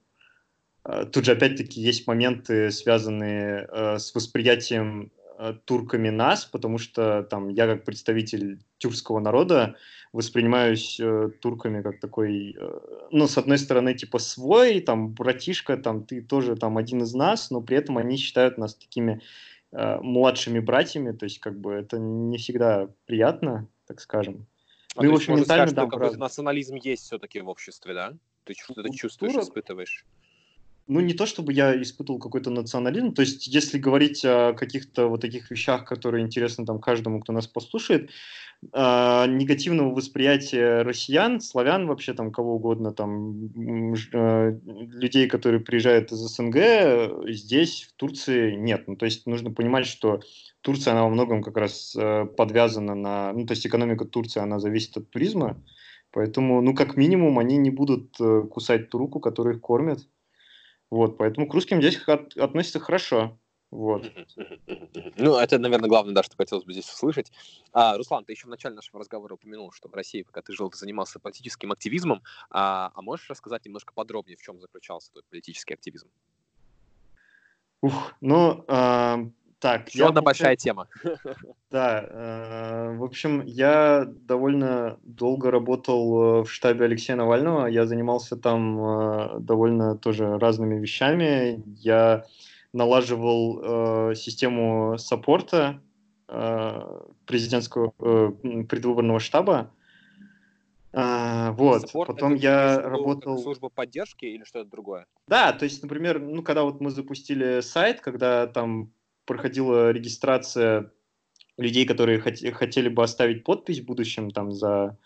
тут 1.12 1.24
же 1.26 1.32
опять-таки 1.32 1.82
есть 1.82 2.06
моменты, 2.06 2.70
связанные 2.70 3.68
с 3.98 4.14
восприятием 4.14 5.10
турками 5.66 6.08
нас, 6.08 6.46
потому 6.46 6.78
что 6.78 7.24
там 7.24 7.50
я 7.50 7.66
как 7.66 7.84
представитель 7.84 8.58
тюркского 8.78 9.20
народа, 9.20 9.76
воспринимаюсь 10.12 10.98
э, 11.00 11.30
турками 11.40 11.82
как 11.82 12.00
такой, 12.00 12.56
э, 12.58 12.78
ну, 13.10 13.26
с 13.26 13.36
одной 13.36 13.58
стороны, 13.58 13.94
типа 13.94 14.18
свой, 14.18 14.80
там, 14.80 15.12
братишка, 15.12 15.76
там, 15.76 16.04
ты 16.04 16.22
тоже 16.22 16.56
там 16.56 16.78
один 16.78 17.02
из 17.02 17.14
нас, 17.14 17.50
но 17.50 17.60
при 17.60 17.76
этом 17.76 17.98
они 17.98 18.16
считают 18.16 18.58
нас 18.58 18.74
такими 18.74 19.20
э, 19.72 19.98
младшими 20.00 20.58
братьями, 20.58 21.12
то 21.12 21.24
есть, 21.24 21.38
как 21.38 21.58
бы, 21.58 21.72
это 21.72 21.98
не 21.98 22.38
всегда 22.38 22.88
приятно, 23.06 23.68
так 23.86 24.00
скажем. 24.00 24.46
А 24.96 25.02
ну, 25.02 25.08
и, 25.08 25.12
в 25.12 25.14
общем, 25.14 25.36
ментально, 25.36 25.68
сказать, 25.68 25.90
да, 25.90 25.96
какой-то 25.96 26.18
национализм 26.18 26.76
есть 26.76 27.04
все-таки 27.04 27.40
в 27.40 27.48
обществе, 27.48 27.94
да? 27.94 28.14
Ты 28.44 28.54
что-то 28.54 28.88
чувствуешь, 28.90 29.34
испытываешь? 29.34 30.04
ну, 30.88 31.00
не 31.00 31.12
то 31.12 31.26
чтобы 31.26 31.52
я 31.52 31.80
испытывал 31.80 32.18
какой-то 32.18 32.50
национализм, 32.50 33.12
то 33.12 33.20
есть 33.20 33.46
если 33.46 33.78
говорить 33.78 34.24
о 34.24 34.54
каких-то 34.54 35.06
вот 35.06 35.20
таких 35.20 35.50
вещах, 35.50 35.84
которые 35.84 36.24
интересны 36.24 36.64
там 36.64 36.80
каждому, 36.80 37.20
кто 37.20 37.32
нас 37.32 37.46
послушает, 37.46 38.10
э, 38.72 39.26
негативного 39.28 39.94
восприятия 39.94 40.82
россиян, 40.82 41.40
славян, 41.40 41.86
вообще 41.86 42.14
там 42.14 42.32
кого 42.32 42.56
угодно, 42.56 42.92
там 42.92 43.46
э, 43.46 44.58
людей, 44.64 45.28
которые 45.28 45.60
приезжают 45.60 46.12
из 46.12 46.18
СНГ, 46.18 47.30
здесь, 47.32 47.84
в 47.84 47.92
Турции, 47.96 48.54
нет. 48.54 48.88
Ну, 48.88 48.96
то 48.96 49.04
есть 49.04 49.26
нужно 49.26 49.50
понимать, 49.50 49.86
что 49.86 50.20
Турция, 50.60 50.92
она 50.92 51.04
во 51.04 51.10
многом 51.10 51.42
как 51.42 51.56
раз 51.56 51.94
э, 51.96 52.26
подвязана 52.26 52.94
на... 52.94 53.32
Ну, 53.32 53.46
то 53.46 53.52
есть 53.52 53.66
экономика 53.66 54.04
Турции, 54.04 54.40
она 54.40 54.58
зависит 54.58 54.96
от 54.96 55.10
туризма, 55.10 55.62
поэтому, 56.10 56.60
ну, 56.60 56.74
как 56.74 56.96
минимум, 56.96 57.38
они 57.38 57.56
не 57.56 57.70
будут 57.70 58.16
э, 58.20 58.42
кусать 58.50 58.90
ту 58.90 58.98
руку, 58.98 59.20
которая 59.20 59.54
их 59.54 59.60
кормит. 59.60 60.06
Вот, 60.90 61.18
поэтому 61.18 61.46
к 61.46 61.54
русским 61.54 61.80
здесь 61.80 62.02
от, 62.06 62.36
относятся 62.36 62.80
хорошо. 62.80 63.38
Вот. 63.70 64.10
Ну, 65.16 65.36
это, 65.36 65.58
наверное, 65.58 65.88
главное, 65.88 66.14
да, 66.14 66.22
что 66.22 66.36
хотелось 66.36 66.64
бы 66.64 66.72
здесь 66.72 66.88
услышать. 66.90 67.30
А, 67.72 67.96
Руслан, 67.96 68.24
ты 68.24 68.32
еще 68.32 68.46
в 68.46 68.50
начале 68.50 68.74
нашего 68.74 69.00
разговора 69.00 69.34
упомянул, 69.34 69.72
что 69.72 69.88
в 69.88 69.94
России, 69.94 70.22
пока 70.22 70.40
ты 70.40 70.52
жил, 70.52 70.70
ты 70.70 70.78
занимался 70.78 71.20
политическим 71.20 71.72
активизмом. 71.72 72.22
А, 72.50 72.90
а 72.94 73.02
можешь 73.02 73.28
рассказать 73.28 73.64
немножко 73.66 73.92
подробнее, 73.92 74.36
в 74.36 74.42
чем 74.42 74.60
заключался 74.60 75.12
твой 75.12 75.24
политический 75.28 75.74
активизм? 75.74 76.08
Ух, 77.82 78.14
ну, 78.20 78.64
э, 78.66 79.16
так. 79.60 79.88
Еще 79.88 80.06
одна 80.06 80.22
большая 80.22 80.56
тема. 80.56 80.88
Да, 81.70 82.02
э, 82.02 82.96
в 82.96 83.04
общем, 83.04 83.42
я 83.44 84.06
довольно 84.06 84.98
долго 85.02 85.50
работал 85.50 86.40
э, 86.40 86.44
в 86.44 86.50
штабе 86.50 86.86
Алексея 86.86 87.16
Навального. 87.16 87.66
Я 87.66 87.84
занимался 87.84 88.36
там 88.36 88.80
э, 88.80 89.40
довольно 89.40 89.98
тоже 89.98 90.38
разными 90.38 90.80
вещами. 90.80 91.62
Я 91.66 92.24
налаживал 92.72 94.14
систему 94.14 94.98
саппорта 94.98 95.82
президентского 97.26 97.90
предвыборного 97.90 99.18
штаба. 99.20 99.72
вот, 100.92 101.82
Саппорт 101.82 102.08
потом 102.08 102.34
я 102.34 102.80
работал... 102.80 103.38
Служба 103.38 103.68
поддержки 103.68 104.24
или 104.26 104.44
что-то 104.44 104.70
другое? 104.70 105.06
Да, 105.26 105.52
то 105.52 105.64
есть, 105.64 105.82
например, 105.82 106.20
ну, 106.20 106.42
когда 106.42 106.64
вот 106.64 106.80
мы 106.80 106.90
запустили 106.90 107.60
сайт, 107.60 108.00
когда 108.00 108.46
там 108.46 108.92
проходила 109.24 109.90
регистрация 109.90 110.90
людей, 111.58 111.86
которые 111.86 112.20
хот- 112.20 112.52
хотели 112.52 112.88
бы 112.88 113.02
оставить 113.02 113.44
подпись 113.44 113.80
в 113.80 113.84
будущем 113.84 114.30
там 114.30 114.52
за 114.52 114.98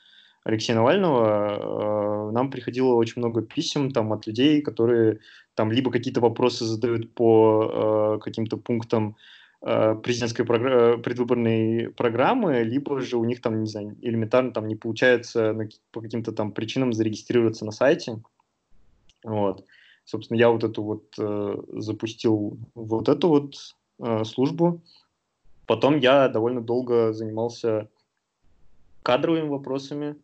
Алексея 0.44 0.76
Навального, 0.76 2.28
э, 2.28 2.32
нам 2.32 2.50
приходило 2.50 2.94
очень 2.94 3.20
много 3.20 3.42
писем 3.42 3.90
там 3.90 4.12
от 4.12 4.26
людей, 4.26 4.62
которые 4.62 5.20
там 5.54 5.70
либо 5.70 5.90
какие-то 5.90 6.20
вопросы 6.20 6.64
задают 6.64 7.14
по 7.14 8.16
э, 8.16 8.24
каким-то 8.24 8.56
пунктам 8.56 9.16
э, 9.60 9.94
президентской 9.96 10.42
програ- 10.42 10.98
предвыборной 10.98 11.90
программы, 11.90 12.62
либо 12.62 13.00
же 13.00 13.16
у 13.16 13.24
них 13.24 13.40
там, 13.40 13.60
не 13.60 13.66
знаю, 13.68 13.96
элементарно 14.02 14.52
там 14.52 14.66
не 14.66 14.76
получается 14.76 15.56
по 15.90 16.00
каким-то 16.00 16.32
там 16.32 16.52
причинам 16.52 16.92
зарегистрироваться 16.92 17.64
на 17.64 17.72
сайте. 17.72 18.22
Вот. 19.24 19.64
Собственно, 20.04 20.38
я 20.38 20.50
вот 20.50 20.64
эту 20.64 20.82
вот 20.82 21.14
э, 21.18 21.56
запустил 21.72 22.58
вот 22.74 23.08
эту 23.08 23.28
вот 23.28 23.54
Э, 24.02 24.24
службу. 24.24 24.82
Потом 25.66 25.96
я 25.98 26.28
довольно 26.28 26.60
долго 26.60 27.12
занимался 27.12 27.88
кадровыми 29.04 29.48
вопросами. 29.48 30.16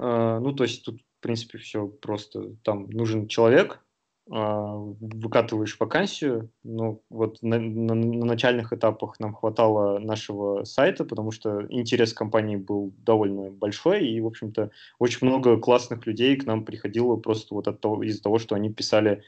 Э, 0.00 0.38
ну, 0.40 0.52
то 0.52 0.64
есть 0.64 0.84
тут, 0.84 1.00
в 1.00 1.22
принципе, 1.22 1.58
все 1.58 1.86
просто. 1.86 2.56
Там 2.64 2.88
нужен 2.90 3.28
человек, 3.28 3.84
а, 4.32 4.76
выкатываешь 5.00 5.76
вакансию. 5.80 6.50
Ну, 6.62 7.02
вот 7.10 7.42
на, 7.42 7.58
на, 7.58 7.94
на 7.94 8.26
начальных 8.26 8.72
этапах 8.72 9.18
нам 9.18 9.34
хватало 9.34 9.98
нашего 9.98 10.62
сайта, 10.62 11.04
потому 11.04 11.32
что 11.32 11.66
интерес 11.68 12.12
компании 12.12 12.54
был 12.54 12.94
довольно 12.98 13.50
большой, 13.50 14.06
и, 14.06 14.20
в 14.20 14.26
общем-то, 14.26 14.70
очень 15.00 15.26
много 15.26 15.58
классных 15.58 16.06
людей 16.06 16.36
к 16.36 16.46
нам 16.46 16.64
приходило 16.64 17.16
просто 17.16 17.54
вот 17.54 17.66
от 17.66 17.80
того, 17.80 18.04
из-за 18.04 18.22
того, 18.22 18.38
что 18.38 18.54
они 18.54 18.72
писали 18.72 19.24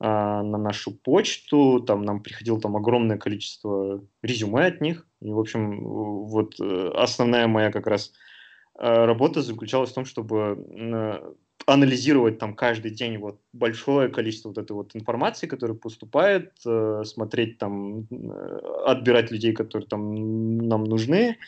а, 0.00 0.42
на 0.42 0.58
нашу 0.58 0.90
почту, 0.90 1.80
там 1.80 2.02
нам 2.02 2.20
приходило 2.20 2.60
там 2.60 2.76
огромное 2.76 3.18
количество 3.18 4.04
резюме 4.22 4.66
от 4.66 4.80
них, 4.80 5.06
и, 5.22 5.30
в 5.30 5.38
общем, 5.38 5.84
вот 5.84 6.60
э, 6.60 6.90
основная 6.94 7.46
моя 7.46 7.70
как 7.70 7.86
раз 7.86 8.12
работа 8.78 9.42
заключалась 9.42 9.90
в 9.90 9.94
том, 9.94 10.04
чтобы 10.04 11.36
анализировать 11.66 12.38
там 12.38 12.54
каждый 12.54 12.92
день 12.92 13.18
вот 13.18 13.40
большое 13.52 14.08
количество 14.08 14.48
вот 14.48 14.58
этой 14.58 14.72
вот 14.72 14.94
информации, 14.94 15.48
которая 15.48 15.76
поступает, 15.76 16.52
э, 16.64 17.02
смотреть 17.04 17.58
там, 17.58 18.06
э, 18.10 18.60
отбирать 18.86 19.32
людей, 19.32 19.52
которые 19.52 19.88
там 19.88 20.58
нам 20.58 20.84
нужны, 20.84 21.38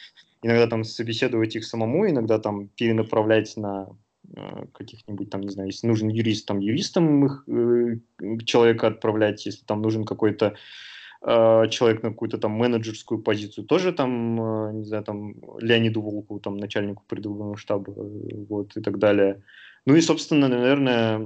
иногда 0.42 0.66
там 0.66 0.82
собеседовать 0.82 1.54
их 1.54 1.64
самому, 1.64 2.08
иногда 2.08 2.38
там 2.38 2.68
перенаправлять 2.68 3.56
на 3.56 3.88
э, 4.34 4.66
каких-нибудь 4.72 5.30
там, 5.30 5.42
не 5.42 5.50
знаю, 5.50 5.68
если 5.68 5.86
нужен 5.86 6.08
юрист, 6.08 6.46
там 6.46 6.58
юристам 6.58 7.26
их 7.26 7.44
э, 7.46 7.98
человека 8.44 8.88
отправлять, 8.88 9.46
если 9.46 9.64
там 9.64 9.82
нужен 9.82 10.04
какой-то 10.04 10.46
э, 10.46 10.54
человек 11.20 12.02
на 12.02 12.10
какую-то 12.10 12.38
там 12.38 12.52
менеджерскую 12.52 13.20
позицию, 13.20 13.64
тоже 13.66 13.92
там, 13.92 14.40
э, 14.40 14.72
не 14.74 14.84
знаю, 14.84 15.02
там 15.04 15.34
Леониду 15.58 16.00
Волкову, 16.00 16.38
там 16.38 16.56
начальнику 16.56 17.02
предвыборного 17.08 17.56
штаба, 17.56 17.92
э, 17.92 18.44
вот, 18.48 18.76
и 18.76 18.80
так 18.80 18.98
далее. 18.98 19.42
Ну 19.84 19.96
и, 19.96 20.00
собственно, 20.00 20.48
наверное, 20.48 21.18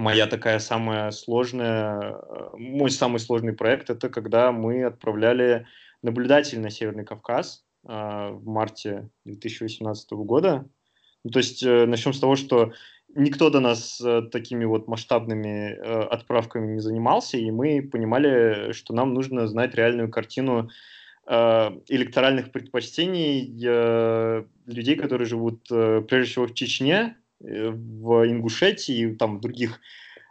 моя 0.00 0.26
такая 0.26 0.58
самая 0.58 1.10
сложная, 1.10 2.00
э, 2.00 2.50
мой 2.56 2.90
самый 2.90 3.20
сложный 3.20 3.52
проект, 3.52 3.90
это 3.90 4.08
когда 4.08 4.52
мы 4.52 4.84
отправляли 4.84 5.66
наблюдателей 6.02 6.60
на 6.60 6.70
Северный 6.70 7.04
Кавказ 7.04 7.64
а, 7.86 8.30
в 8.30 8.46
марте 8.46 9.10
2018 9.24 10.10
года. 10.12 10.66
Ну, 11.24 11.30
то 11.30 11.38
есть 11.38 11.62
э, 11.62 11.86
начнем 11.86 12.14
с 12.14 12.20
того, 12.20 12.36
что 12.36 12.72
никто 13.14 13.50
до 13.50 13.60
нас 13.60 14.00
э, 14.00 14.22
такими 14.30 14.64
вот 14.64 14.88
масштабными 14.88 15.72
отправками 16.12 16.74
не 16.74 16.80
занимался, 16.80 17.36
и 17.38 17.50
мы 17.50 17.82
понимали, 17.82 18.72
что 18.72 18.94
нам 18.94 19.14
нужно 19.14 19.46
знать 19.46 19.74
реальную 19.74 20.10
картину 20.10 20.70
Э, 21.32 21.70
электоральных 21.86 22.50
предпочтений 22.50 23.56
э, 23.64 24.44
людей, 24.66 24.96
которые 24.96 25.28
живут 25.28 25.64
э, 25.70 26.02
прежде 26.08 26.32
всего 26.32 26.46
в 26.48 26.54
Чечне, 26.54 27.16
в 27.38 28.28
Ингушетии 28.28 29.12
и 29.12 29.14
там 29.14 29.38
в 29.38 29.40
других 29.40 29.80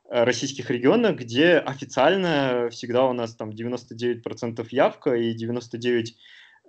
российских 0.10 0.70
регионах, 0.70 1.16
где 1.16 1.54
официально 1.54 2.68
всегда 2.70 3.06
у 3.06 3.14
нас 3.14 3.36
там 3.36 3.50
99% 3.50 4.68
явка 4.70 5.16
и 5.16 5.34
99 5.34 6.18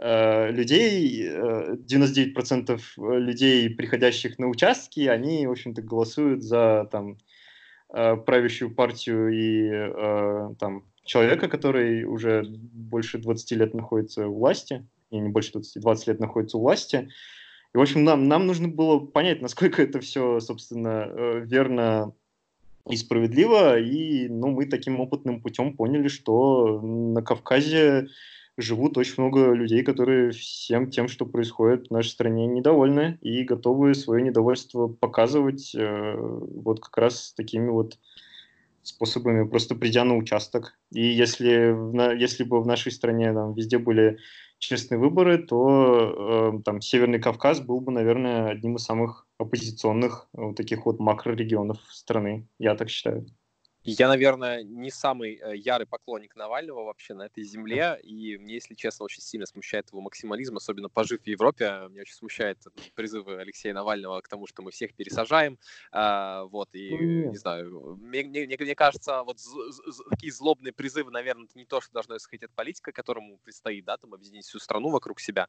людей, 0.01 1.29
99% 1.29 2.81
людей, 3.19 3.69
приходящих 3.69 4.39
на 4.39 4.49
участки, 4.49 5.01
они, 5.01 5.47
в 5.47 5.51
общем-то, 5.51 5.83
голосуют 5.83 6.43
за 6.43 6.89
там 6.91 7.19
правящую 7.89 8.75
партию 8.75 9.29
и 9.31 10.55
там 10.59 10.85
человека, 11.05 11.49
который 11.49 12.05
уже 12.05 12.45
больше 12.49 13.19
20 13.19 13.51
лет 13.53 13.75
находится 13.75 14.29
у 14.29 14.35
власти, 14.35 14.87
и 15.11 15.19
не 15.19 15.29
больше 15.29 15.53
20, 15.53 15.83
20 15.83 16.07
лет 16.07 16.21
находится 16.21 16.57
у 16.57 16.61
власти. 16.61 17.09
И, 17.75 17.79
в 17.79 17.81
общем, 17.81 18.05
нам, 18.05 18.29
нам 18.29 18.47
нужно 18.47 18.69
было 18.69 18.99
понять, 18.99 19.43
насколько 19.43 19.83
это 19.83 20.01
все, 20.01 20.41
собственно, 20.41 21.07
э, 21.09 21.41
верно 21.45 22.13
и 22.89 22.97
справедливо. 22.97 23.79
И 23.79 24.29
ну, 24.29 24.49
мы 24.49 24.67
таким 24.67 25.01
опытным 25.01 25.41
путем 25.41 25.77
поняли, 25.77 26.09
что 26.09 26.81
на 26.81 27.23
Кавказе 27.23 28.09
живут 28.61 28.97
очень 28.99 29.15
много 29.19 29.53
людей, 29.53 29.83
которые 29.83 30.33
всем 30.33 30.91
тем, 30.91 31.09
что 31.09 31.27
происходит 31.27 31.89
в 31.89 31.91
нашей 31.91 32.09
стране, 32.09 32.47
недовольны 32.47 33.19
и 33.21 33.43
готовы 33.45 33.95
свое 33.95 34.23
недовольство 34.23 34.89
показывать 34.89 35.75
э, 35.75 36.17
вот 36.17 36.81
как 36.81 36.97
раз 36.99 37.33
такими 37.37 37.69
вот 37.69 37.99
способами, 38.83 39.47
просто 39.47 39.75
придя 39.75 40.05
на 40.05 40.17
участок. 40.17 40.79
И 40.91 41.03
если, 41.05 41.75
если 42.19 42.45
бы 42.45 42.61
в 42.63 42.67
нашей 42.67 42.93
стране 42.93 43.33
там, 43.33 43.55
везде 43.55 43.79
были 43.79 44.19
честные 44.59 44.99
выборы, 44.99 45.39
то 45.39 46.53
э, 46.55 46.63
там 46.65 46.81
Северный 46.81 47.21
Кавказ 47.21 47.61
был 47.61 47.81
бы, 47.81 47.93
наверное, 47.93 48.49
одним 48.49 48.77
из 48.77 48.85
самых 48.85 49.27
оппозиционных 49.39 50.29
вот 50.33 50.57
таких 50.57 50.87
вот 50.87 51.01
макрорегионов 51.01 51.79
страны, 51.91 52.47
я 52.59 52.75
так 52.75 52.91
считаю. 52.91 53.27
Я, 53.83 54.09
наверное, 54.09 54.63
не 54.63 54.91
самый 54.91 55.37
э, 55.37 55.57
ярый 55.57 55.87
поклонник 55.87 56.37
Навального 56.37 56.85
вообще 56.85 57.15
на 57.15 57.23
этой 57.23 57.45
земле, 57.45 57.99
и 58.03 58.37
мне, 58.37 58.55
если 58.55 58.75
честно, 58.75 59.05
очень 59.05 59.23
сильно 59.23 59.47
смущает 59.47 59.89
его 59.91 60.03
максимализм, 60.03 60.57
особенно 60.57 60.91
пожив 60.91 61.23
в 61.23 61.27
Европе. 61.27 61.87
Меня 61.89 62.03
очень 62.03 62.15
смущает 62.15 62.59
призывы 62.95 63.41
Алексея 63.41 63.73
Навального 63.73 64.21
к 64.21 64.29
тому, 64.29 64.47
что 64.47 64.61
мы 64.63 64.71
всех 64.71 64.95
пересажаем, 64.95 65.59
а, 65.93 66.45
вот, 66.45 66.69
и, 66.75 66.91
не 66.91 67.37
знаю, 67.39 67.97
мне, 67.97 68.25
мне, 68.25 68.47
мне 68.47 68.75
кажется, 68.75 69.23
вот 69.23 69.39
такие 70.11 70.33
злобные 70.33 70.73
призывы, 70.73 71.11
наверное, 71.11 71.47
это 71.47 71.59
не 71.59 71.65
то, 71.65 71.81
что 71.81 71.93
должно 71.93 72.17
исходить 72.19 72.45
от 72.45 72.55
политика, 72.55 72.93
которому 72.93 73.39
предстоит, 73.39 73.87
да, 73.87 73.97
там, 73.97 74.13
объединить 74.13 74.45
всю 74.45 74.59
страну 74.59 74.91
вокруг 74.91 75.21
себя, 75.21 75.49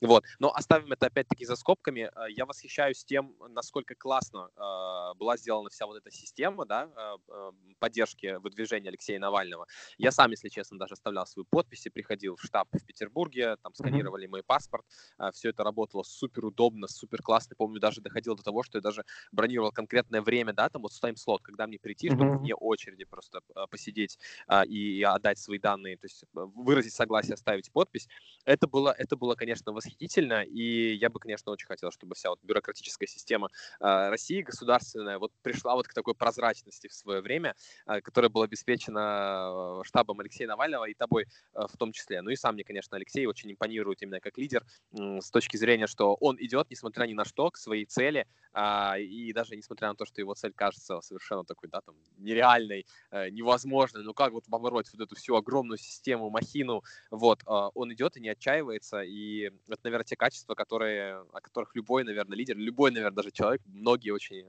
вот. 0.00 0.24
Но 0.38 0.52
оставим 0.54 0.92
это 0.92 1.06
опять-таки 1.06 1.44
за 1.44 1.56
скобками. 1.56 2.10
А, 2.14 2.28
я 2.28 2.46
восхищаюсь 2.46 3.04
тем, 3.04 3.34
насколько 3.48 3.94
классно 3.94 4.50
э, 4.56 5.18
была 5.18 5.36
сделана 5.36 5.70
вся 5.70 5.86
вот 5.86 5.96
эта 5.96 6.10
система, 6.10 6.64
да, 6.64 6.88
э, 7.28 7.50
поддержки 7.78 8.38
выдвижения 8.40 8.88
Алексея 8.88 9.18
Навального. 9.18 9.66
Я 9.98 10.12
сам, 10.12 10.30
если 10.30 10.48
честно, 10.48 10.78
даже 10.78 10.94
оставлял 10.94 11.26
свою 11.26 11.46
подпись 11.46 11.86
и 11.86 11.90
приходил 11.90 12.36
в 12.36 12.42
штаб 12.42 12.68
в 12.72 12.84
Петербурге, 12.84 13.56
там 13.62 13.74
сканировали 13.74 14.26
мой 14.26 14.42
паспорт, 14.42 14.84
а, 15.18 15.30
все 15.32 15.50
это 15.50 15.64
работало 15.64 16.02
супер 16.02 16.44
удобно, 16.46 16.86
супер 16.88 17.22
классно. 17.22 17.56
Помню, 17.56 17.80
даже 17.80 18.00
доходило 18.00 18.36
до 18.36 18.42
того, 18.42 18.62
что 18.62 18.78
я 18.78 18.82
даже 18.82 19.04
бронировал 19.32 19.72
конкретное 19.72 20.22
время, 20.22 20.52
да, 20.52 20.68
там 20.68 20.82
вот 20.82 20.92
тайм-слот, 21.00 21.42
когда 21.42 21.66
мне 21.66 21.78
прийти, 21.78 22.08
чтобы 22.08 22.38
вне 22.38 22.54
очереди 22.54 23.04
просто 23.04 23.40
а, 23.54 23.66
посидеть 23.66 24.18
а, 24.46 24.64
и 24.64 25.02
отдать 25.02 25.38
свои 25.38 25.58
данные, 25.58 25.96
то 25.96 26.06
есть 26.06 26.24
выразить 26.32 26.94
согласие, 26.94 27.34
оставить 27.34 27.70
подпись. 27.72 28.08
Это 28.44 28.66
было, 28.66 28.94
это 28.96 29.16
было, 29.16 29.34
конечно, 29.34 29.72
восхитительно, 29.72 30.42
и 30.42 30.94
я 30.94 31.10
бы, 31.10 31.18
конечно, 31.18 31.52
очень 31.52 31.66
хотел, 31.66 31.90
чтобы 31.90 32.14
вся 32.14 32.30
вот 32.30 32.40
бюрократическая 32.42 33.06
система 33.06 33.48
России 33.80 34.42
государственная 34.42 35.18
вот 35.18 35.32
пришла 35.42 35.74
вот 35.74 35.88
к 35.88 35.94
такой 35.94 36.14
прозрачности 36.14 36.88
в 36.88 36.92
свое 36.92 37.20
время, 37.20 37.54
которая 38.02 38.28
была 38.28 38.44
обеспечена 38.44 39.80
э, 39.80 39.84
штабом 39.84 40.20
Алексея 40.20 40.48
Навального 40.48 40.84
и 40.86 40.94
тобой 40.94 41.26
э, 41.54 41.60
в 41.66 41.76
том 41.76 41.92
числе. 41.92 42.22
Ну 42.22 42.30
и 42.30 42.36
сам 42.36 42.54
мне, 42.54 42.64
конечно, 42.64 42.96
Алексей 42.96 43.26
очень 43.26 43.52
импонирует 43.52 44.02
именно 44.02 44.20
как 44.20 44.38
лидер 44.38 44.64
с 44.92 45.30
точки 45.30 45.56
зрения, 45.56 45.86
что 45.86 46.14
он 46.14 46.36
идет, 46.38 46.68
несмотря 46.70 47.06
ни 47.06 47.14
на 47.14 47.24
что, 47.24 47.50
к 47.50 47.56
своей 47.56 47.84
цели, 47.84 48.26
а, 48.52 48.98
и 48.98 49.32
даже 49.32 49.56
несмотря 49.56 49.88
на 49.88 49.94
то, 49.94 50.04
что 50.04 50.20
его 50.20 50.34
цель 50.34 50.52
кажется 50.52 51.00
совершенно 51.00 51.44
такой, 51.44 51.68
да, 51.70 51.80
там, 51.80 51.94
нереальной, 52.18 52.86
невозможной, 53.30 54.02
ну 54.02 54.14
как 54.14 54.32
вот 54.32 54.44
побороть 54.44 54.88
вот 54.92 55.00
эту 55.00 55.16
всю 55.16 55.36
огромную 55.36 55.78
систему, 55.78 56.30
махину, 56.30 56.82
вот, 57.10 57.42
а, 57.46 57.68
он 57.74 57.92
идет 57.92 58.16
и 58.16 58.20
не 58.20 58.28
отчаивается, 58.28 59.02
и 59.02 59.50
это, 59.68 59.80
наверное, 59.84 60.04
те 60.04 60.16
качества, 60.16 60.54
которые, 60.54 61.24
о 61.32 61.40
которых 61.40 61.74
любой, 61.74 62.04
наверное, 62.04 62.36
лидер, 62.36 62.56
любой, 62.56 62.90
наверное, 62.90 63.16
даже 63.16 63.30
человек, 63.30 63.62
многие 63.66 64.10
очень 64.10 64.46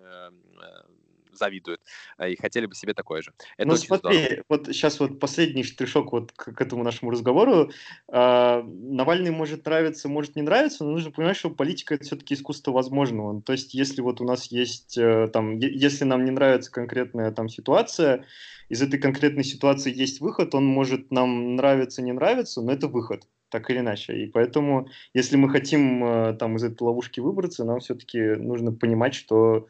завидуют 1.38 1.82
э, 2.18 2.32
и 2.32 2.36
хотели 2.36 2.66
бы 2.66 2.76
себе 2.76 2.94
такое 2.94 3.22
же. 3.22 3.34
Это 3.58 3.68
ну 3.68 3.76
смотри, 3.76 4.18
здорово. 4.18 4.44
вот 4.50 4.68
сейчас 4.68 5.00
вот 5.00 5.20
последний 5.20 5.64
штришок 5.64 6.12
вот 6.12 6.32
к, 6.32 6.54
к 6.54 6.62
этому 6.62 6.84
нашему 6.84 7.12
разговору. 7.12 7.72
Э, 8.12 8.62
Навальный 8.64 9.32
может 9.32 9.66
нравиться, 9.66 10.10
может 10.10 10.36
не 10.36 10.42
нравиться, 10.42 10.84
но 10.84 10.92
нужно 10.92 11.12
понимать, 11.12 11.38
что 11.38 11.50
политика 11.50 11.96
это 11.96 12.04
все-таки 12.04 12.34
искусство 12.34 12.72
возможного. 12.72 13.42
То 13.42 13.54
есть 13.54 13.74
если 13.74 14.02
вот 14.02 14.22
у 14.22 14.26
нас 14.26 14.48
есть 14.52 14.98
э, 14.98 15.30
там, 15.32 15.58
если 15.60 16.04
нам 16.04 16.26
не 16.26 16.32
нравится 16.32 16.72
конкретная 16.72 17.32
там 17.32 17.50
ситуация, 17.50 18.26
из 18.70 18.82
этой 18.82 19.00
конкретной 19.00 19.44
ситуации 19.44 19.94
есть 19.94 20.22
выход, 20.22 20.56
он 20.56 20.66
может 20.66 21.12
нам 21.12 21.56
нравиться, 21.56 22.02
не 22.02 22.12
нравиться, 22.12 22.62
но 22.62 22.72
это 22.72 22.88
выход 22.88 23.24
так 23.50 23.70
или 23.70 23.80
иначе. 23.80 24.18
И 24.18 24.26
поэтому, 24.26 24.88
если 25.14 25.38
мы 25.38 25.48
хотим 25.48 26.04
э, 26.04 26.34
там 26.34 26.56
из 26.56 26.64
этой 26.64 26.82
ловушки 26.82 27.20
выбраться, 27.20 27.64
нам 27.64 27.82
все-таки 27.82 28.20
нужно 28.20 28.72
понимать, 28.72 29.14
что 29.14 29.68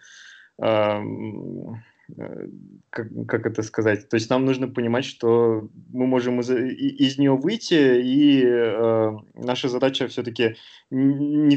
как, 2.89 3.07
как 3.27 3.45
это 3.45 3.63
сказать? 3.63 4.09
То 4.09 4.15
есть 4.15 4.29
нам 4.29 4.45
нужно 4.45 4.67
понимать, 4.67 5.05
что 5.05 5.69
мы 5.91 6.05
можем 6.05 6.41
из, 6.41 6.49
из 6.49 7.17
нее 7.17 7.35
выйти, 7.35 8.01
и 8.01 8.43
э, 8.45 9.17
наша 9.35 9.69
задача 9.69 10.07
все-таки, 10.07 10.55
не, 10.91 11.55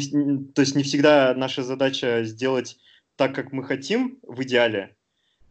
то 0.55 0.63
есть 0.63 0.77
не 0.77 0.83
всегда 0.83 1.35
наша 1.37 1.63
задача 1.63 2.25
сделать 2.25 2.79
так, 3.17 3.35
как 3.35 3.53
мы 3.53 3.65
хотим 3.65 4.19
в 4.23 4.43
идеале, 4.43 4.95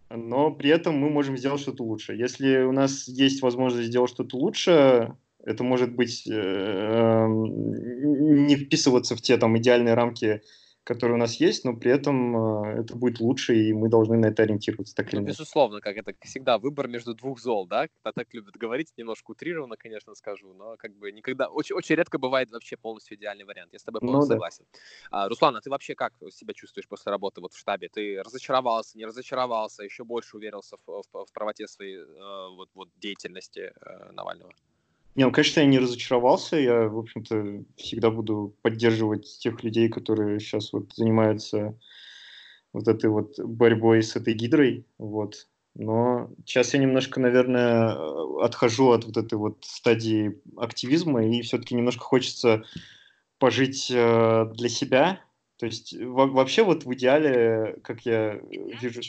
но 0.10 0.52
при 0.52 0.70
этом 0.70 0.98
мы 0.98 1.10
можем 1.10 1.38
сделать 1.38 1.62
что-то 1.62 1.84
лучше. 1.84 2.16
Если 2.16 2.64
у 2.64 2.72
нас 2.72 3.08
есть 3.08 3.42
возможность 3.42 3.90
сделать 3.90 4.12
что-то 4.12 4.38
лучше, 4.38 5.16
это 5.44 5.64
может 5.64 5.94
быть 5.94 6.26
э, 6.28 6.32
э, 6.32 7.28
не 7.28 8.56
вписываться 8.56 9.16
в 9.16 9.22
те 9.22 9.38
там 9.38 9.58
идеальные 9.58 9.94
рамки 9.94 10.42
которые 10.86 11.16
у 11.16 11.20
нас 11.20 11.40
есть, 11.42 11.66
но 11.66 11.76
при 11.76 11.92
этом 11.92 12.64
э, 12.64 12.82
это 12.82 12.96
будет 12.96 13.20
лучше, 13.20 13.56
и 13.56 13.74
мы 13.74 13.90
должны 13.90 14.18
на 14.18 14.28
это 14.28 14.44
ориентироваться. 14.44 14.96
Так 14.96 15.12
ну, 15.14 15.22
безусловно, 15.22 15.82
как 15.82 15.98
это 15.98 16.14
всегда 16.22 16.60
выбор 16.60 16.88
между 16.88 17.16
двух 17.16 17.40
зол, 17.40 17.66
да? 17.66 17.88
Когда 17.88 18.12
так 18.12 18.32
любят 18.34 18.56
говорить, 18.56 18.94
немножко 18.96 19.32
утрированно, 19.32 19.78
конечно, 19.78 20.14
скажу, 20.14 20.54
но 20.54 20.78
как 20.78 20.96
бы 20.96 21.12
никогда, 21.12 21.48
очень, 21.48 21.76
очень 21.76 21.96
редко 21.96 22.20
бывает 22.20 22.52
вообще 22.52 22.78
полностью 22.78 23.18
идеальный 23.18 23.46
вариант. 23.46 23.74
Я 23.74 23.80
с 23.80 23.84
тобой 23.84 24.00
полностью 24.00 24.28
ну, 24.28 24.34
согласен. 24.36 24.66
Да. 25.12 25.24
А, 25.24 25.28
Руслан, 25.30 25.56
а 25.56 25.62
ты 25.62 25.72
вообще 25.72 25.96
как 25.96 26.14
себя 26.30 26.54
чувствуешь 26.54 26.88
после 26.88 27.10
работы 27.10 27.42
вот 27.42 27.54
в 27.54 27.58
штабе? 27.58 27.90
Ты 27.90 28.22
разочаровался, 28.22 28.96
не 28.96 29.06
разочаровался, 29.06 29.84
еще 29.84 30.04
больше 30.04 30.38
уверился 30.38 30.78
в, 30.86 31.02
в, 31.12 31.26
в 31.26 31.34
правоте 31.34 31.68
своей 31.68 31.98
э, 31.98 32.56
вот, 32.56 32.70
вот 32.76 32.90
деятельности 33.00 33.74
э, 33.76 34.12
Навального? 34.12 34.54
Не, 35.16 35.24
ну, 35.26 35.32
конечно, 35.32 35.62
я 35.62 35.66
не 35.66 35.80
разочаровался. 35.80 36.58
Я, 36.58 36.88
в 36.90 36.98
общем-то, 36.98 37.64
всегда 37.78 38.12
буду 38.12 38.56
поддерживать 38.62 39.26
тех 39.40 39.64
людей, 39.64 39.88
которые 39.90 40.40
сейчас 40.40 40.74
вот 40.74 40.94
занимаются 40.94 41.80
вот 42.74 42.88
этой 42.88 43.10
вот 43.10 43.40
борьбой 43.40 44.04
с 44.04 44.16
этой 44.18 44.34
гидрой. 44.34 44.86
Вот. 44.98 45.48
Но 45.74 46.30
сейчас 46.46 46.74
я 46.74 46.80
немножко, 46.80 47.20
наверное, 47.22 47.96
отхожу 48.44 48.92
от 48.92 49.06
вот 49.06 49.18
этой 49.18 49.36
вот 49.38 49.58
стадии 49.62 50.42
активизма, 50.58 51.26
и 51.26 51.42
все-таки 51.42 51.76
немножко 51.76 52.04
хочется 52.04 52.64
пожить 53.40 53.90
э, 53.92 54.46
для 54.54 54.70
себя. 54.70 55.22
То 55.58 55.66
есть 55.66 55.96
вообще 55.98 56.64
вот 56.64 56.86
в 56.86 56.94
идеале, 56.94 57.80
как 57.84 58.06
я 58.06 58.36
вижу, 58.82 59.02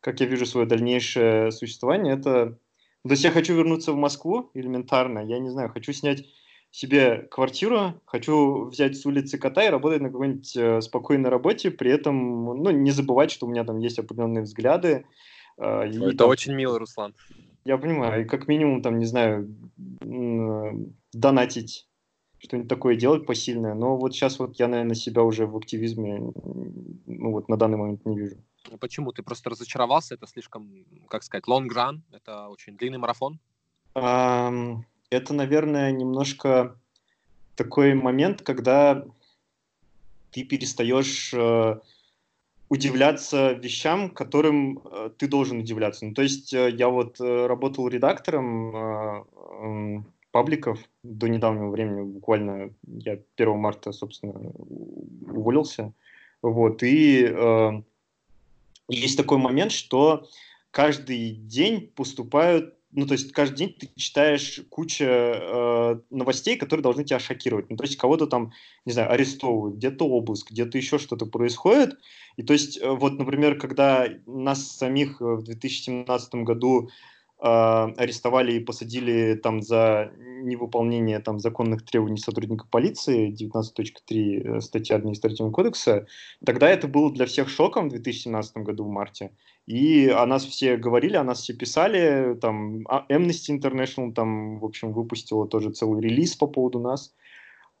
как 0.00 0.20
я 0.20 0.26
вижу 0.26 0.46
свое 0.46 0.66
дальнейшее 0.66 1.50
существование, 1.50 2.14
это 2.14 2.58
то 3.04 3.12
есть 3.12 3.24
я 3.24 3.30
хочу 3.30 3.54
вернуться 3.54 3.92
в 3.92 3.96
Москву 3.96 4.50
элементарно, 4.54 5.18
я 5.18 5.38
не 5.38 5.50
знаю, 5.50 5.70
хочу 5.70 5.92
снять 5.92 6.24
себе 6.70 7.28
квартиру, 7.30 8.00
хочу 8.04 8.64
взять 8.64 8.96
с 8.96 9.06
улицы 9.06 9.38
кота 9.38 9.64
и 9.64 9.70
работать 9.70 10.00
на 10.00 10.10
какой-нибудь 10.10 10.56
э, 10.56 10.80
спокойной 10.80 11.30
работе, 11.30 11.70
при 11.70 11.92
этом 11.92 12.46
ну, 12.46 12.70
не 12.70 12.90
забывать, 12.90 13.30
что 13.30 13.46
у 13.46 13.48
меня 13.48 13.62
там 13.64 13.78
есть 13.78 13.98
определенные 13.98 14.42
взгляды. 14.42 15.06
Э, 15.56 15.88
и, 15.88 15.96
Это 15.98 16.16
там, 16.16 16.30
очень 16.30 16.54
мило, 16.54 16.78
Руслан. 16.78 17.14
Я 17.64 17.78
понимаю, 17.78 18.22
и 18.22 18.24
как 18.28 18.48
минимум, 18.48 18.82
там, 18.82 18.98
не 18.98 19.04
знаю, 19.04 19.54
э, 20.00 20.72
донатить, 21.12 21.86
что-нибудь 22.38 22.68
такое 22.68 22.96
делать 22.96 23.24
посильное, 23.24 23.74
но 23.74 23.96
вот 23.96 24.14
сейчас 24.14 24.40
вот 24.40 24.58
я, 24.58 24.66
наверное, 24.66 24.96
себя 24.96 25.22
уже 25.22 25.46
в 25.46 25.56
активизме, 25.56 26.32
ну 27.06 27.30
вот 27.30 27.48
на 27.48 27.56
данный 27.56 27.76
момент 27.76 28.04
не 28.04 28.18
вижу. 28.18 28.36
Почему? 28.80 29.12
Ты 29.12 29.22
просто 29.22 29.50
разочаровался? 29.50 30.14
Это 30.14 30.26
слишком, 30.26 30.84
как 31.08 31.22
сказать, 31.22 31.44
long 31.46 31.68
run? 31.68 32.00
Это 32.12 32.48
очень 32.48 32.76
длинный 32.76 32.98
марафон? 32.98 33.38
Это, 33.94 35.32
наверное, 35.32 35.92
немножко 35.92 36.76
такой 37.54 37.94
момент, 37.94 38.42
когда 38.42 39.04
ты 40.30 40.42
перестаешь 40.42 41.32
э, 41.32 41.78
удивляться 42.68 43.52
вещам, 43.52 44.10
которым 44.10 44.80
э, 44.84 45.10
ты 45.16 45.28
должен 45.28 45.60
удивляться. 45.60 46.06
Ну, 46.06 46.14
то 46.14 46.22
есть 46.22 46.52
э, 46.52 46.70
я 46.70 46.88
вот 46.88 47.20
работал 47.20 47.86
редактором 47.88 49.28
пабликов 50.32 50.80
до 51.04 51.28
недавнего 51.28 51.70
времени, 51.70 52.02
буквально 52.02 52.74
я 52.82 53.20
1 53.36 53.56
марта, 53.56 53.92
собственно, 53.92 54.34
уволился. 54.34 55.92
Вот, 56.42 56.82
и 56.82 57.24
есть 58.88 59.16
такой 59.16 59.38
момент, 59.38 59.72
что 59.72 60.28
каждый 60.70 61.30
день 61.30 61.92
поступают, 61.94 62.74
ну, 62.90 63.06
то 63.06 63.12
есть 63.14 63.32
каждый 63.32 63.56
день 63.56 63.76
ты 63.78 63.88
читаешь 63.96 64.60
кучу 64.70 65.04
э, 65.04 66.00
новостей, 66.10 66.56
которые 66.56 66.82
должны 66.82 67.04
тебя 67.04 67.18
шокировать. 67.18 67.70
Ну, 67.70 67.76
то 67.76 67.84
есть 67.84 67.96
кого-то 67.96 68.26
там, 68.26 68.52
не 68.84 68.92
знаю, 68.92 69.10
арестовывают, 69.10 69.76
где-то 69.76 70.06
обыск, 70.06 70.50
где-то 70.50 70.78
еще 70.78 70.98
что-то 70.98 71.26
происходит. 71.26 71.98
И 72.36 72.42
то 72.42 72.52
есть, 72.52 72.78
э, 72.80 72.88
вот, 72.90 73.18
например, 73.18 73.58
когда 73.58 74.06
нас 74.26 74.76
самих 74.76 75.20
в 75.20 75.42
2017 75.42 76.34
году 76.44 76.90
арестовали 77.38 78.52
и 78.54 78.60
посадили 78.60 79.34
там 79.34 79.60
за 79.60 80.12
невыполнение 80.44 81.18
там 81.18 81.40
законных 81.40 81.84
требований 81.84 82.18
сотрудника 82.18 82.66
полиции 82.70 83.32
19.3 83.32 84.56
э, 84.56 84.60
статья 84.60 84.96
административного 84.96 85.52
кодекса, 85.52 86.06
тогда 86.44 86.68
это 86.68 86.86
было 86.86 87.10
для 87.12 87.26
всех 87.26 87.48
шоком 87.48 87.88
в 87.88 87.92
2017 87.92 88.56
году 88.58 88.84
в 88.84 88.88
марте. 88.88 89.32
И 89.66 90.08
о 90.08 90.26
нас 90.26 90.44
все 90.44 90.76
говорили, 90.76 91.16
о 91.16 91.24
нас 91.24 91.40
все 91.40 91.54
писали, 91.54 92.36
там 92.40 92.84
а, 92.86 93.06
Amnesty 93.08 93.58
International 93.58 94.12
там, 94.12 94.58
в 94.58 94.64
общем, 94.64 94.92
выпустила 94.92 95.48
тоже 95.48 95.70
целый 95.70 96.02
релиз 96.02 96.36
по 96.36 96.46
поводу 96.46 96.78
нас. 96.78 97.14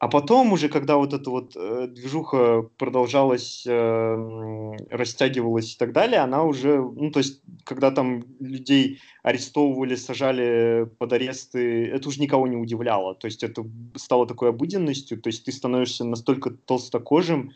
А 0.04 0.08
потом 0.08 0.52
уже, 0.52 0.68
когда 0.68 0.98
вот 0.98 1.14
эта 1.14 1.30
вот 1.30 1.56
э, 1.56 1.86
движуха 1.86 2.60
продолжалась, 2.76 3.64
э, 3.66 4.76
растягивалась 4.90 5.74
и 5.74 5.78
так 5.78 5.92
далее, 5.92 6.20
она 6.20 6.42
уже, 6.42 6.76
ну, 6.76 7.10
то 7.10 7.20
есть, 7.20 7.40
когда 7.64 7.90
там 7.90 8.22
людей 8.38 9.00
арестовывали, 9.22 9.94
сажали 9.94 10.86
под 10.98 11.14
аресты, 11.14 11.86
это 11.86 12.06
уже 12.06 12.20
никого 12.20 12.46
не 12.46 12.56
удивляло. 12.56 13.14
То 13.14 13.28
есть, 13.28 13.42
это 13.42 13.64
стало 13.94 14.26
такой 14.26 14.50
обыденностью, 14.50 15.18
то 15.18 15.28
есть, 15.28 15.42
ты 15.46 15.52
становишься 15.52 16.04
настолько 16.04 16.50
толстокожим, 16.50 17.52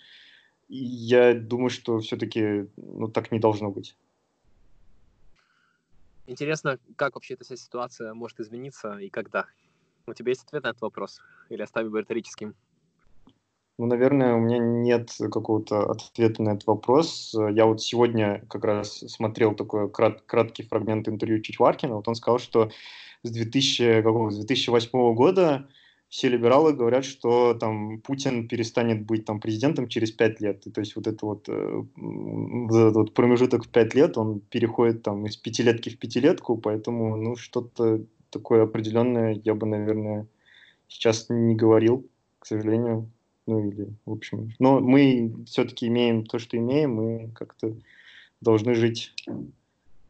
и 0.71 0.79
я 0.79 1.35
думаю, 1.35 1.69
что 1.69 1.99
все-таки, 1.99 2.65
ну, 2.79 3.09
так 3.09 3.31
не 3.31 3.41
должно 3.41 3.71
быть. 3.71 3.95
Интересно, 6.27 6.79
как 6.97 7.15
вообще 7.15 7.35
эта 7.35 7.45
вся 7.45 7.57
ситуация 7.57 8.15
может 8.15 8.41
измениться 8.41 8.97
и 8.97 9.11
когда? 9.11 9.45
У 10.09 10.15
тебя 10.15 10.31
есть 10.31 10.45
ответ 10.45 10.65
на 10.65 10.69
этот 10.69 10.83
вопрос? 10.83 11.21
Или 11.51 11.63
оставим 11.63 11.89
его 11.89 11.99
риторическим? 11.99 12.55
Ну, 13.79 13.87
наверное, 13.87 14.35
у 14.35 14.41
меня 14.41 14.59
нет 14.59 15.13
какого-то 15.19 15.91
ответа 15.91 16.43
на 16.43 16.51
этот 16.51 16.67
вопрос. 16.67 17.33
Я 17.53 17.67
вот 17.67 17.81
сегодня 17.81 18.45
как 18.49 18.65
раз 18.65 18.99
смотрел 19.07 19.55
такой 19.55 19.89
крат, 19.89 20.23
краткий 20.23 20.65
фрагмент 20.65 21.09
интервью 21.09 21.41
Чичваркина. 21.41 21.95
Вот 21.95 22.09
он 22.09 22.17
сказал, 22.17 22.41
что 22.41 22.71
с, 23.23 23.31
2000, 23.31 24.03
какого, 24.03 24.31
с 24.31 24.37
2008 24.37 25.15
года 25.15 25.69
все 26.09 26.29
либералы 26.29 26.73
говорят, 26.73 27.05
что 27.05 27.55
там 27.55 28.01
Путин 28.01 28.49
перестанет 28.49 29.05
быть 29.05 29.27
там 29.27 29.41
президентом 29.41 29.89
через 29.89 30.11
пять 30.11 30.41
лет. 30.41 30.67
И, 30.67 30.71
то 30.71 30.81
есть 30.81 30.97
вот 30.97 31.07
это 31.07 31.25
вот, 31.25 31.49
э, 31.49 31.83
вот 31.97 32.77
этот 32.77 32.97
вот 32.97 33.15
промежуток 33.15 33.67
в 33.67 33.69
пять 33.69 33.95
лет, 33.95 34.19
он 34.19 34.41
переходит 34.41 35.03
там 35.03 35.27
из 35.27 35.37
пятилетки 35.37 35.91
в 35.91 35.99
пятилетку, 35.99 36.57
поэтому 36.57 37.15
ну 37.17 37.37
что-то 37.37 38.01
такое 38.31 38.63
определенное 38.63 39.41
я 39.45 39.55
бы, 39.55 39.67
наверное, 39.67 40.27
сейчас 40.89 41.27
не 41.29 41.55
говорил, 41.55 42.09
к 42.39 42.47
сожалению. 42.47 43.11
Ну 43.47 43.67
или, 43.67 43.95
в 44.05 44.13
общем. 44.13 44.53
Но 44.59 44.79
мы 44.79 45.35
все-таки 45.47 45.87
имеем 45.87 46.27
то, 46.27 46.39
что 46.39 46.59
имеем, 46.59 46.95
мы 46.95 47.31
как-то 47.35 47.75
должны 48.43 48.75
жить 48.75 49.15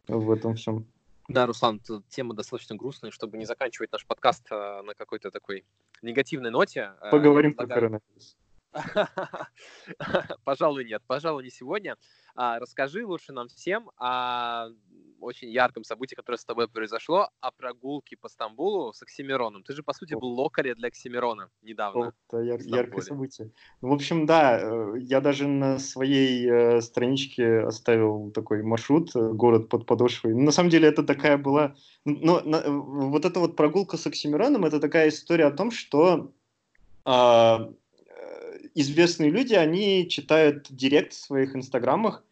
в 0.08 0.30
этом 0.32 0.56
всем. 0.56 0.86
Да, 1.28 1.46
Руслан, 1.46 1.80
тема 2.08 2.34
достаточно 2.34 2.74
грустная, 2.74 3.10
чтобы 3.10 3.36
не 3.36 3.44
заканчивать 3.44 3.92
наш 3.92 4.06
подкаст 4.06 4.46
а, 4.50 4.82
на 4.82 4.94
какой-то 4.94 5.30
такой 5.30 5.64
негативной 6.00 6.50
ноте. 6.50 6.92
А, 7.00 7.10
Поговорим 7.10 7.54
про 7.54 7.66
коронавирус. 7.66 8.36
Пожалуй, 10.44 10.84
нет. 10.84 11.02
Пожалуй, 11.06 11.44
не 11.44 11.50
сегодня. 11.50 11.96
А, 12.34 12.58
расскажи 12.58 13.04
лучше 13.04 13.32
нам 13.32 13.48
всем 13.48 13.90
о 13.98 14.68
очень 15.20 15.50
ярком 15.50 15.84
событии, 15.84 16.14
которое 16.14 16.38
с 16.38 16.44
тобой 16.44 16.68
произошло, 16.68 17.28
о 17.40 17.50
прогулке 17.50 18.16
по 18.16 18.28
Стамбулу 18.28 18.92
с 18.92 19.02
Оксимироном. 19.02 19.62
Ты 19.62 19.74
же, 19.74 19.82
по 19.82 19.92
сути, 19.92 20.14
был 20.14 20.28
локаре 20.28 20.74
для 20.74 20.88
Оксимирона 20.88 21.50
недавно. 21.62 22.12
Это 22.28 22.42
яр- 22.42 22.60
яркое 22.60 23.00
событие. 23.00 23.50
Ну, 23.80 23.88
в 23.88 23.92
общем, 23.92 24.26
да, 24.26 24.58
э, 24.60 24.98
я 25.00 25.20
даже 25.20 25.46
на 25.48 25.78
своей 25.78 26.48
э, 26.48 26.80
страничке 26.80 27.60
оставил 27.60 28.30
такой 28.30 28.62
маршрут, 28.62 29.14
э, 29.14 29.32
город 29.32 29.68
под 29.68 29.86
подошвой. 29.86 30.34
Ну, 30.34 30.42
на 30.42 30.52
самом 30.52 30.70
деле, 30.70 30.88
это 30.88 31.02
такая 31.02 31.38
была... 31.38 31.74
Но 32.04 32.40
на, 32.40 32.62
вот 32.68 33.24
эта 33.24 33.40
вот 33.40 33.56
прогулка 33.56 33.96
с 33.96 34.06
Оксимироном, 34.06 34.64
это 34.64 34.80
такая 34.80 35.08
история 35.08 35.46
о 35.46 35.50
том, 35.50 35.70
что 35.70 36.32
э, 37.04 37.72
известные 38.74 39.30
люди, 39.30 39.54
они 39.54 40.08
читают 40.08 40.66
директ 40.70 41.12
в 41.12 41.20
своих 41.20 41.56
инстаграмах, 41.56 42.24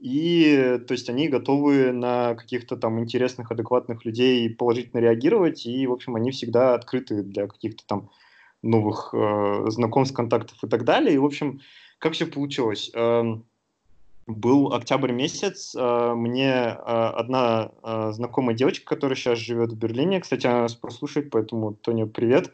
и 0.00 0.80
то 0.88 0.92
есть 0.92 1.10
они 1.10 1.28
готовы 1.28 1.92
на 1.92 2.34
каких-то 2.34 2.76
там 2.76 2.98
интересных, 3.00 3.50
адекватных 3.52 4.06
людей 4.06 4.48
положительно 4.48 5.00
реагировать, 5.00 5.66
и, 5.66 5.86
в 5.86 5.92
общем, 5.92 6.16
они 6.16 6.30
всегда 6.30 6.74
открыты 6.74 7.22
для 7.22 7.46
каких-то 7.46 7.86
там 7.86 8.10
новых 8.62 9.10
э, 9.12 9.64
знакомств, 9.68 10.16
контактов 10.16 10.56
и 10.62 10.68
так 10.68 10.84
далее. 10.84 11.14
И, 11.14 11.18
в 11.18 11.24
общем, 11.24 11.60
как 11.98 12.14
все 12.14 12.24
получилось? 12.24 12.90
Э, 12.94 13.24
был 14.26 14.72
октябрь 14.72 15.12
месяц, 15.12 15.74
э, 15.76 16.14
мне 16.14 16.48
э, 16.48 16.76
одна 16.76 17.72
э, 17.82 18.12
знакомая 18.12 18.56
девочка, 18.56 18.86
которая 18.86 19.16
сейчас 19.16 19.38
живет 19.38 19.72
в 19.72 19.78
Берлине, 19.78 20.20
кстати, 20.20 20.46
она 20.46 20.62
нас 20.62 20.74
прослушает, 20.74 21.30
поэтому, 21.30 21.74
Тоня, 21.74 22.06
привет, 22.06 22.52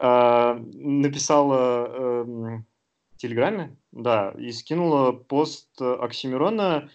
э, 0.00 0.54
написала... 0.72 2.24
Э, 2.26 2.62
Телеграме, 3.22 3.76
да, 3.92 4.34
и 4.36 4.50
скинула 4.50 5.12
пост 5.12 5.80
Оксимирона 5.80 6.90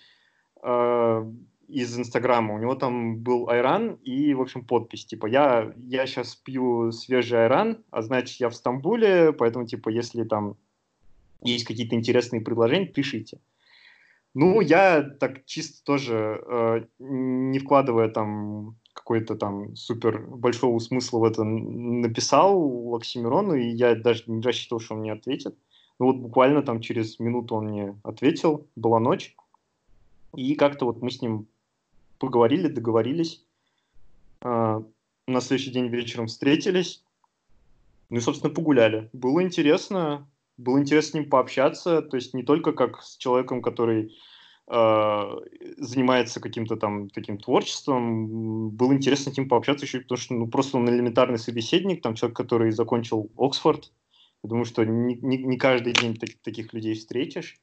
э, 0.62 1.32
из 1.70 1.98
Инстаграма. 1.98 2.54
У 2.54 2.60
него 2.60 2.76
там 2.76 3.20
был 3.20 3.50
айран 3.50 3.94
и, 4.04 4.34
в 4.34 4.42
общем, 4.42 4.66
подпись, 4.66 5.06
типа, 5.06 5.28
я, 5.28 5.74
я 5.78 6.06
сейчас 6.06 6.36
пью 6.36 6.92
свежий 6.92 7.44
айран, 7.44 7.82
а 7.92 8.02
значит, 8.02 8.42
я 8.42 8.50
в 8.50 8.56
Стамбуле, 8.56 9.32
поэтому, 9.32 9.66
типа, 9.66 9.88
если 9.88 10.26
там 10.26 10.58
есть 11.42 11.64
какие-то 11.64 11.96
интересные 11.96 12.42
предложения, 12.42 12.88
пишите. 12.88 13.40
Ну, 14.34 14.60
я 14.60 15.02
так 15.02 15.46
чисто 15.46 15.82
тоже, 15.86 16.44
э, 16.46 16.86
не 17.00 17.60
вкладывая 17.60 18.10
там 18.10 18.76
какой-то 18.92 19.36
там 19.36 19.78
супер 19.78 20.26
большого 20.28 20.80
смысла 20.80 21.20
в 21.20 21.24
это 21.24 21.46
написал 21.46 22.94
Оксимирону, 22.94 23.54
и 23.54 23.70
я 23.70 23.96
даже 23.96 24.24
не 24.28 24.42
рассчитывал, 24.42 24.82
что 24.82 24.96
он 24.96 25.02
мне 25.02 25.14
ответит. 25.14 25.56
Ну 26.00 26.08
вот 26.08 26.18
буквально 26.18 26.62
там 26.62 26.82
через 26.82 27.20
минуту 27.20 27.56
он 27.56 27.68
мне 27.68 28.00
ответил, 28.04 28.68
была 28.76 29.00
ночь, 29.00 29.36
и 30.36 30.56
как-то 30.56 30.86
вот 30.86 31.02
мы 31.02 31.10
с 31.10 31.22
ним 31.22 31.48
поговорили, 32.20 32.68
договорились. 32.68 33.44
Э, 34.42 34.82
на 35.28 35.42
следующий 35.42 35.72
день 35.72 35.88
вечером 35.88 36.28
встретились, 36.28 37.04
ну 38.10 38.18
и, 38.18 38.22
собственно, 38.22 38.54
погуляли. 38.54 39.10
Было 39.14 39.42
интересно, 39.44 40.28
было 40.58 40.80
интересно 40.80 41.12
с 41.12 41.14
ним 41.16 41.30
пообщаться, 41.30 42.02
то 42.02 42.16
есть 42.16 42.34
не 42.34 42.44
только 42.44 42.72
как 42.72 43.02
с 43.02 43.18
человеком, 43.18 43.62
который 43.62 44.16
э, 44.68 45.22
занимается 45.78 46.40
каким-то 46.40 46.78
там 46.78 47.10
таким 47.10 47.38
творчеством, 47.38 48.70
было 48.70 48.94
интересно 48.94 49.34
с 49.34 49.38
ним 49.38 49.50
пообщаться 49.50 49.86
еще, 49.86 50.02
потому 50.02 50.18
что 50.18 50.34
ну, 50.36 50.48
просто 50.48 50.78
он 50.78 50.90
элементарный 50.90 51.40
собеседник, 51.40 52.02
там 52.02 52.16
человек, 52.16 52.38
который 52.38 52.72
закончил 52.72 53.30
Оксфорд. 53.38 53.92
Думаю, 54.44 54.66
что 54.66 54.84
не, 54.86 55.16
не, 55.16 55.38
не 55.38 55.58
каждый 55.58 55.94
день 55.94 56.16
так, 56.16 56.30
таких 56.44 56.74
людей 56.74 56.94
встретишь. 56.96 57.60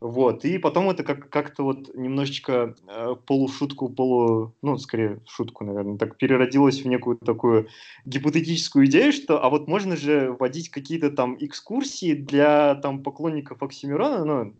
Вот, 0.00 0.44
и 0.44 0.58
потом 0.58 0.90
это 0.90 1.02
как- 1.02 1.30
как-то 1.30 1.62
вот 1.62 1.94
немножечко 1.94 2.76
э, 2.86 3.14
полушутку, 3.26 3.88
полу, 3.88 4.54
ну, 4.60 4.76
скорее, 4.76 5.20
шутку, 5.26 5.64
наверное, 5.64 5.96
так 5.96 6.18
переродилось 6.18 6.82
в 6.82 6.86
некую 6.86 7.16
такую 7.16 7.68
гипотетическую 8.04 8.84
идею, 8.84 9.12
что, 9.12 9.42
а 9.42 9.48
вот 9.48 9.66
можно 9.66 9.96
же 9.96 10.32
вводить 10.38 10.68
какие-то 10.68 11.10
там 11.10 11.38
экскурсии 11.40 12.12
для 12.12 12.74
там 12.74 13.02
поклонников 13.02 13.62
Оксимирона, 13.62 14.24
ну, 14.24 14.54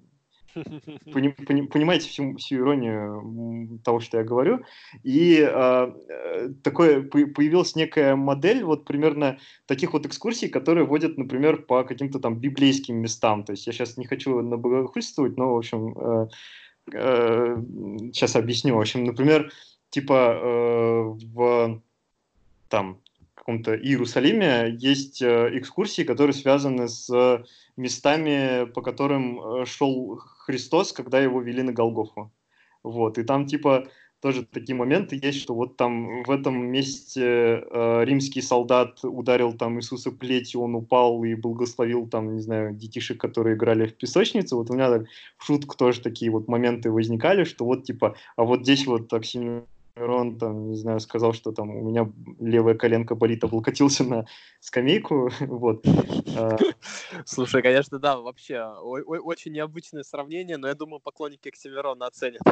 понимаете 0.55 2.09
всю, 2.09 2.37
всю 2.37 2.57
иронию 2.57 3.81
того, 3.85 4.01
что 4.01 4.19
я 4.19 4.25
говорю. 4.25 4.61
И 5.03 5.41
а, 5.43 5.95
э, 6.09 6.49
такое 6.63 7.03
появилась 7.03 7.77
некая 7.77 8.17
модель 8.17 8.65
вот 8.65 8.85
примерно 8.85 9.39
таких 9.67 9.93
вот 9.93 10.07
экскурсий, 10.07 10.49
которые 10.49 10.87
водят, 10.87 11.19
например, 11.19 11.63
по 11.63 11.85
каким-то 11.85 12.19
там 12.19 12.39
библейским 12.39 12.97
местам. 12.97 13.45
То 13.45 13.53
есть 13.53 13.67
я 13.67 13.73
сейчас 13.73 13.97
не 13.97 14.07
хочу 14.07 14.41
набогохульствовать, 14.41 15.37
но, 15.37 15.55
в 15.55 15.59
общем, 15.59 15.99
э, 15.99 16.29
э, 16.93 17.57
сейчас 18.13 18.37
объясню. 18.37 18.77
В 18.77 18.81
общем, 18.81 19.05
например, 19.05 19.53
типа 19.91 20.39
э, 20.43 21.03
в 21.35 21.83
там 22.69 23.01
каком-то 23.45 23.77
Иерусалиме 23.77 24.75
есть 24.79 25.21
э, 25.21 25.51
экскурсии, 25.59 26.03
которые 26.03 26.33
связаны 26.33 26.89
с 26.89 27.45
местами, 27.77 28.65
по 28.73 28.81
которым 28.81 29.39
э, 29.39 29.67
шел 29.67 30.19
Христос, 30.47 30.93
когда 30.93 31.21
его 31.21 31.41
вели 31.41 31.63
на 31.63 31.73
Голгофу. 31.73 32.31
Вот, 32.83 33.19
и 33.19 33.25
там 33.25 33.47
типа 33.47 33.89
тоже 34.21 34.45
такие 34.45 34.75
моменты 34.75 35.21
есть, 35.23 35.41
что 35.41 35.55
вот 35.55 35.77
там 35.77 36.23
в 36.23 36.31
этом 36.31 36.55
месте 36.67 37.23
э, 37.23 38.05
римский 38.05 38.41
солдат 38.41 38.99
ударил 39.03 39.53
там 39.53 39.79
Иисуса 39.79 40.11
плетью, 40.11 40.63
он 40.63 40.75
упал 40.75 41.25
и 41.25 41.35
благословил 41.35 42.09
там, 42.09 42.35
не 42.35 42.41
знаю, 42.41 42.75
детишек, 42.75 43.21
которые 43.21 43.55
играли 43.55 43.87
в 43.87 43.97
песочнице. 43.97 44.57
Вот 44.57 44.71
у 44.71 44.75
меня 44.75 44.89
так, 44.89 45.07
в 45.37 45.45
шутку 45.45 45.77
тоже 45.77 46.01
такие 46.01 46.31
вот 46.31 46.49
моменты 46.49 46.91
возникали, 46.91 47.45
что 47.45 47.67
вот 47.67 47.85
типа, 47.85 48.17
а 48.37 48.45
вот 48.45 48.63
здесь 48.63 48.87
вот 48.87 49.13
Оксимирон 49.13 49.67
Рон 49.97 50.39
там, 50.39 50.71
не 50.71 50.77
знаю, 50.77 50.99
сказал, 50.99 51.33
что 51.33 51.53
там 51.53 51.71
у 51.71 51.89
меня 51.89 52.11
левая 52.41 52.75
коленка 52.75 53.15
болит, 53.15 53.45
облокотился 53.45 54.03
на 54.05 54.27
скамейку, 54.61 55.31
вот. 55.41 55.87
А. 56.37 56.57
Слушай, 57.25 57.63
конечно, 57.63 57.99
да, 57.99 58.19
вообще 58.19 58.65
очень 58.65 59.53
необычное 59.53 60.03
сравнение, 60.03 60.57
но 60.57 60.67
я 60.67 60.75
думаю, 60.75 61.01
поклонники 61.01 61.49
Оксимирона 61.49 62.07
оценят. 62.07 62.43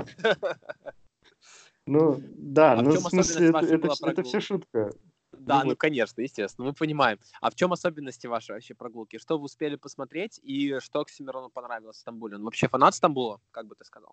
Ну, 1.85 2.23
да, 2.37 2.75
а 2.75 2.83
ну, 2.83 2.93
в 2.93 3.01
смысле, 3.01 3.49
это, 3.49 3.59
это, 3.59 3.89
это 4.07 4.23
все 4.23 4.41
шутка. 4.41 4.93
Да, 5.33 5.65
ну, 5.65 5.71
ну 5.71 5.77
конечно, 5.77 6.21
естественно, 6.21 6.69
мы 6.69 6.73
понимаем. 6.75 7.19
А 7.41 7.51
в 7.51 7.57
чем 7.57 7.73
особенности 7.73 8.29
вашей 8.29 8.53
вообще 8.53 8.75
прогулки? 8.75 9.19
Что 9.19 9.37
вы 9.37 9.47
успели 9.47 9.75
посмотреть 9.75 10.39
и 10.45 10.79
что 10.79 11.01
Оксимирону 11.01 11.49
понравилось 11.49 11.97
в 11.97 12.01
Стамбуле? 12.01 12.37
Он 12.37 12.45
вообще 12.45 12.69
фанат 12.69 12.95
Стамбула, 12.95 13.41
как 13.51 13.67
бы 13.67 13.75
ты 13.75 13.85
сказал? 13.85 14.13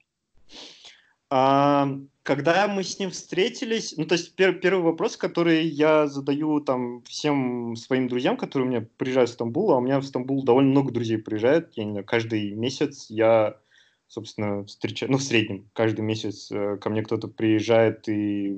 А, 1.30 1.88
когда 2.24 2.68
мы 2.68 2.84
с 2.84 2.98
ним 3.00 3.12
встретились, 3.12 3.96
ну, 3.98 4.06
то 4.06 4.14
есть 4.14 4.36
пер, 4.36 4.60
первый 4.60 4.84
вопрос, 4.84 5.16
который 5.16 5.66
я 5.68 6.08
задаю 6.08 6.60
там 6.60 7.04
всем 7.04 7.76
своим 7.76 8.08
друзьям, 8.08 8.36
которые 8.38 8.68
у 8.68 8.72
меня 8.72 8.88
приезжают 8.98 9.30
в 9.30 9.34
Стамбул, 9.34 9.72
а 9.72 9.78
у 9.78 9.82
меня 9.82 10.00
в 10.00 10.06
Стамбул 10.06 10.44
довольно 10.44 10.72
много 10.72 10.92
друзей 10.92 11.20
приезжает, 11.20 11.72
я 11.76 11.86
не 11.86 11.92
знаю, 11.92 12.06
каждый 12.06 12.54
месяц 12.54 13.08
я, 13.10 13.60
собственно, 14.08 14.66
встречаю, 14.66 15.12
ну, 15.12 15.18
в 15.20 15.24
среднем, 15.24 15.70
каждый 15.74 16.02
месяц 16.02 16.52
э, 16.52 16.78
ко 16.78 16.90
мне 16.90 17.04
кто-то 17.04 17.28
приезжает, 17.28 18.10
и 18.10 18.56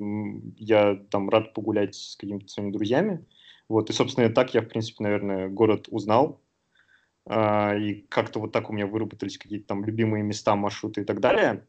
я 0.56 0.96
там 1.10 1.28
рад 1.28 1.52
погулять 1.52 1.94
с 1.94 2.16
какими-то 2.16 2.48
своими 2.48 2.72
друзьями, 2.72 3.26
вот, 3.68 3.90
и, 3.90 3.92
собственно, 3.92 4.30
так 4.30 4.54
я, 4.54 4.62
в 4.62 4.68
принципе, 4.68 5.04
наверное, 5.04 5.48
город 5.48 5.88
узнал, 5.90 6.40
а, 7.26 7.76
и 7.76 8.02
как-то 8.08 8.40
вот 8.40 8.52
так 8.52 8.70
у 8.70 8.72
меня 8.72 8.86
выработались 8.86 9.38
какие-то 9.38 9.66
там 9.68 9.84
любимые 9.84 10.24
места, 10.24 10.56
маршруты 10.56 11.02
и 11.02 11.04
так 11.04 11.20
далее. 11.20 11.66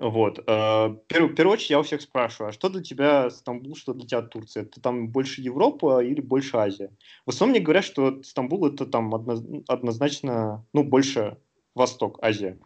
Вот. 0.00 0.40
Э, 0.46 0.88
в 0.88 0.98
первую 1.06 1.52
очередь 1.52 1.70
я 1.70 1.80
у 1.80 1.82
всех 1.82 2.02
спрашиваю, 2.02 2.48
а 2.48 2.52
что 2.52 2.68
для 2.68 2.82
тебя 2.82 3.30
Стамбул, 3.30 3.76
что 3.76 3.94
для 3.94 4.06
тебя 4.06 4.22
Турция? 4.22 4.64
Это 4.64 4.80
там 4.80 5.08
больше 5.08 5.40
Европа 5.40 6.02
или 6.02 6.20
больше 6.20 6.56
Азия? 6.56 6.90
В 7.26 7.30
основном 7.30 7.52
мне 7.52 7.64
говорят, 7.64 7.84
что 7.84 8.22
Стамбул 8.22 8.66
это 8.66 8.86
там 8.86 9.14
однозначно, 9.68 10.64
ну, 10.72 10.82
больше 10.82 11.38
Восток, 11.74 12.18
Азия. 12.22 12.58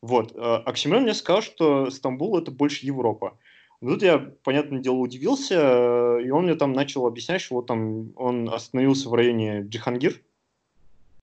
Вот. 0.00 0.32
Э, 0.34 0.56
Оксимирон 0.64 1.02
мне 1.02 1.14
сказал, 1.14 1.42
что 1.42 1.90
Стамбул 1.90 2.38
это 2.38 2.50
больше 2.50 2.86
Европа. 2.86 3.38
Тут 3.80 4.02
я, 4.02 4.18
понятное 4.18 4.80
дело, 4.80 4.96
удивился, 4.96 5.54
э, 5.56 6.22
и 6.24 6.30
он 6.30 6.44
мне 6.44 6.54
там 6.54 6.72
начал 6.72 7.06
объяснять, 7.06 7.40
что 7.40 7.56
вот 7.56 7.66
там 7.66 8.12
он 8.16 8.48
остановился 8.48 9.08
в 9.08 9.14
районе 9.14 9.62
Джихангир, 9.62 10.14
а, 10.14 10.31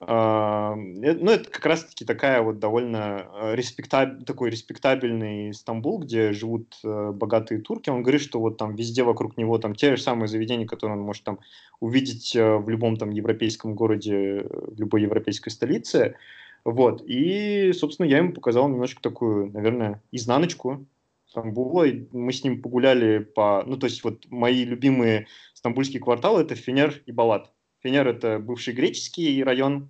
ну, 0.02 1.32
это 1.32 1.50
как 1.50 1.66
раз-таки 1.66 2.06
такая 2.06 2.42
вот 2.42 2.60
довольно 2.60 3.28
э, 3.34 3.56
респектаб... 3.56 4.24
такой 4.26 4.50
респектабельный 4.50 5.54
Стамбул, 5.54 6.00
где 6.00 6.32
живут 6.32 6.80
э, 6.86 7.12
богатые 7.12 7.60
турки. 7.60 7.90
Он 7.90 8.02
говорит, 8.02 8.22
что 8.22 8.40
вот 8.40 8.58
там 8.58 8.76
везде 8.76 9.04
вокруг 9.04 9.36
него 9.36 9.58
там 9.58 9.76
те 9.76 9.96
же 9.96 10.02
самые 10.02 10.30
заведения, 10.30 10.66
которые 10.66 10.98
он 10.98 11.04
может 11.04 11.26
там 11.26 11.40
увидеть 11.82 12.34
в 12.34 12.70
любом 12.70 12.96
там 12.96 13.10
европейском 13.10 13.76
городе, 13.76 14.46
в 14.50 14.80
любой 14.80 15.02
европейской 15.02 15.50
столице. 15.50 16.16
Вот. 16.64 17.04
И, 17.06 17.74
собственно, 17.74 18.08
я 18.08 18.20
ему 18.20 18.32
показал 18.32 18.70
немножко 18.70 19.02
такую, 19.02 19.52
наверное, 19.52 20.02
изнаночку 20.12 20.86
Стамбула. 21.26 21.84
И 21.84 22.08
мы 22.12 22.32
с 22.32 22.44
ним 22.44 22.62
погуляли 22.62 23.20
по... 23.20 23.64
Ну, 23.66 23.78
то 23.78 23.86
есть 23.88 24.04
вот 24.04 24.26
мои 24.30 24.64
любимые 24.64 25.28
стамбульские 25.54 26.02
кварталы– 26.02 26.42
это 26.44 26.56
Фенер 26.56 27.02
и 27.06 27.12
Балат. 27.12 27.52
Фенер– 27.82 28.08
это 28.10 28.40
бывший 28.40 28.74
греческий 28.74 29.44
район, 29.44 29.90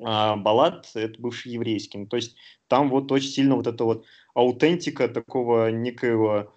а 0.00 0.36
Балат– 0.36 0.90
это 0.94 1.20
бывший 1.20 1.52
еврейский. 1.52 1.98
Ну, 1.98 2.06
то 2.06 2.16
есть 2.16 2.36
там 2.68 2.90
вот 2.90 3.10
очень 3.12 3.30
сильно 3.30 3.56
вот 3.56 3.66
эта 3.66 3.84
вот 3.84 4.04
аутентика 4.34 5.08
такого 5.08 5.70
некоего 5.70 6.52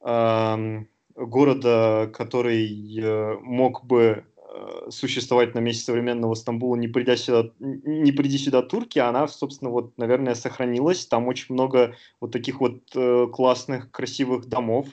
э, 0.00 0.84
города, 1.14 2.10
который 2.12 2.98
э, 3.00 3.38
мог 3.40 3.84
бы 3.84 4.24
э, 4.36 4.90
существовать 4.90 5.54
на 5.54 5.60
месте 5.60 5.84
современного 5.84 6.34
Стамбула, 6.34 6.76
не 6.76 6.88
придя 6.88 7.16
сюда, 7.16 7.50
не 7.60 8.12
придя 8.12 8.38
сюда 8.38 8.62
турки, 8.62 8.98
она, 8.98 9.28
собственно, 9.28 9.70
вот, 9.70 9.96
наверное, 9.96 10.34
сохранилась. 10.34 11.06
Там 11.06 11.28
очень 11.28 11.54
много 11.54 11.96
вот 12.20 12.32
таких 12.32 12.60
вот 12.60 12.82
э, 12.94 13.26
классных, 13.32 13.90
красивых 13.90 14.46
домов, 14.46 14.88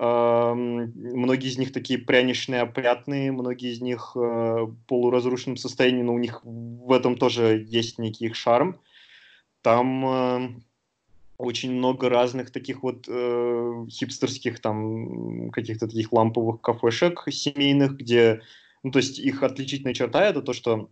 Многие 0.00 1.48
из 1.48 1.58
них 1.58 1.72
такие 1.72 1.98
пряничные, 1.98 2.60
опрятные, 2.60 3.32
многие 3.32 3.72
из 3.72 3.80
них 3.80 4.12
э, 4.14 4.18
в 4.20 4.76
полуразрушенном 4.86 5.56
состоянии, 5.56 6.02
но 6.02 6.14
у 6.14 6.18
них 6.20 6.40
в 6.44 6.92
этом 6.92 7.16
тоже 7.16 7.66
есть 7.66 7.98
некий 7.98 8.26
их 8.26 8.36
шарм. 8.36 8.80
Там 9.60 10.06
э, 10.06 10.48
очень 11.36 11.72
много 11.72 12.08
разных 12.08 12.52
таких 12.52 12.84
вот 12.84 13.06
э, 13.08 13.86
хипстерских 13.90 14.60
там 14.60 15.50
каких-то 15.50 15.88
таких 15.88 16.12
ламповых 16.12 16.60
кафешек 16.60 17.24
семейных, 17.30 17.96
где, 17.96 18.42
ну 18.84 18.92
то 18.92 18.98
есть 18.98 19.18
их 19.18 19.42
отличительная 19.42 19.94
черта 19.94 20.26
это 20.26 20.42
то, 20.42 20.52
что 20.52 20.90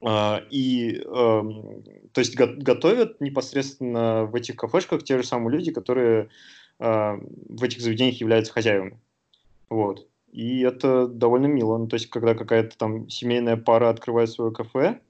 э, 0.00 0.36
и 0.50 0.96
э, 0.96 1.02
то 1.04 2.18
есть 2.20 2.36
го- 2.36 2.54
готовят 2.56 3.20
непосредственно 3.20 4.26
в 4.26 4.36
этих 4.36 4.54
кафешках 4.54 5.02
те 5.02 5.16
же 5.18 5.24
самые 5.24 5.56
люди, 5.56 5.72
которые 5.72 6.28
в 6.78 7.62
этих 7.62 7.80
заведениях 7.80 8.20
являются 8.20 8.52
хозяевами. 8.52 8.98
Вот. 9.70 10.06
И 10.32 10.60
это 10.60 11.06
довольно 11.06 11.46
мило. 11.46 11.78
Ну, 11.78 11.86
то 11.86 11.94
есть, 11.94 12.10
когда 12.10 12.34
какая-то 12.34 12.76
там 12.76 13.08
семейная 13.08 13.56
пара 13.56 13.88
открывает 13.88 14.30
свое 14.30 14.52
кафе 14.52 15.00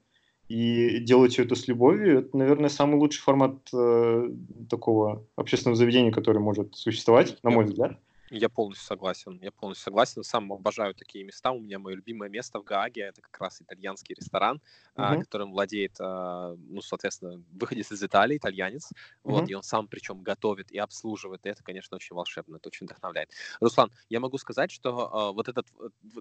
и 0.47 0.99
делает 0.99 1.33
все 1.33 1.43
это 1.43 1.55
с 1.55 1.67
любовью, 1.67 2.19
это, 2.19 2.37
наверное, 2.37 2.69
самый 2.69 2.95
лучший 2.95 3.21
формат 3.21 3.55
э, 3.73 4.29
такого 4.69 5.25
общественного 5.35 5.75
заведения, 5.75 6.11
который 6.11 6.41
может 6.41 6.75
существовать, 6.75 7.37
на 7.43 7.49
мой 7.49 7.65
взгляд. 7.65 7.99
Я 8.29 8.49
полностью 8.49 8.85
согласен. 8.85 9.39
Я 9.41 9.51
полностью 9.51 9.85
согласен. 9.85 10.23
Сам 10.23 10.51
обожаю 10.51 10.93
такие 10.93 11.23
места. 11.23 11.51
У 11.51 11.59
меня 11.59 11.79
мое 11.79 11.95
любимое 11.95 12.29
место 12.29 12.59
в 12.59 12.63
Гааге 12.63 13.03
это 13.03 13.21
как 13.21 13.39
раз 13.39 13.61
итальянский 13.61 14.15
ресторан, 14.15 14.61
uh-huh. 14.95 15.19
которым 15.21 15.51
владеет, 15.51 15.95
а, 15.99 16.55
ну, 16.57 16.81
соответственно, 16.81 17.43
выходец 17.53 17.91
из 17.91 18.03
Италии, 18.03 18.37
итальянец. 18.37 18.91
Uh-huh. 18.91 19.31
Вот, 19.31 19.49
и 19.49 19.53
он 19.53 19.63
сам 19.63 19.87
причем 19.87 20.21
готовит 20.21 20.71
и 20.71 20.77
обслуживает. 20.77 21.45
И 21.45 21.49
это, 21.49 21.63
конечно, 21.63 21.95
очень 21.95 22.15
волшебно, 22.15 22.57
это 22.57 22.67
очень 22.67 22.85
вдохновляет. 22.85 23.31
Руслан, 23.61 23.91
я 24.09 24.19
могу 24.19 24.37
сказать, 24.37 24.71
что 24.71 25.31
вот 25.33 25.47
этот 25.47 25.67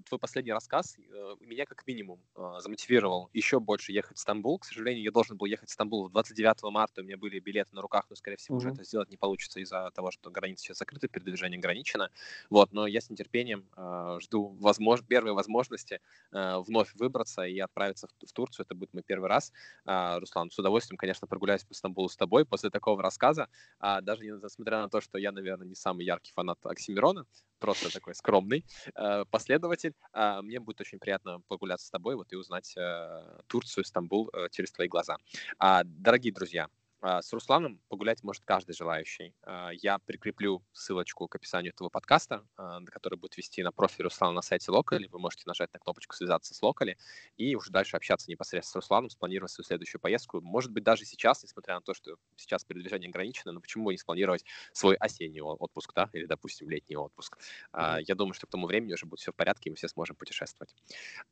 твой 0.09 0.19
последний 0.19 0.53
рассказ 0.53 0.97
э, 0.99 1.37
меня 1.41 1.65
как 1.67 1.87
минимум 1.87 2.21
замотивировал 2.59 3.31
еще 3.33 3.61
больше 3.61 3.93
ехать 3.93 4.17
в 4.17 4.21
Стамбул. 4.21 4.59
К 4.59 4.65
сожалению, 4.65 5.03
я 5.03 5.11
должен 5.11 5.37
был 5.37 5.47
ехать 5.47 5.69
в 5.69 5.73
Стамбул 5.73 6.09
29 6.09 6.63
марта. 6.73 7.01
У 7.01 7.05
меня 7.05 7.17
были 7.17 7.41
билеты 7.41 7.75
на 7.75 7.83
руках, 7.83 8.07
но, 8.11 8.17
скорее 8.17 8.37
всего, 8.37 8.57
uh-huh. 8.57 8.61
уже 8.61 8.71
это 8.71 8.85
сделать 8.85 9.11
не 9.11 9.17
получится 9.17 9.61
из-за 9.61 9.91
того, 9.95 10.11
что 10.11 10.31
границы 10.31 10.65
сейчас 10.65 10.79
закрыты, 10.79 11.09
передвижение 11.09 11.59
ограничено 11.59 11.96
ограничено. 11.97 12.11
Вот, 12.51 12.73
но 12.73 12.87
я 12.87 13.01
с 13.01 13.11
нетерпением 13.11 13.67
э, 13.77 14.19
жду 14.21 14.57
возмож... 14.61 15.03
первой 15.03 15.33
возможности 15.33 16.01
э, 16.33 16.59
вновь 16.59 16.95
выбраться 16.95 17.43
и 17.43 17.59
отправиться 17.59 18.09
в, 18.09 18.27
в 18.27 18.33
Турцию. 18.33 18.65
Это 18.65 18.75
будет 18.75 18.95
мой 18.95 19.03
первый 19.03 19.29
раз. 19.29 19.53
Э, 19.87 20.19
Руслан, 20.19 20.51
с 20.51 20.59
удовольствием, 20.59 20.97
конечно, 20.97 21.27
прогуляюсь 21.27 21.65
по 21.65 21.75
Стамбулу 21.75 22.09
с 22.09 22.17
тобой 22.17 22.45
после 22.45 22.71
такого 22.71 23.03
рассказа. 23.03 23.49
А 23.79 24.01
даже 24.01 24.25
несмотря 24.25 24.81
на 24.81 24.89
то, 24.89 25.01
что 25.01 25.19
я, 25.19 25.33
наверное, 25.33 25.67
не 25.67 25.75
самый 25.75 26.05
яркий 26.05 26.33
фанат 26.33 26.59
Оксимирона, 26.65 27.27
просто 27.59 27.93
такой 27.93 28.15
скромный 28.15 28.65
э, 28.95 29.25
последователь. 29.31 29.95
Э, 30.13 30.41
мне 30.43 30.61
будет 30.61 30.81
очень 30.81 30.99
приятно 30.99 31.41
погуляться 31.49 31.87
с 31.87 31.91
тобой 31.91 32.17
вот 32.17 32.33
и 32.33 32.37
узнать 32.37 32.75
э, 32.77 33.41
Турцию, 33.47 33.85
Стамбул 33.85 34.31
э, 34.33 34.49
через 34.51 34.73
твои 34.73 34.89
глаза. 34.89 35.17
А, 35.59 35.83
дорогие 35.85 36.33
друзья, 36.33 36.69
с 37.03 37.33
Русланом 37.33 37.81
погулять 37.89 38.23
может 38.23 38.45
каждый 38.45 38.75
желающий. 38.75 39.35
А, 39.43 39.71
я 39.71 39.99
прикреплю 39.99 40.65
ссылочку 40.73 41.29
к 41.29 41.37
описанию 41.37 41.73
этого 41.73 41.89
подкаста, 41.89 42.47
а, 42.57 42.81
который 42.87 43.19
будет 43.19 43.37
вести 43.37 43.63
на 43.63 43.71
профиль 43.71 44.05
Руслана 44.05 44.33
на 44.33 44.43
сайте 44.43 44.71
Локали. 44.71 45.09
Вы 45.09 45.19
можете 45.19 45.45
нажать 45.47 45.73
на 45.73 45.79
кнопочку 45.79 46.15
«Связаться 46.17 46.55
с 46.55 46.63
Локали» 46.63 46.97
и 47.37 47.55
уже 47.55 47.71
дальше 47.71 47.97
общаться 47.97 48.31
непосредственно 48.31 48.81
с 48.81 48.85
Русланом, 48.85 49.11
спланировать 49.11 49.53
свою 49.53 49.67
следующую 49.67 50.01
поездку. 50.01 50.41
Может 50.41 50.73
быть, 50.73 50.85
даже 50.85 51.05
сейчас, 51.05 51.43
несмотря 51.43 51.75
на 51.75 51.81
то, 51.83 51.95
что 51.95 52.17
сейчас 52.37 52.65
передвижение 52.65 53.09
ограничено, 53.09 53.53
но 53.53 53.61
почему 53.61 53.91
не 53.91 53.99
спланировать 53.99 54.45
свой 54.73 54.97
осенний 54.97 55.41
отпуск, 55.41 55.93
да, 55.95 56.09
или, 56.13 56.25
допустим, 56.25 56.71
летний 56.71 56.97
отпуск. 56.97 57.39
Mm-hmm. 57.73 58.05
Я 58.07 58.15
думаю, 58.15 58.35
что 58.35 58.47
к 58.47 58.51
тому 58.51 58.67
времени 58.67 58.95
уже 58.95 59.07
будет 59.07 59.21
все 59.21 59.33
в 59.33 59.37
порядке, 59.37 59.69
и 59.69 59.71
мы 59.71 59.77
все 59.77 59.89
сможем 59.89 60.17
путешествовать. 60.17 60.75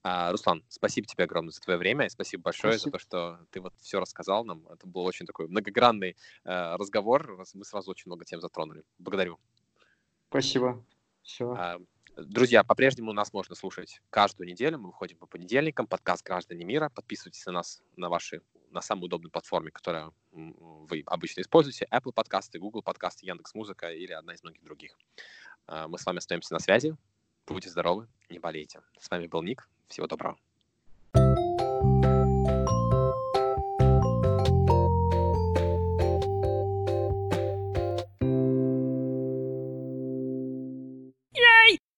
Руслан, 0.03 0.62
спасибо 0.69 1.07
тебе 1.07 1.25
огромное 1.25 1.53
за 1.53 1.61
твое 1.61 1.79
время, 1.79 2.07
и 2.07 2.09
спасибо 2.11 2.43
большое 2.45 2.75
спасибо. 2.75 2.91
за 2.91 2.93
то, 2.93 2.99
что 2.99 3.47
ты 3.51 3.61
вот 3.61 3.73
все 3.81 3.99
рассказал 3.99 4.45
нам. 4.45 4.67
Это 4.69 4.87
было 4.87 5.03
очень 5.03 5.27
такой 5.27 5.49
многогранный 5.65 6.17
э, 6.45 6.77
разговор. 6.77 7.45
Мы 7.55 7.65
сразу 7.65 7.91
очень 7.91 8.05
много 8.07 8.25
тем 8.25 8.41
затронули. 8.41 8.85
Благодарю. 8.99 9.39
Спасибо. 10.29 10.85
Все. 11.23 11.53
А, 11.53 11.79
друзья, 12.17 12.62
по-прежнему 12.62 13.12
нас 13.12 13.33
можно 13.33 13.55
слушать 13.55 14.01
каждую 14.11 14.49
неделю. 14.49 14.79
Мы 14.79 14.87
выходим 14.89 15.17
по 15.17 15.27
понедельникам. 15.27 15.87
Подкаст 15.87 16.25
«Граждане 16.25 16.65
мира». 16.65 16.91
Подписывайтесь 16.95 17.47
на 17.47 17.53
нас 17.53 17.83
на 17.97 18.09
ваши 18.09 18.43
на 18.71 18.81
самой 18.81 19.05
удобной 19.05 19.31
платформе, 19.31 19.71
которую 19.71 20.12
вы 20.33 21.05
обычно 21.07 21.43
используете. 21.43 21.87
Apple 21.93 22.12
подкасты, 22.12 22.59
Google 22.59 22.83
подкасты, 22.83 23.25
Яндекс 23.25 23.55
Музыка 23.55 23.93
или 23.93 24.12
одна 24.12 24.35
из 24.35 24.43
многих 24.43 24.65
других. 24.65 24.99
А, 25.67 25.87
мы 25.87 25.99
с 25.99 26.05
вами 26.05 26.19
остаемся 26.19 26.53
на 26.53 26.59
связи. 26.59 26.97
Будьте 27.47 27.71
здоровы, 27.71 28.09
не 28.29 28.39
болейте. 28.39 28.81
С 28.99 29.09
вами 29.11 29.29
был 29.29 29.43
Ник. 29.43 29.69
Всего 29.89 30.09
доброго. 30.09 30.37